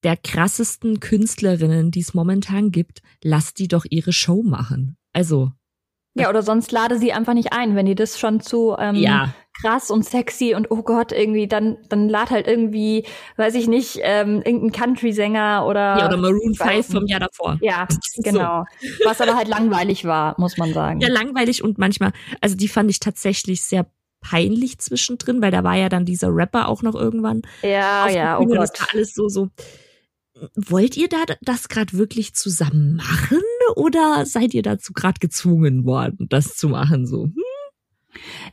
der 0.03 0.17
krassesten 0.17 1.01
Künstlerinnen, 1.01 1.91
die 1.91 2.01
es 2.01 2.15
momentan 2.15 2.71
gibt. 2.71 3.03
Lasst 3.23 3.59
die 3.59 3.69
doch 3.69 3.85
ihre 3.89 4.13
Show 4.13 4.43
machen. 4.43 4.97
Also 5.13 5.53
ja, 6.15 6.29
oder 6.29 6.43
sonst 6.43 6.73
lade 6.73 6.99
sie 6.99 7.13
einfach 7.13 7.35
nicht 7.35 7.53
ein, 7.53 7.77
wenn 7.77 7.87
die 7.87 7.95
das 7.95 8.19
schon 8.19 8.41
zu 8.41 8.77
ähm, 8.79 8.97
ja. 8.97 9.33
krass 9.61 9.91
und 9.91 10.05
sexy 10.05 10.55
und 10.55 10.71
oh 10.71 10.83
Gott, 10.83 11.13
irgendwie, 11.13 11.47
dann, 11.47 11.79
dann 11.89 12.09
lad 12.09 12.31
halt 12.31 12.49
irgendwie, 12.49 13.07
weiß 13.37 13.55
ich 13.55 13.69
nicht, 13.69 14.01
ähm, 14.03 14.43
irgendein 14.45 14.73
Country-Sänger 14.73 15.65
oder. 15.67 15.99
Ja, 15.99 16.07
oder 16.07 16.17
Maroon 16.17 16.55
5 16.55 16.87
vom 16.87 17.07
Jahr 17.07 17.21
davor. 17.21 17.59
Ja, 17.61 17.87
genau. 18.17 18.65
So. 18.81 19.05
Was 19.05 19.21
aber 19.21 19.37
halt 19.37 19.47
langweilig 19.47 20.05
war, 20.05 20.35
muss 20.39 20.57
man 20.57 20.73
sagen. 20.73 21.01
Ja, 21.01 21.09
langweilig 21.09 21.63
und 21.63 21.79
manchmal, 21.79 22.13
also 22.41 22.57
die 22.57 22.69
fand 22.69 22.91
ich 22.91 22.99
tatsächlich 22.99 23.63
sehr 23.63 23.87
peinlich 24.21 24.79
zwischendrin, 24.79 25.41
weil 25.41 25.53
da 25.53 25.65
war 25.65 25.77
ja 25.77 25.89
dann 25.89 26.05
dieser 26.05 26.29
Rapper 26.35 26.69
auch 26.69 26.83
noch 26.83 26.95
irgendwann. 26.95 27.43
Ja, 27.63 28.09
ja, 28.09 28.39
oh 28.39 28.47
Gott. 28.47 28.59
Das 28.59 28.81
war 28.81 28.89
alles 28.93 29.15
so, 29.15 29.29
so 29.29 29.49
wollt 30.55 30.97
ihr 30.97 31.09
da 31.09 31.19
das 31.43 31.69
gerade 31.69 31.93
wirklich 31.95 32.35
zusammen 32.35 32.97
machen 32.97 33.43
oder 33.77 34.25
seid 34.27 34.55
ihr 34.55 34.63
dazu 34.63 34.93
gerade 34.93 35.19
gezwungen 35.21 35.85
worden, 35.85 36.27
das 36.29 36.57
zu 36.57 36.69
machen? 36.69 37.07
So. 37.07 37.25
Hm? 37.25 37.35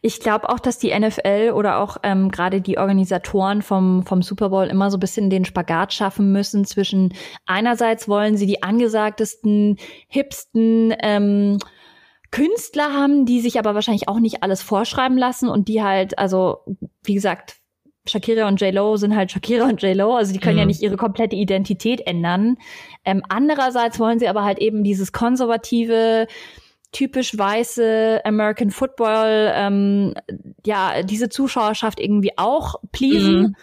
Ich 0.01 0.19
glaube 0.19 0.49
auch, 0.49 0.59
dass 0.59 0.77
die 0.77 0.97
NFL 0.97 1.51
oder 1.55 1.79
auch 1.79 1.97
ähm, 2.03 2.29
gerade 2.29 2.61
die 2.61 2.77
Organisatoren 2.77 3.61
vom, 3.61 4.05
vom 4.05 4.21
Super 4.21 4.49
Bowl 4.49 4.67
immer 4.67 4.91
so 4.91 4.97
ein 4.97 4.99
bisschen 4.99 5.29
den 5.29 5.45
Spagat 5.45 5.93
schaffen 5.93 6.31
müssen 6.31 6.65
zwischen 6.65 7.13
einerseits 7.45 8.07
wollen 8.07 8.37
sie 8.37 8.45
die 8.45 8.63
angesagtesten, 8.63 9.77
hipsten 10.07 10.93
ähm, 11.01 11.57
Künstler 12.31 12.93
haben, 12.93 13.25
die 13.25 13.41
sich 13.41 13.57
aber 13.57 13.73
wahrscheinlich 13.73 14.07
auch 14.07 14.19
nicht 14.19 14.43
alles 14.43 14.61
vorschreiben 14.61 15.17
lassen 15.17 15.49
und 15.49 15.67
die 15.67 15.81
halt, 15.81 16.19
also 16.19 16.59
wie 17.03 17.13
gesagt, 17.15 17.57
Shakira 18.09 18.47
und 18.47 18.61
J-Lo 18.61 18.97
sind 18.97 19.15
halt 19.15 19.31
Shakira 19.31 19.65
und 19.65 19.81
J-Lo, 19.81 20.15
also 20.15 20.33
die 20.33 20.39
können 20.39 20.55
mhm. 20.55 20.59
ja 20.59 20.65
nicht 20.65 20.81
ihre 20.81 20.97
komplette 20.97 21.35
Identität 21.35 22.01
ändern. 22.05 22.57
Ähm, 23.05 23.23
andererseits 23.29 23.99
wollen 23.99 24.19
sie 24.19 24.27
aber 24.27 24.43
halt 24.43 24.59
eben 24.59 24.83
dieses 24.83 25.11
konservative, 25.11 26.27
typisch 26.91 27.37
weiße 27.37 28.21
American 28.23 28.71
Football, 28.71 29.51
ähm, 29.53 30.13
ja, 30.65 31.03
diese 31.03 31.29
Zuschauerschaft 31.29 31.99
irgendwie 31.99 32.37
auch 32.37 32.75
pleasen. 32.91 33.41
Mhm. 33.41 33.55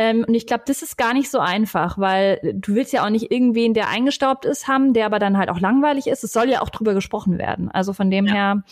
Ähm, 0.00 0.24
und 0.28 0.34
ich 0.34 0.46
glaube, 0.46 0.62
das 0.66 0.82
ist 0.82 0.96
gar 0.96 1.12
nicht 1.12 1.28
so 1.28 1.40
einfach, 1.40 1.98
weil 1.98 2.38
du 2.54 2.74
willst 2.74 2.92
ja 2.92 3.04
auch 3.04 3.10
nicht 3.10 3.32
irgendwen, 3.32 3.74
der 3.74 3.88
eingestaubt 3.88 4.44
ist, 4.44 4.68
haben, 4.68 4.92
der 4.92 5.06
aber 5.06 5.18
dann 5.18 5.36
halt 5.36 5.50
auch 5.50 5.58
langweilig 5.58 6.06
ist. 6.06 6.22
Es 6.22 6.32
soll 6.32 6.48
ja 6.48 6.62
auch 6.62 6.70
drüber 6.70 6.94
gesprochen 6.94 7.36
werden. 7.36 7.68
Also 7.68 7.92
von 7.92 8.08
dem 8.08 8.26
ja. 8.26 8.32
her 8.32 8.62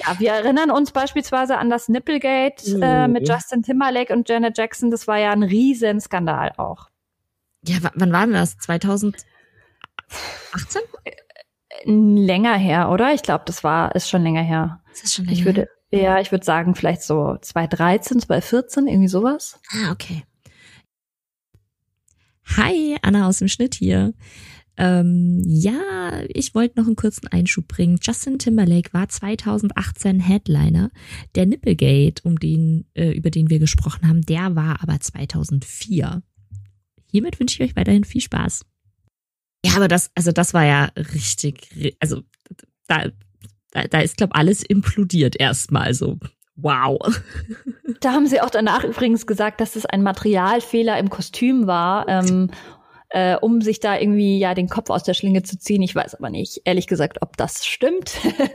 ja, 0.00 0.18
wir 0.18 0.32
erinnern 0.32 0.70
uns 0.70 0.92
beispielsweise 0.92 1.58
an 1.58 1.70
das 1.70 1.88
Nipplegate 1.88 2.76
mhm. 2.76 2.82
äh, 2.82 3.08
mit 3.08 3.28
Justin 3.28 3.62
Timberlake 3.62 4.12
und 4.12 4.28
Janet 4.28 4.56
Jackson. 4.56 4.90
Das 4.90 5.06
war 5.06 5.18
ja 5.18 5.30
ein 5.32 5.42
Riesenskandal 5.42 6.52
auch. 6.56 6.88
Ja, 7.66 7.76
wann 7.94 8.12
war 8.12 8.26
denn 8.26 8.34
das? 8.34 8.56
2018? 8.58 9.22
Länger 11.84 12.56
her, 12.56 12.90
oder? 12.90 13.14
Ich 13.14 13.22
glaube, 13.22 13.44
das 13.46 13.62
war 13.62 13.94
ist 13.94 14.08
schon 14.08 14.22
länger 14.22 14.42
her. 14.42 14.82
Das 14.90 15.04
ist 15.04 15.14
schon 15.14 15.26
länger. 15.26 15.38
Ich 15.38 15.44
würde 15.44 15.68
ja, 15.92 16.20
ich 16.20 16.30
würde 16.30 16.44
sagen, 16.44 16.74
vielleicht 16.74 17.02
so 17.02 17.36
2013, 17.40 18.20
2014, 18.20 18.86
irgendwie 18.86 19.08
sowas. 19.08 19.60
Ah, 19.70 19.90
okay. 19.90 20.22
Hi, 22.56 22.96
Anna 23.02 23.26
aus 23.26 23.38
dem 23.38 23.48
Schnitt 23.48 23.74
hier. 23.74 24.12
Ähm, 24.76 25.42
ja, 25.46 26.22
ich 26.28 26.54
wollte 26.54 26.80
noch 26.80 26.86
einen 26.86 26.96
kurzen 26.96 27.28
Einschub 27.28 27.68
bringen. 27.68 27.98
Justin 28.00 28.38
Timberlake 28.38 28.92
war 28.92 29.08
2018 29.08 30.20
Headliner. 30.20 30.90
Der 31.34 31.46
Nipplegate, 31.46 32.22
um 32.24 32.38
den, 32.38 32.86
äh, 32.94 33.10
über 33.10 33.30
den 33.30 33.50
wir 33.50 33.58
gesprochen 33.58 34.08
haben, 34.08 34.22
der 34.22 34.56
war 34.56 34.82
aber 34.82 34.98
2004. 34.98 36.22
Hiermit 37.10 37.40
wünsche 37.40 37.62
ich 37.62 37.70
euch 37.70 37.76
weiterhin 37.76 38.04
viel 38.04 38.20
Spaß. 38.20 38.64
Ja, 39.64 39.76
aber 39.76 39.88
das, 39.88 40.10
also 40.14 40.32
das 40.32 40.54
war 40.54 40.64
ja 40.64 40.90
richtig, 41.14 41.96
also 42.00 42.22
da, 42.86 43.10
da, 43.72 43.84
da 43.86 44.00
ist, 44.00 44.16
glaube 44.16 44.34
alles 44.34 44.62
implodiert 44.62 45.38
erstmal 45.38 45.94
so. 45.94 46.18
Wow. 46.56 46.98
Da 48.00 48.12
haben 48.12 48.26
sie 48.26 48.40
auch 48.40 48.50
danach 48.50 48.84
übrigens 48.84 49.26
gesagt, 49.26 49.60
dass 49.60 49.76
es 49.76 49.86
ein 49.86 50.02
Materialfehler 50.02 50.98
im 50.98 51.10
Kostüm 51.10 51.66
war. 51.66 52.08
Ähm, 52.08 52.50
äh, 53.10 53.36
um 53.36 53.60
sich 53.60 53.80
da 53.80 53.98
irgendwie 53.98 54.38
ja 54.38 54.54
den 54.54 54.68
Kopf 54.68 54.90
aus 54.90 55.02
der 55.02 55.14
Schlinge 55.14 55.42
zu 55.42 55.58
ziehen. 55.58 55.82
Ich 55.82 55.94
weiß 55.94 56.14
aber 56.14 56.30
nicht, 56.30 56.62
ehrlich 56.64 56.86
gesagt, 56.86 57.18
ob 57.22 57.36
das 57.36 57.66
stimmt. 57.66 58.12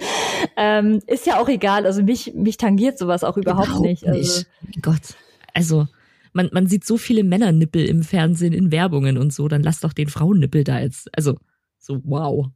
ähm, 0.57 1.01
ist 1.07 1.25
ja 1.25 1.39
auch 1.39 1.49
egal. 1.49 1.85
Also 1.85 2.03
mich, 2.03 2.33
mich 2.33 2.57
tangiert 2.57 2.97
sowas 2.97 3.23
auch 3.23 3.37
überhaupt, 3.37 3.67
überhaupt 3.67 3.85
nicht. 3.85 4.07
Also, 4.07 4.43
nicht. 4.63 4.81
Gott. 4.81 5.15
Also, 5.53 5.87
man, 6.33 6.49
man 6.51 6.67
sieht 6.67 6.85
so 6.85 6.97
viele 6.97 7.23
Männernippel 7.23 7.85
im 7.85 8.03
Fernsehen 8.03 8.53
in 8.53 8.71
Werbungen 8.71 9.17
und 9.17 9.33
so, 9.33 9.47
dann 9.47 9.63
lass 9.63 9.79
doch 9.81 9.93
den 9.93 10.07
Frauennippel 10.07 10.63
da 10.63 10.79
jetzt. 10.79 11.09
Also, 11.15 11.37
so 11.79 12.01
wow. 12.03 12.47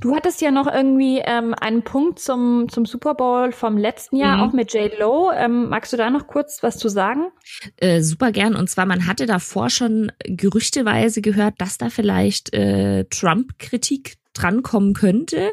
Du 0.00 0.14
hattest 0.14 0.40
ja 0.40 0.50
noch 0.50 0.66
irgendwie 0.66 1.18
ähm, 1.24 1.54
einen 1.54 1.82
Punkt 1.82 2.18
zum, 2.18 2.68
zum 2.70 2.86
Super 2.86 3.14
Bowl 3.14 3.52
vom 3.52 3.76
letzten 3.76 4.16
Jahr, 4.16 4.38
mhm. 4.38 4.42
auch 4.42 4.52
mit 4.52 4.72
J. 4.72 4.98
Lo. 4.98 5.30
Ähm, 5.30 5.68
magst 5.68 5.92
du 5.92 5.96
da 5.96 6.10
noch 6.10 6.26
kurz 6.26 6.62
was 6.62 6.78
zu 6.78 6.88
sagen? 6.88 7.30
Äh, 7.76 8.00
super 8.00 8.32
gern. 8.32 8.56
Und 8.56 8.70
zwar, 8.70 8.86
man 8.86 9.06
hatte 9.06 9.26
davor 9.26 9.68
schon 9.68 10.10
gerüchteweise 10.24 11.20
gehört, 11.20 11.54
dass 11.58 11.76
da 11.76 11.90
vielleicht 11.90 12.54
äh, 12.54 13.04
Trump-Kritik 13.04 14.16
drankommen 14.32 14.94
könnte. 14.94 15.52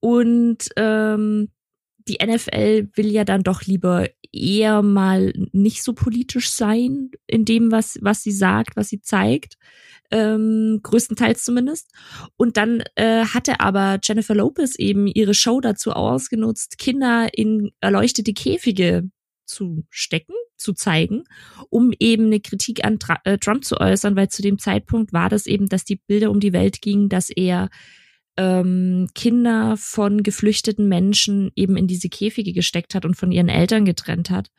Und 0.00 0.68
ähm, 0.76 1.48
die 2.08 2.18
NFL 2.24 2.88
will 2.94 3.10
ja 3.10 3.24
dann 3.24 3.42
doch 3.42 3.62
lieber 3.62 4.08
eher 4.32 4.82
mal 4.82 5.32
nicht 5.52 5.82
so 5.82 5.92
politisch 5.92 6.50
sein 6.50 7.10
in 7.26 7.44
dem, 7.44 7.70
was, 7.70 7.98
was 8.02 8.22
sie 8.22 8.32
sagt, 8.32 8.76
was 8.76 8.88
sie 8.88 9.00
zeigt 9.00 9.56
ähm, 10.10 10.80
größtenteils 10.82 11.44
zumindest. 11.44 11.90
Und 12.36 12.56
dann 12.56 12.82
äh, 12.94 13.24
hatte 13.26 13.60
aber 13.60 13.98
Jennifer 14.02 14.34
Lopez 14.34 14.76
eben 14.76 15.06
ihre 15.06 15.34
Show 15.34 15.60
dazu 15.60 15.92
ausgenutzt, 15.92 16.78
Kinder 16.78 17.28
in 17.32 17.72
erleuchtete 17.80 18.32
Käfige 18.32 19.10
zu 19.44 19.84
stecken, 19.90 20.34
zu 20.56 20.72
zeigen, 20.72 21.24
um 21.68 21.92
eben 21.98 22.26
eine 22.26 22.40
Kritik 22.40 22.84
an 22.84 22.98
äh, 23.24 23.38
Trump 23.38 23.64
zu 23.64 23.78
äußern, 23.78 24.16
weil 24.16 24.28
zu 24.28 24.40
dem 24.40 24.58
Zeitpunkt 24.58 25.12
war 25.12 25.28
das 25.28 25.46
eben, 25.46 25.68
dass 25.68 25.84
die 25.84 25.96
Bilder 25.96 26.30
um 26.30 26.40
die 26.40 26.52
Welt 26.52 26.80
gingen, 26.80 27.08
dass 27.08 27.28
er 27.28 27.68
ähm, 28.36 29.08
Kinder 29.14 29.76
von 29.76 30.22
geflüchteten 30.22 30.88
Menschen 30.88 31.52
eben 31.54 31.76
in 31.76 31.86
diese 31.86 32.08
Käfige 32.08 32.52
gesteckt 32.52 32.94
hat 32.94 33.04
und 33.04 33.16
von 33.16 33.30
ihren 33.30 33.48
Eltern 33.48 33.84
getrennt 33.84 34.30
hat. 34.30 34.50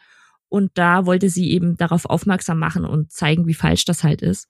Und 0.48 0.72
da 0.76 1.06
wollte 1.06 1.30
sie 1.30 1.52
eben 1.52 1.76
darauf 1.76 2.06
aufmerksam 2.06 2.60
machen 2.60 2.86
und 2.86 3.12
zeigen, 3.12 3.48
wie 3.48 3.54
falsch 3.54 3.86
das 3.86 4.04
halt 4.04 4.22
ist. 4.22 4.48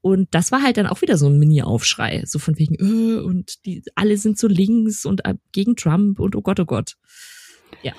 Und 0.00 0.28
das 0.34 0.52
war 0.52 0.62
halt 0.62 0.76
dann 0.76 0.86
auch 0.86 1.02
wieder 1.02 1.16
so 1.16 1.26
ein 1.26 1.38
Mini-Aufschrei, 1.38 2.22
so 2.26 2.38
von 2.38 2.58
wegen, 2.58 2.74
äh, 2.76 3.20
und 3.20 3.64
die 3.66 3.82
alle 3.94 4.16
sind 4.16 4.38
so 4.38 4.46
links 4.46 5.04
und 5.04 5.24
äh, 5.24 5.34
gegen 5.52 5.76
Trump 5.76 6.20
und 6.20 6.36
oh 6.36 6.42
Gott, 6.42 6.60
oh 6.60 6.64
Gott. 6.64 6.96
Ja. 7.82 7.92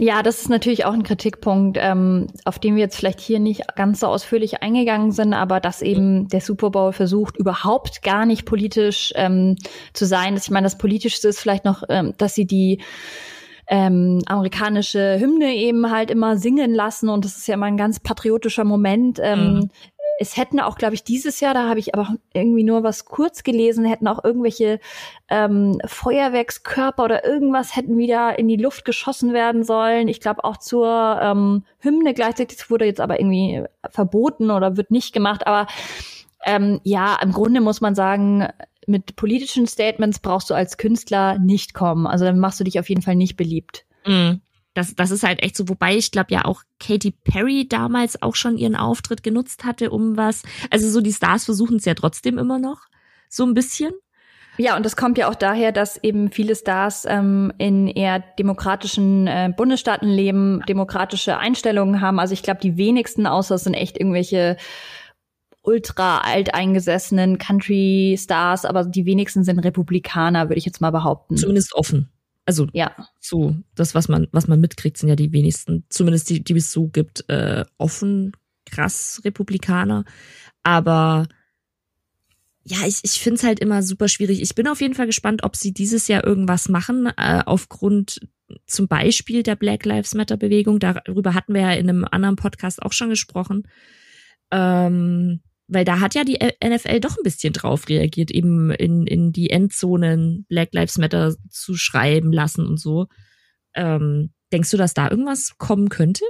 Ja, 0.00 0.22
das 0.22 0.42
ist 0.42 0.48
natürlich 0.48 0.84
auch 0.84 0.92
ein 0.92 1.02
Kritikpunkt, 1.02 1.76
ähm, 1.80 2.28
auf 2.44 2.60
den 2.60 2.76
wir 2.76 2.82
jetzt 2.82 2.96
vielleicht 2.96 3.20
hier 3.20 3.40
nicht 3.40 3.62
ganz 3.74 4.00
so 4.00 4.06
ausführlich 4.06 4.62
eingegangen 4.62 5.10
sind, 5.10 5.34
aber 5.34 5.58
dass 5.58 5.82
eben 5.82 6.28
der 6.28 6.40
Super 6.40 6.70
Bowl 6.70 6.92
versucht, 6.92 7.36
überhaupt 7.36 8.02
gar 8.02 8.24
nicht 8.24 8.44
politisch 8.44 9.12
ähm, 9.16 9.56
zu 9.92 10.06
sein. 10.06 10.36
Ich 10.36 10.50
meine, 10.50 10.66
das 10.66 10.78
Politischste 10.78 11.28
ist 11.28 11.40
vielleicht 11.40 11.64
noch, 11.64 11.82
ähm, 11.88 12.14
dass 12.16 12.34
sie 12.34 12.46
die 12.46 12.80
ähm, 13.66 14.20
amerikanische 14.26 15.18
Hymne 15.18 15.54
eben 15.54 15.90
halt 15.90 16.10
immer 16.12 16.36
singen 16.38 16.74
lassen 16.74 17.08
und 17.08 17.24
das 17.24 17.36
ist 17.36 17.48
ja 17.48 17.54
immer 17.54 17.66
ein 17.66 17.76
ganz 17.76 17.98
patriotischer 17.98 18.64
Moment. 18.64 19.18
Ähm, 19.20 19.54
mhm 19.54 19.70
es 20.20 20.36
hätten 20.36 20.58
auch, 20.60 20.76
glaube 20.76 20.94
ich, 20.94 21.04
dieses 21.04 21.40
Jahr, 21.40 21.54
da 21.54 21.68
habe 21.68 21.78
ich 21.78 21.94
aber 21.94 22.16
irgendwie 22.32 22.64
nur 22.64 22.82
was 22.82 23.04
kurz 23.04 23.44
gelesen, 23.44 23.84
hätten 23.84 24.08
auch 24.08 24.22
irgendwelche 24.24 24.80
ähm, 25.28 25.80
Feuerwerkskörper 25.84 27.04
oder 27.04 27.24
irgendwas 27.24 27.76
hätten 27.76 27.96
wieder 27.96 28.38
in 28.38 28.48
die 28.48 28.56
Luft 28.56 28.84
geschossen 28.84 29.32
werden 29.32 29.62
sollen. 29.62 30.08
Ich 30.08 30.20
glaube 30.20 30.44
auch 30.44 30.56
zur 30.56 31.18
ähm, 31.22 31.64
Hymne 31.78 32.14
gleichzeitig 32.14 32.68
wurde 32.68 32.84
jetzt 32.84 33.00
aber 33.00 33.20
irgendwie 33.20 33.64
verboten 33.90 34.50
oder 34.50 34.76
wird 34.76 34.90
nicht 34.90 35.12
gemacht. 35.12 35.46
Aber 35.46 35.68
ähm, 36.44 36.80
ja, 36.82 37.16
im 37.22 37.32
Grunde 37.32 37.60
muss 37.60 37.80
man 37.80 37.94
sagen, 37.94 38.48
mit 38.86 39.16
politischen 39.16 39.66
Statements 39.66 40.18
brauchst 40.18 40.50
du 40.50 40.54
als 40.54 40.78
Künstler 40.78 41.38
nicht 41.38 41.74
kommen. 41.74 42.06
Also 42.06 42.24
dann 42.24 42.38
machst 42.38 42.58
du 42.58 42.64
dich 42.64 42.80
auf 42.80 42.88
jeden 42.88 43.02
Fall 43.02 43.16
nicht 43.16 43.36
beliebt. 43.36 43.84
Mhm. 44.06 44.40
Das, 44.74 44.94
das 44.94 45.10
ist 45.10 45.24
halt 45.24 45.42
echt 45.42 45.56
so, 45.56 45.68
wobei 45.68 45.96
ich 45.96 46.10
glaube 46.10 46.32
ja 46.32 46.44
auch 46.44 46.62
Katy 46.78 47.10
Perry 47.10 47.66
damals 47.68 48.22
auch 48.22 48.34
schon 48.34 48.58
ihren 48.58 48.76
Auftritt 48.76 49.22
genutzt 49.22 49.64
hatte, 49.64 49.90
um 49.90 50.16
was. 50.16 50.42
Also 50.70 50.88
so 50.90 51.00
die 51.00 51.12
Stars 51.12 51.46
versuchen 51.46 51.76
es 51.76 51.84
ja 51.84 51.94
trotzdem 51.94 52.38
immer 52.38 52.58
noch, 52.58 52.82
so 53.28 53.44
ein 53.44 53.54
bisschen. 53.54 53.92
Ja, 54.58 54.76
und 54.76 54.84
das 54.84 54.96
kommt 54.96 55.18
ja 55.18 55.28
auch 55.30 55.36
daher, 55.36 55.70
dass 55.70 56.02
eben 56.02 56.32
viele 56.32 56.56
Stars 56.56 57.06
ähm, 57.08 57.52
in 57.58 57.86
eher 57.86 58.18
demokratischen 58.18 59.28
äh, 59.28 59.52
Bundesstaaten 59.56 60.08
leben, 60.08 60.62
demokratische 60.68 61.38
Einstellungen 61.38 62.00
haben. 62.00 62.18
Also 62.18 62.34
ich 62.34 62.42
glaube, 62.42 62.60
die 62.60 62.76
wenigsten, 62.76 63.28
außer 63.28 63.54
es 63.54 63.64
sind 63.64 63.74
echt 63.74 63.96
irgendwelche 63.96 64.56
ultra 65.62 66.18
alteingesessenen 66.18 67.38
Country-Stars, 67.38 68.64
aber 68.64 68.84
die 68.84 69.04
wenigsten 69.04 69.44
sind 69.44 69.60
Republikaner, 69.60 70.48
würde 70.48 70.58
ich 70.58 70.64
jetzt 70.64 70.80
mal 70.80 70.90
behaupten. 70.90 71.36
Zumindest 71.36 71.74
offen. 71.74 72.10
Also 72.48 72.66
ja. 72.72 72.96
so, 73.20 73.56
das, 73.74 73.94
was 73.94 74.08
man, 74.08 74.26
was 74.32 74.48
man 74.48 74.58
mitkriegt, 74.58 74.96
sind 74.96 75.10
ja 75.10 75.16
die 75.16 75.34
wenigsten, 75.34 75.84
zumindest 75.90 76.30
die, 76.30 76.42
die 76.42 76.54
es 76.54 76.72
so 76.72 76.88
gibt, 76.88 77.28
äh, 77.28 77.66
offen 77.76 78.32
krass 78.64 79.20
Republikaner. 79.22 80.06
Aber 80.62 81.26
ja, 82.64 82.78
ich, 82.86 83.00
ich 83.02 83.20
finde 83.20 83.36
es 83.36 83.44
halt 83.44 83.60
immer 83.60 83.82
super 83.82 84.08
schwierig. 84.08 84.40
Ich 84.40 84.54
bin 84.54 84.66
auf 84.66 84.80
jeden 84.80 84.94
Fall 84.94 85.04
gespannt, 85.04 85.44
ob 85.44 85.56
sie 85.56 85.74
dieses 85.74 86.08
Jahr 86.08 86.24
irgendwas 86.24 86.70
machen, 86.70 87.10
äh, 87.18 87.42
aufgrund 87.44 88.26
zum 88.66 88.88
Beispiel 88.88 89.42
der 89.42 89.56
Black 89.56 89.84
Lives 89.84 90.14
Matter 90.14 90.38
Bewegung. 90.38 90.78
Darüber 90.78 91.34
hatten 91.34 91.52
wir 91.52 91.60
ja 91.60 91.72
in 91.72 91.90
einem 91.90 92.06
anderen 92.10 92.36
Podcast 92.36 92.80
auch 92.80 92.94
schon 92.94 93.10
gesprochen. 93.10 93.68
Ähm, 94.50 95.42
weil 95.68 95.84
da 95.84 96.00
hat 96.00 96.14
ja 96.14 96.24
die 96.24 96.38
NFL 96.64 97.00
doch 97.00 97.16
ein 97.16 97.22
bisschen 97.22 97.52
drauf 97.52 97.88
reagiert, 97.88 98.30
eben 98.30 98.70
in, 98.70 99.06
in 99.06 99.32
die 99.32 99.50
Endzonen 99.50 100.46
Black 100.48 100.70
Lives 100.72 100.98
Matter 100.98 101.34
zu 101.50 101.74
schreiben 101.76 102.32
lassen 102.32 102.66
und 102.66 102.80
so. 102.80 103.06
Ähm, 103.74 104.32
denkst 104.52 104.70
du, 104.70 104.76
dass 104.76 104.94
da 104.94 105.10
irgendwas 105.10 105.56
kommen 105.58 105.90
könnte? 105.90 106.24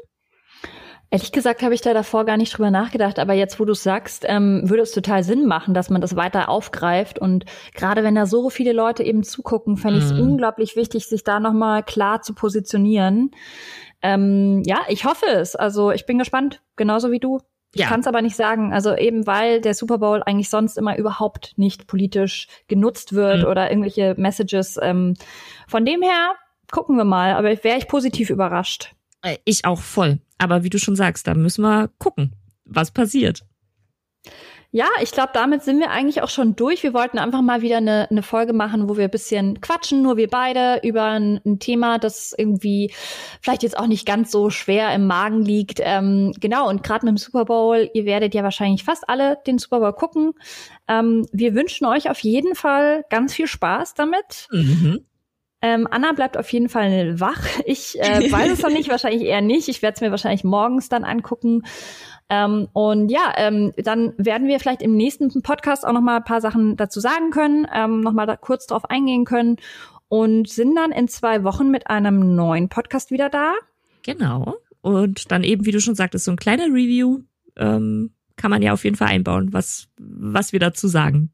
Ehrlich 1.10 1.32
gesagt 1.32 1.62
habe 1.62 1.72
ich 1.72 1.80
da 1.80 1.94
davor 1.94 2.26
gar 2.26 2.36
nicht 2.36 2.56
drüber 2.56 2.70
nachgedacht, 2.70 3.18
aber 3.18 3.32
jetzt, 3.32 3.58
wo 3.58 3.64
du 3.64 3.72
sagst, 3.72 4.26
ähm, 4.28 4.68
würde 4.68 4.82
es 4.82 4.92
total 4.92 5.24
Sinn 5.24 5.46
machen, 5.46 5.72
dass 5.72 5.88
man 5.88 6.02
das 6.02 6.16
weiter 6.16 6.50
aufgreift. 6.50 7.18
Und 7.18 7.46
gerade 7.74 8.04
wenn 8.04 8.14
da 8.14 8.26
so 8.26 8.50
viele 8.50 8.74
Leute 8.74 9.02
eben 9.02 9.22
zugucken, 9.22 9.78
fände 9.78 10.00
ich 10.00 10.04
es 10.04 10.12
mm. 10.12 10.20
unglaublich 10.20 10.76
wichtig, 10.76 11.06
sich 11.06 11.24
da 11.24 11.40
nochmal 11.40 11.82
klar 11.82 12.20
zu 12.20 12.34
positionieren. 12.34 13.30
Ähm, 14.02 14.62
ja, 14.66 14.80
ich 14.88 15.06
hoffe 15.06 15.26
es. 15.26 15.56
Also 15.56 15.92
ich 15.92 16.04
bin 16.04 16.18
gespannt, 16.18 16.60
genauso 16.76 17.10
wie 17.10 17.20
du. 17.20 17.40
Ich 17.74 17.82
ja. 17.82 17.88
kann 17.88 18.00
es 18.00 18.06
aber 18.06 18.22
nicht 18.22 18.36
sagen. 18.36 18.72
Also 18.72 18.96
eben 18.96 19.26
weil 19.26 19.60
der 19.60 19.74
Super 19.74 19.98
Bowl 19.98 20.22
eigentlich 20.22 20.48
sonst 20.48 20.78
immer 20.78 20.96
überhaupt 20.96 21.52
nicht 21.56 21.86
politisch 21.86 22.48
genutzt 22.66 23.12
wird 23.12 23.42
mhm. 23.42 23.48
oder 23.48 23.70
irgendwelche 23.70 24.14
Messages. 24.16 24.78
Ähm, 24.80 25.14
von 25.66 25.84
dem 25.84 26.02
her 26.02 26.34
gucken 26.70 26.96
wir 26.96 27.04
mal. 27.04 27.34
Aber 27.34 27.48
wäre 27.62 27.78
ich 27.78 27.88
positiv 27.88 28.30
überrascht. 28.30 28.94
Äh, 29.22 29.38
ich 29.44 29.64
auch 29.64 29.80
voll. 29.80 30.20
Aber 30.38 30.62
wie 30.62 30.70
du 30.70 30.78
schon 30.78 30.96
sagst, 30.96 31.26
da 31.26 31.34
müssen 31.34 31.62
wir 31.62 31.90
gucken, 31.98 32.32
was 32.64 32.90
passiert. 32.90 33.44
Ja, 34.70 34.86
ich 35.00 35.12
glaube, 35.12 35.30
damit 35.32 35.62
sind 35.62 35.80
wir 35.80 35.90
eigentlich 35.90 36.20
auch 36.20 36.28
schon 36.28 36.54
durch. 36.54 36.82
Wir 36.82 36.92
wollten 36.92 37.18
einfach 37.18 37.40
mal 37.40 37.62
wieder 37.62 37.78
eine, 37.78 38.06
eine 38.10 38.22
Folge 38.22 38.52
machen, 38.52 38.86
wo 38.86 38.98
wir 38.98 39.04
ein 39.04 39.10
bisschen 39.10 39.62
quatschen, 39.62 40.02
nur 40.02 40.18
wir 40.18 40.28
beide, 40.28 40.80
über 40.86 41.04
ein, 41.04 41.40
ein 41.46 41.58
Thema, 41.58 41.98
das 41.98 42.34
irgendwie 42.36 42.92
vielleicht 43.40 43.62
jetzt 43.62 43.78
auch 43.78 43.86
nicht 43.86 44.04
ganz 44.04 44.30
so 44.30 44.50
schwer 44.50 44.92
im 44.94 45.06
Magen 45.06 45.42
liegt. 45.42 45.80
Ähm, 45.82 46.34
genau, 46.38 46.68
und 46.68 46.82
gerade 46.82 47.06
mit 47.06 47.14
dem 47.14 47.16
Super 47.16 47.46
Bowl, 47.46 47.88
ihr 47.94 48.04
werdet 48.04 48.34
ja 48.34 48.42
wahrscheinlich 48.42 48.84
fast 48.84 49.08
alle 49.08 49.38
den 49.46 49.58
Super 49.58 49.80
Bowl 49.80 49.94
gucken. 49.94 50.32
Ähm, 50.86 51.26
wir 51.32 51.54
wünschen 51.54 51.86
euch 51.86 52.10
auf 52.10 52.18
jeden 52.20 52.54
Fall 52.54 53.06
ganz 53.08 53.32
viel 53.32 53.46
Spaß 53.46 53.94
damit. 53.94 54.48
Mhm. 54.50 55.06
Ähm, 55.60 55.88
Anna 55.90 56.12
bleibt 56.12 56.36
auf 56.36 56.52
jeden 56.52 56.68
Fall 56.68 57.18
wach. 57.18 57.42
Ich 57.64 57.98
äh, 57.98 58.30
weiß 58.30 58.52
es 58.52 58.62
noch 58.62 58.70
nicht, 58.70 58.88
wahrscheinlich 58.90 59.22
eher 59.22 59.40
nicht. 59.40 59.68
Ich 59.68 59.80
werde 59.80 59.94
es 59.94 60.00
mir 60.02 60.10
wahrscheinlich 60.10 60.44
morgens 60.44 60.88
dann 60.88 61.04
angucken. 61.04 61.62
Ähm, 62.30 62.68
und 62.72 63.10
ja, 63.10 63.32
ähm, 63.36 63.72
dann 63.76 64.12
werden 64.18 64.48
wir 64.48 64.60
vielleicht 64.60 64.82
im 64.82 64.96
nächsten 64.96 65.42
Podcast 65.42 65.86
auch 65.86 65.92
noch 65.92 66.02
mal 66.02 66.18
ein 66.18 66.24
paar 66.24 66.40
Sachen 66.40 66.76
dazu 66.76 67.00
sagen 67.00 67.30
können, 67.30 67.66
ähm, 67.74 68.00
noch 68.00 68.12
mal 68.12 68.26
da 68.26 68.36
kurz 68.36 68.66
drauf 68.66 68.84
eingehen 68.90 69.24
können 69.24 69.56
und 70.08 70.48
sind 70.48 70.74
dann 70.76 70.92
in 70.92 71.08
zwei 71.08 71.44
Wochen 71.44 71.70
mit 71.70 71.88
einem 71.88 72.34
neuen 72.34 72.68
Podcast 72.68 73.10
wieder 73.10 73.30
da. 73.30 73.54
Genau. 74.02 74.56
Und 74.80 75.30
dann 75.30 75.42
eben, 75.42 75.64
wie 75.66 75.70
du 75.70 75.80
schon 75.80 75.94
sagtest, 75.94 76.24
so 76.24 76.30
ein 76.30 76.36
kleiner 76.36 76.66
Review 76.66 77.20
ähm, 77.56 78.12
kann 78.36 78.50
man 78.50 78.62
ja 78.62 78.72
auf 78.72 78.84
jeden 78.84 78.96
Fall 78.96 79.08
einbauen, 79.08 79.52
was, 79.52 79.88
was 79.98 80.52
wir 80.52 80.60
dazu 80.60 80.86
sagen. 80.86 81.30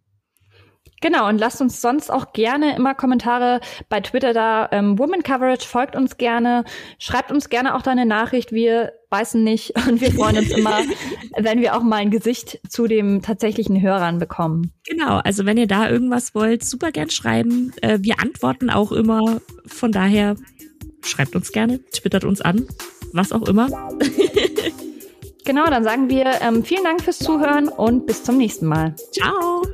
Genau, 1.05 1.29
und 1.29 1.37
lasst 1.37 1.61
uns 1.61 1.83
sonst 1.83 2.11
auch 2.11 2.33
gerne 2.33 2.75
immer 2.75 2.95
Kommentare 2.95 3.61
bei 3.91 4.01
Twitter 4.01 4.33
da. 4.33 4.71
Ähm, 4.73 4.99
Woman 4.99 5.23
Coverage, 5.23 5.69
folgt 5.69 5.97
uns 5.97 6.17
gerne, 6.17 6.65
schreibt 6.99 7.31
uns 7.31 7.51
gerne 7.51 7.75
auch 7.75 7.83
deine 7.83 8.07
Nachricht. 8.07 8.53
Wir 8.53 8.95
beißen 9.11 9.45
nicht 9.45 9.75
und 9.87 10.01
wir 10.01 10.11
freuen 10.13 10.39
uns 10.39 10.51
immer, 10.53 10.79
wenn 11.37 11.61
wir 11.61 11.77
auch 11.77 11.83
mal 11.83 11.97
ein 11.97 12.11
Gesicht 12.11 12.59
zu 12.71 12.87
dem 12.87 13.21
tatsächlichen 13.21 13.83
Hörern 13.83 14.19
bekommen. 14.19 14.73
Genau, 14.89 15.19
also 15.19 15.45
wenn 15.45 15.59
ihr 15.59 15.67
da 15.67 15.91
irgendwas 15.91 16.35
wollt, 16.35 16.65
super 16.65 16.91
gern 16.91 17.11
schreiben. 17.11 17.75
Äh, 17.83 17.99
wir 18.01 18.21
antworten 18.21 18.71
auch 18.71 18.91
immer. 18.91 19.43
Von 19.67 19.93
daher 19.93 20.37
schreibt 21.05 21.37
uns 21.37 21.53
gerne, 21.53 21.85
twittert 21.93 22.25
uns 22.25 22.41
an, 22.41 22.67
was 23.13 23.31
auch 23.31 23.47
immer. 23.47 23.69
genau, 25.45 25.67
dann 25.67 25.85
sagen 25.85 26.09
wir 26.09 26.41
ähm, 26.41 26.65
vielen 26.65 26.85
Dank 26.85 27.03
fürs 27.03 27.19
Zuhören 27.19 27.69
und 27.69 28.07
bis 28.07 28.25
zum 28.25 28.39
nächsten 28.39 28.65
Mal. 28.65 28.95
Ciao. 29.13 29.65